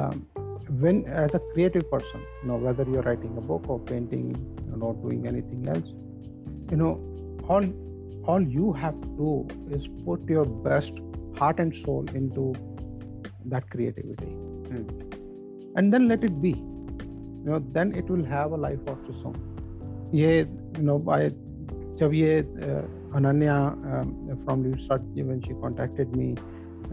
um, 0.00 0.24
when 0.80 1.04
as 1.24 1.34
a 1.34 1.40
creative 1.52 1.90
person, 1.90 2.24
you 2.42 2.48
know, 2.48 2.56
whether 2.56 2.84
you're 2.94 3.02
writing 3.02 3.36
a 3.36 3.44
book 3.50 3.68
or 3.68 3.78
painting, 3.92 4.32
or 4.72 4.78
not 4.86 5.02
doing 5.02 5.26
anything 5.26 5.68
else, 5.74 5.92
you 6.70 6.78
know, 6.82 6.92
all 7.48 7.68
all 8.24 8.48
you 8.56 8.72
have 8.72 8.98
to 9.02 9.14
do 9.20 9.76
is 9.78 9.86
put 10.06 10.36
your 10.36 10.46
best 10.70 11.04
heart 11.38 11.60
and 11.60 11.74
soul 11.84 12.04
into 12.14 12.52
that 13.46 13.70
creativity. 13.70 14.32
Hmm 14.72 15.08
and 15.78 15.92
then 15.92 16.08
let 16.08 16.24
it 16.28 16.40
be 16.42 16.50
you 16.50 17.50
know 17.50 17.58
then 17.72 17.94
it 17.94 18.08
will 18.10 18.24
have 18.24 18.52
a 18.52 18.60
life 18.66 18.92
of 18.92 19.10
its 19.10 19.26
own 19.30 19.36
ये 20.20 20.30
you 20.78 20.84
know 20.88 20.98
by 21.08 21.18
जब 22.00 22.14
ये 22.14 22.32
uh, 22.68 22.84
Ananya 23.18 23.56
um, 23.92 24.08
from 24.44 24.62
research 24.62 25.04
when 25.28 25.40
she 25.42 25.54
contacted 25.62 26.16
me 26.16 26.28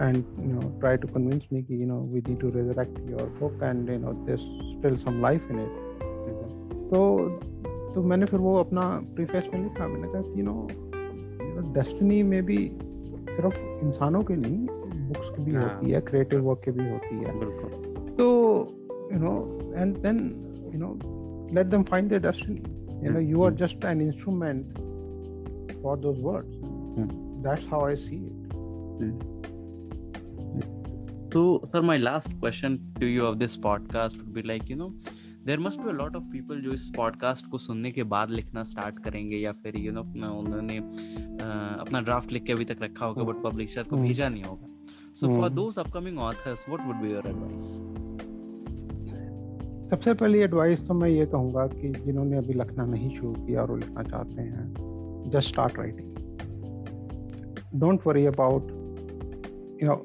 and 0.06 0.24
you 0.39 0.54
know 0.54 0.70
try 0.84 0.96
to 0.98 1.08
convince 1.16 1.50
me 1.52 1.64
कि 1.70 1.80
you 1.80 1.89
know 1.91 2.00
we 2.14 2.22
need 2.28 2.39
to 2.39 2.52
resurrect 2.58 3.02
your 3.10 3.28
book 3.41 3.66
and 3.70 3.89
you 3.96 4.00
know 4.06 4.14
there's 4.28 4.46
still 4.78 4.98
some 5.08 5.22
life 5.28 5.52
in 5.56 5.66
it 5.66 5.82
तो 6.89 7.00
तो 7.93 8.02
मैंने 8.10 8.26
फिर 8.26 8.39
वो 8.39 8.56
अपना 8.60 8.82
preface 9.16 9.46
में 9.54 9.62
लिखा 9.62 9.88
मैंने 9.88 10.08
कहा 10.08 10.22
कि 10.22 10.39
you 10.39 10.46
know 10.46 10.56
you 11.46 11.54
no 11.56 11.62
destiny 11.74 12.22
में 12.32 12.41
भी 12.46 12.58
सिर्फ़ 13.41 13.84
इंसानों 13.84 14.22
के 14.22 14.36
नहीं 14.36 14.66
बुक्स 15.09 15.28
की 15.36 15.45
भी 15.45 15.53
होती 15.57 15.91
है 15.91 16.01
क्रिएटिव 16.01 16.41
वर्क 16.41 16.62
की 16.64 16.70
भी 16.70 16.91
होती 16.91 17.16
है। 17.16 18.16
तो 18.16 18.26
you 19.12 19.18
know 19.18 19.61
and 19.76 19.97
then 19.97 20.18
you 20.74 20.80
know 20.80 20.95
let 21.53 21.66
them 21.66 21.82
find 21.82 22.09
their 22.09 22.22
destiny 22.22 23.07
you 23.07 23.12
know 23.12 23.20
you 23.20 23.43
are 23.43 23.53
just 23.55 23.84
an 23.84 24.01
instrument 24.01 24.78
for 25.82 25.99
those 25.99 26.18
words 26.22 26.57
that's 27.47 27.66
how 27.70 27.86
I 27.86 27.97
see 27.97 28.16
it 28.16 28.49
तो 31.32 31.61
sir 31.66 31.80
my 31.80 31.99
last 31.99 32.32
question 32.41 32.76
to 33.01 33.07
you 33.07 33.22
of 33.22 33.36
this 33.36 33.57
podcast 33.57 34.16
would 34.16 34.34
be 34.34 34.43
like 34.47 34.70
you 34.70 34.76
know 34.76 34.95
there 35.47 35.61
must 35.61 35.80
be 35.80 35.88
a 35.88 35.93
lot 35.93 36.16
of 36.16 36.24
people 36.24 36.61
जो 36.61 36.72
इस 36.72 36.93
podcast 36.97 37.47
को 37.51 37.59
सुनने 37.59 37.91
के 37.91 38.03
बाद 38.03 38.30
लिखना 38.30 38.64
start 38.64 38.99
करेंगे 38.99 39.36
या 39.36 39.53
फिर 39.53 39.76
यू 39.76 39.93
नो 39.93 40.01
उन्होंने 40.38 40.78
अपना 41.80 42.01
ड्राफ्ट 42.01 42.32
लिख 42.32 42.43
के 42.43 42.53
अभी 42.53 42.64
तक 42.64 42.76
रखा 42.82 43.07
होगा 43.07 43.22
बट 43.22 43.43
पब्लिशर 43.43 43.82
को 43.82 43.97
भेजा 43.97 44.28
नहीं 44.28 44.43
होगा। 44.43 44.66
So 45.14 45.41
for 45.41 45.49
those 45.49 45.78
upcoming 45.78 46.18
authors 46.18 46.64
what 46.68 46.86
would 46.86 46.97
be 46.97 47.12
your 47.12 47.28
advice 47.28 47.78
सबसे 49.91 50.14
पहली 50.14 50.38
एडवाइस 50.38 50.86
तो 50.88 50.95
मैं 50.95 51.09
ये 51.09 51.26
कहूँगा 51.26 51.66
कि 51.66 51.88
जिन्होंने 51.88 52.36
अभी 52.36 52.55
लिखना 52.55 52.86
नहीं 52.86 53.16
शुरू 53.18 53.32
किया 53.32 53.62
और 53.62 53.70
वो 53.70 53.76
लिखना 53.76 54.03
चाहते 54.03 54.43
हैं 54.43 54.74
just 55.30 55.49
start 55.49 55.78
writing 55.78 56.14
don't 57.80 58.07
worry 58.07 58.26
about 58.26 58.70
you 59.82 59.88
know 59.88 59.97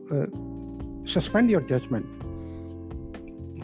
suspend 1.06 1.52
your 1.52 1.68
judgement 1.70 2.25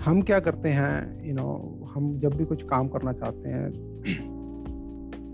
हम 0.06 0.22
क्या 0.22 0.39
करते 0.39 0.70
हैं 0.70 1.28
यू 1.28 1.34
नो 1.34 1.47
हम 1.93 2.20
जब 2.20 2.34
भी 2.34 2.45
कुछ 2.45 2.64
काम 2.64 2.88
करना 2.88 3.12
चाहते 3.14 3.49
हैं, 3.49 3.68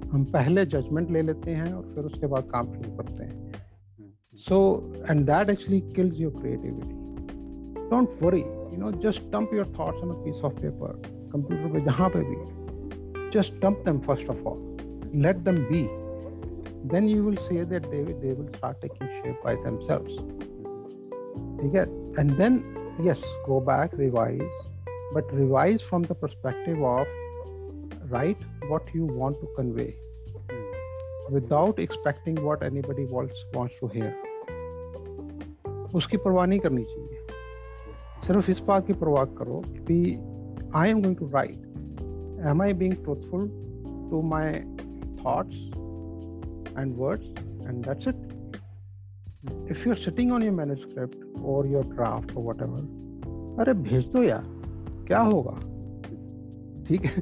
हम 0.11 0.23
पहले 0.23 0.65
जजमेंट 0.65 1.11
ले 1.11 1.21
लेते 1.21 1.51
हैं 1.51 1.73
और 1.73 1.83
फिर 1.95 2.03
उसके 2.03 2.27
बाद 2.27 2.43
काम 2.43 2.73
शुरू 2.73 2.95
करते 2.97 3.23
हैं। 3.23 3.51
So 4.37 4.57
and 5.09 5.25
that 5.25 5.49
actually 5.49 5.79
kills 5.95 6.19
your 6.19 6.31
creativity 6.31 6.95
don't 7.89 8.23
worry 8.23 8.39
you 8.39 8.77
know 8.77 8.91
just 9.01 9.31
dump 9.31 9.53
your 9.53 9.67
thoughts 9.79 10.03
on 10.03 10.09
a 10.09 10.17
piece 10.23 10.41
of 10.43 10.53
paper 10.53 11.01
computer 11.33 11.73
पे 11.73 11.81
जहाँ 11.81 12.09
पे 12.09 12.19
भी 12.19 12.35
just 13.33 13.61
dump 13.61 13.81
them 13.85 13.99
first 13.99 14.29
of 14.29 14.43
all 14.43 15.11
let 15.15 15.37
them 15.47 15.57
be 15.71 15.85
then 16.89 17.09
you 17.09 17.23
will 17.23 17.35
see 17.35 17.65
that 17.65 17.85
they 17.85 18.03
will 18.03 18.47
start 18.47 18.81
taking 18.81 19.09
shape 19.09 19.41
by 19.45 19.55
themselves 19.55 20.17
ठीक 21.61 21.75
है? 21.75 21.83
And 22.19 22.37
then 22.37 22.59
yes 22.99 23.19
go 23.45 23.59
back 23.59 23.91
revise 23.93 24.41
but 25.13 25.31
revise 25.31 25.81
from 25.81 26.01
the 26.03 26.15
perspective 26.15 26.81
of 26.83 27.07
write 28.09 28.37
what 28.69 28.83
you 28.93 29.05
want 29.05 29.39
to 29.39 29.47
convey 29.55 29.93
without 31.29 31.77
expecting 31.77 32.41
what 32.43 32.63
anybody 32.63 33.03
else 33.13 33.43
wants 33.53 33.75
to 33.79 33.87
hear 33.87 34.15
उसकी 35.95 36.17
परवाह 36.17 36.45
नहीं 36.45 36.59
करनी 36.59 36.83
चाहिए 36.83 37.17
सिर्फ़ 38.25 38.49
इस 38.51 38.59
बात 38.67 38.87
की 38.87 38.93
परवाह 39.03 39.23
करो 39.37 39.61
कि 39.67 39.97
I 40.75 40.89
am 40.89 41.01
going 41.01 41.15
to 41.17 41.29
write 41.33 42.47
am 42.51 42.61
I 42.61 42.73
being 42.81 42.93
truthful 43.03 43.47
to 44.09 44.21
my 44.33 44.51
thoughts 45.23 45.57
and 46.79 46.95
words 46.97 47.27
and 47.67 47.85
that's 47.85 48.07
it 48.07 48.26
if 49.71 49.87
you 49.87 49.93
are 49.93 49.97
sitting 49.97 50.31
on 50.31 50.43
your 50.43 50.75
your 50.75 51.43
और 51.45 51.67
योर 51.67 51.83
ड्राफ्ट 51.83 52.37
और 52.37 52.43
वट 52.43 52.61
एवर 52.61 53.61
अरे 53.61 53.73
भेज 53.73 54.05
दो 54.05 54.23
यार 54.23 54.43
क्या 55.07 55.19
होगा? 55.19 55.59
ठीक 56.87 57.05
है। 57.05 57.21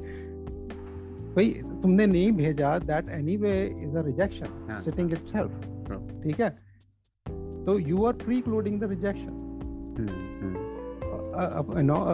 भाई 1.34 1.50
तुमने 1.82 2.06
नहीं 2.06 2.32
भेजा 2.32 2.78
that 2.78 3.08
anyway 3.36 3.52
is 3.84 3.96
a 3.98 4.02
rejection 4.02 4.80
sitting 4.84 5.12
itself 5.18 5.50
ठीक 6.22 6.40
है? 6.40 6.50
तो 7.66 7.78
you 7.78 8.04
are 8.04 8.12
precluding 8.40 8.80
the 8.80 8.84
rejection 8.90 9.44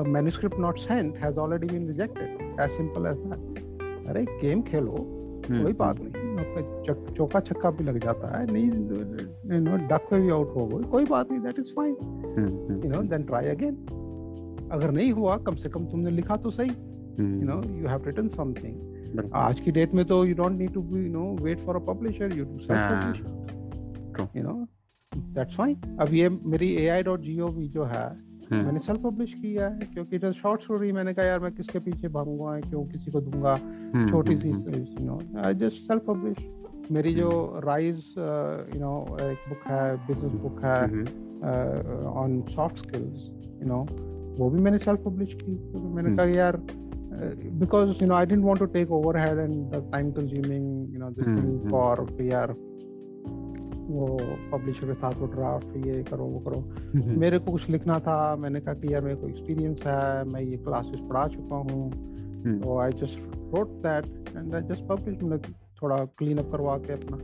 manuscript 0.09 0.59
not 0.59 0.79
sent 0.79 1.17
has 1.17 1.39
already 1.39 1.67
been 1.67 1.87
rejected 1.89 2.61
as 2.61 2.71
simple 2.71 3.07
as 3.07 3.17
that 3.17 4.09
अरे 4.09 4.25
गेम 4.41 4.63
खेलो 4.63 4.91
कोई 4.91 5.57
हम्म, 5.59 5.73
बात 5.73 5.99
हम्म। 5.99 6.09
नहीं। 6.09 6.22
चौका 7.17 7.41
छक्का 7.41 7.71
भी 7.71 7.85
लग 7.85 7.99
जाता 7.99 8.39
है। 8.39 8.53
नहीं 8.53 9.61
नो 9.61 9.77
डक 9.77 10.07
पे 10.11 10.21
भी 10.21 10.31
आउट 10.31 10.55
हो 10.57 10.67
गई। 10.67 10.85
कोई 10.85 11.05
बात 11.05 11.31
नहीं 11.33 11.41
that 11.41 11.59
is 11.59 11.67
fine 11.67 11.97
you 12.85 12.91
know 12.91 13.03
then 13.03 13.23
try 13.23 13.47
again 13.47 13.75
अगर 14.73 14.91
नहीं 14.91 15.13
हुआ 15.13 15.37
कम 15.37 15.55
से 15.55 15.69
कम 15.69 15.85
तुमने 15.85 16.11
लिखा 16.11 16.37
तो 16.37 16.51
सही। 16.51 16.71
You 17.21 17.45
know 17.45 17.63
you 17.81 17.89
have 17.89 18.03
written 18.07 18.29
something 18.29 19.31
आज 19.35 19.61
की 19.61 19.71
डेट 19.71 19.95
में 19.95 20.05
तो 20.05 20.25
you 20.25 20.35
don't 20.35 20.53
need 20.53 20.73
to 20.73 20.83
be 20.83 21.09
no 21.09 21.37
wait 21.43 21.59
for 21.59 21.77
a 21.77 21.85
publisher 21.93 22.39
you 22.39 22.45
do 22.45 22.59
self 22.59 23.41
True. 24.17 24.29
you 24.37 24.43
know 24.47 24.59
that's 25.37 25.55
fine 25.59 25.77
अब 26.01 26.09
ये 26.13 26.29
मेरी 26.29 26.77
ai.gov 26.77 27.55
जो 27.77 27.85
है 27.85 28.32
मैंने 28.57 28.81
सेल्फ 28.81 29.01
पब्लिश 29.03 29.33
किया 29.35 29.69
है 29.69 29.87
क्योंकि 29.95 30.17
इट 30.17 30.25
शॉर्ट 30.33 30.63
स्टोरी 30.63 30.93
मैंने 30.93 31.15
कहा 31.15 31.25
यार 31.25 31.41
मैं 31.41 31.53
किसके 31.53 31.79
पीछे 31.79 32.09
भागूँगा 32.17 32.59
क्यों 32.61 32.85
किसी 32.87 33.11
को 33.11 33.21
दूँगा? 33.21 33.55
हम्म, 33.55 34.11
छोटी 34.11 34.37
सी 34.37 34.51
हम्म, 34.51 34.75
you 34.75 35.07
know 35.07 35.21
I 35.45 35.55
just 35.55 35.87
self 35.89 36.03
publish 36.07 36.91
मेरी 36.91 37.15
जो 37.15 37.31
राइज 37.65 37.97
यू 38.19 38.81
नो 38.81 38.95
एक 39.23 39.49
बुक 39.49 39.67
है 39.67 39.97
बिज़नेस 40.07 40.33
बुक 40.43 40.65
है 40.65 40.79
हम्म, 40.85 42.07
on 42.15 42.41
soft 42.51 42.79
skills 42.79 43.29
you 43.63 43.69
know 43.69 43.87
वो 44.39 44.49
भी 44.51 44.61
मैंने 44.63 44.79
सेल्फ 44.79 45.01
पब्लिश 45.07 45.35
की। 45.35 45.53
मैंने 45.79 46.09
हम्म। 46.09 46.17
कहा 46.17 46.27
यार 46.27 46.57
because 47.61 47.91
you 48.03 48.07
know 48.09 48.15
I 48.15 48.27
don't 48.27 48.45
want 48.45 48.59
to 48.59 48.67
take 48.77 48.91
over 48.93 49.17
and 49.19 49.55
the 49.73 49.89
time 49.93 50.11
consuming 50.13 50.95
you 50.95 51.01
know 51.01 51.11
this 51.11 51.27
hmm, 51.27 51.41
thing 51.41 51.51
hmm. 51.51 51.69
यार 53.91 53.93
वो 53.93 54.19
पब्लिशर 54.59 54.87
के 54.87 54.95
साथ 54.95 55.13
वो 55.21 55.27
ड्राफ्ट 55.27 55.87
ये 55.87 56.03
करो 56.03 56.25
वो 56.25 56.39
करो। 56.41 56.61
हम्म, 56.61 57.21
मेरे 57.21 57.39
को 57.39 57.53
कुछ 57.53 57.71
लिखना 57.71 57.99
था 57.99 58.37
मैंने 58.37 58.61
कहा 58.61 58.75
कि 58.75 58.95
यार 58.95 59.03
मेरे 59.03 59.17
को 59.17 59.29
एक्सपीरियंस 59.29 59.83
है 59.87 60.25
मैं 60.25 60.41
ये 60.41 60.57
क्लासेस 60.57 61.01
पढ़ा 61.01 61.27
चुका 61.29 61.57
हूँ। 61.57 61.91
तो 62.63 62.79
I 62.79 62.91
just 62.91 63.19
wrote 63.55 63.69
that 63.69 64.05
and 64.37 64.55
I 64.55 64.63
just 64.63 64.83
publish 64.89 65.19
मतलब 65.23 65.43
थोड़ा 65.83 65.97
क्लीन 65.97 66.39
अप 66.39 66.51
करवा 66.53 66.77
के 66.79 66.93
अपना। 66.93 67.17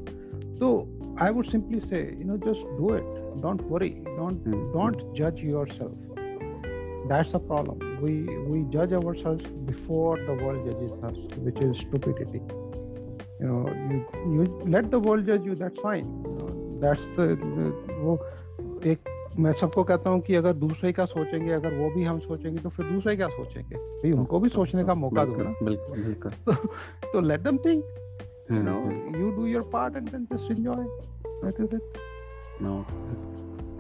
तो 0.59 0.89
I 1.23 1.33
would 1.33 1.45
simply 1.45 1.81
say 1.81 2.19
you 2.21 2.27
know 2.27 2.37
just 2.37 2.67
do 2.79 2.95
it 2.97 3.43
don't 3.43 3.63
worry 3.71 3.89
don't 3.89 4.47
hmm, 4.47 4.73
don't 4.73 4.99
judge 5.21 5.43
yourself. 5.45 5.93
That's 7.11 7.33
the 7.33 7.39
problem. 7.39 7.79
We 8.01 8.15
we 8.49 8.65
judge 8.73 8.93
ourselves 8.93 9.45
before 9.69 10.17
the 10.17 10.35
world 10.45 10.67
judges 10.67 10.93
us 11.11 11.17
which 11.45 11.61
is 11.67 11.79
stupidity. 11.79 12.41
You 13.41 13.47
know 13.47 13.63
you 13.91 13.99
you 14.35 14.47
let 14.75 14.91
the 14.91 14.99
world 14.99 15.27
judge 15.27 15.47
you 15.51 15.55
that's 15.55 15.81
fine. 15.81 16.11
That's 16.81 17.01
वो 17.99 18.19
एक 18.87 18.99
मैं 19.39 19.53
सबको 19.53 19.85
कहता 19.85 20.11
हूँ 20.11 20.21
कि 20.21 20.35
अगर 20.35 20.53
दूसरे 20.53 20.93
का 20.93 21.05
सोचेंगे 21.05 21.53
अगर 21.53 21.75
वो 21.75 21.91
भी 21.91 22.05
हम 22.05 22.19
सोचेंगे 22.19 22.59
तो 22.59 22.69
फिर 22.69 22.87
दूसरे 22.87 23.17
क्या 23.17 23.29
सोचेंगे? 23.29 23.77
भाई 23.77 24.13
उनको 24.13 24.41
भी 24.41 24.49
सोचने 24.49 24.85
का 24.85 24.95
मौका 24.95 25.25
दो 25.25 25.37
ना। 25.37 25.55
बिल्कुल 25.63 26.03
बिल्कुल 26.03 26.55
तो 27.13 27.21
let 27.21 27.41
them 27.41 27.59
think 27.59 27.85
you 28.53 29.21
you 29.21 29.31
do 29.31 29.47
your 29.47 29.63
part 29.73 29.97
and 29.97 30.09
then 30.11 30.25
just 30.25 30.51
enjoy 30.51 30.85
that 31.45 31.61
is 31.61 31.77
it 31.77 31.83
no 32.63 32.85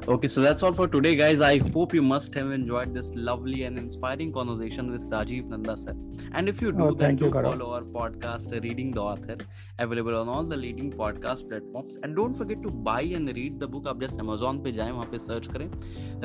Okay, 0.08 0.26
so 0.26 0.40
that's 0.40 0.62
all 0.62 0.72
for 0.72 0.88
today, 0.88 1.14
guys. 1.14 1.38
I 1.38 1.58
hope 1.58 1.92
you 1.92 2.00
must 2.00 2.34
have 2.34 2.50
enjoyed 2.50 2.94
this 2.94 3.10
lovely 3.14 3.64
and 3.64 3.78
inspiring 3.78 4.32
conversation 4.32 4.90
with 4.90 5.02
Rajiv 5.10 5.48
Nanda 5.50 5.76
sir. 5.76 5.94
And 6.32 6.48
if 6.48 6.62
you 6.62 6.72
do, 6.72 6.84
Oh, 6.84 6.94
then 6.94 6.98
thank 6.98 7.18
do 7.18 7.26
you, 7.26 7.32
follow 7.32 7.72
our 7.74 7.82
podcast, 7.82 8.54
Reading 8.64 8.90
the 8.92 9.02
Author, 9.02 9.36
available 9.78 10.16
on 10.16 10.26
all 10.30 10.44
the 10.44 10.56
leading 10.56 10.90
podcast 10.90 11.46
platforms. 11.50 11.98
And 12.02 12.16
don't 12.16 12.34
forget 12.34 12.62
to 12.62 12.70
buy 12.70 13.02
and 13.02 13.28
read 13.40 13.60
the 13.60 13.68
book. 13.68 13.86
आप 13.86 14.00
just 14.00 14.20
Amazon 14.24 14.62
पे 14.64 14.72
जाएँ, 14.72 14.90
वहाँ 14.92 15.08
पे 15.12 15.18
search 15.26 15.46
करें 15.56 15.68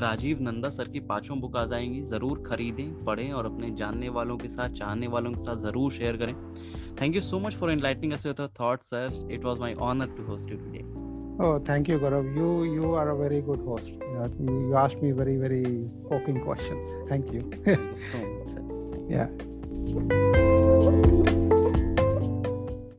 Rajiv 0.02 0.42
Nanda 0.50 0.70
sir 0.80 0.88
की 0.96 1.00
पाँचों 1.12 1.40
book 1.42 1.58
आ 1.58 1.66
जाएँगी 1.76 2.02
ज़रूर 2.16 2.44
खरीदें 2.48 3.04
पढ़ें 3.06 3.32
और 3.32 3.46
अपने 3.46 3.72
जानने 3.84 4.10
वालों 4.20 4.38
के 4.38 4.48
साथ 4.58 4.80
चाहने 4.80 5.08
वालों 5.18 5.34
के 5.34 5.42
साथ 5.46 5.58
ज़रूर 5.68 5.92
शेयर 6.00 6.18
करें 6.24 6.36
thank 7.02 7.16
you 7.16 7.22
so 7.22 7.40
much 7.48 7.56
for 7.56 7.76
enlightening 7.76 8.14
us 8.20 8.26
with 8.32 8.40
your 8.46 8.52
thoughts 8.62 8.94
sir 8.96 9.08
it 9.38 9.50
was 9.50 9.66
my 9.68 9.74
honor 9.90 10.14
to 10.20 10.32
host 10.32 10.54
you 10.54 10.58
today 10.66 11.03
Oh, 11.40 11.60
thank 11.60 11.88
you, 11.88 11.98
Gaurav. 12.00 12.36
You 12.36 12.64
you 12.64 12.94
are 12.94 13.10
a 13.10 13.18
very 13.18 13.42
good 13.42 13.60
host. 13.62 13.88
You, 13.88 14.00
know, 14.00 14.30
you 14.40 14.76
asked 14.76 15.02
me 15.02 15.12
very 15.12 15.38
very 15.38 15.90
poking 16.10 16.42
questions. 16.42 17.10
Thank 17.10 17.34
you. 17.34 17.42
thank 17.66 17.80
you 17.80 17.96
so 17.96 18.18
much 18.18 18.50
sir 18.54 18.64
yeah. 19.10 19.28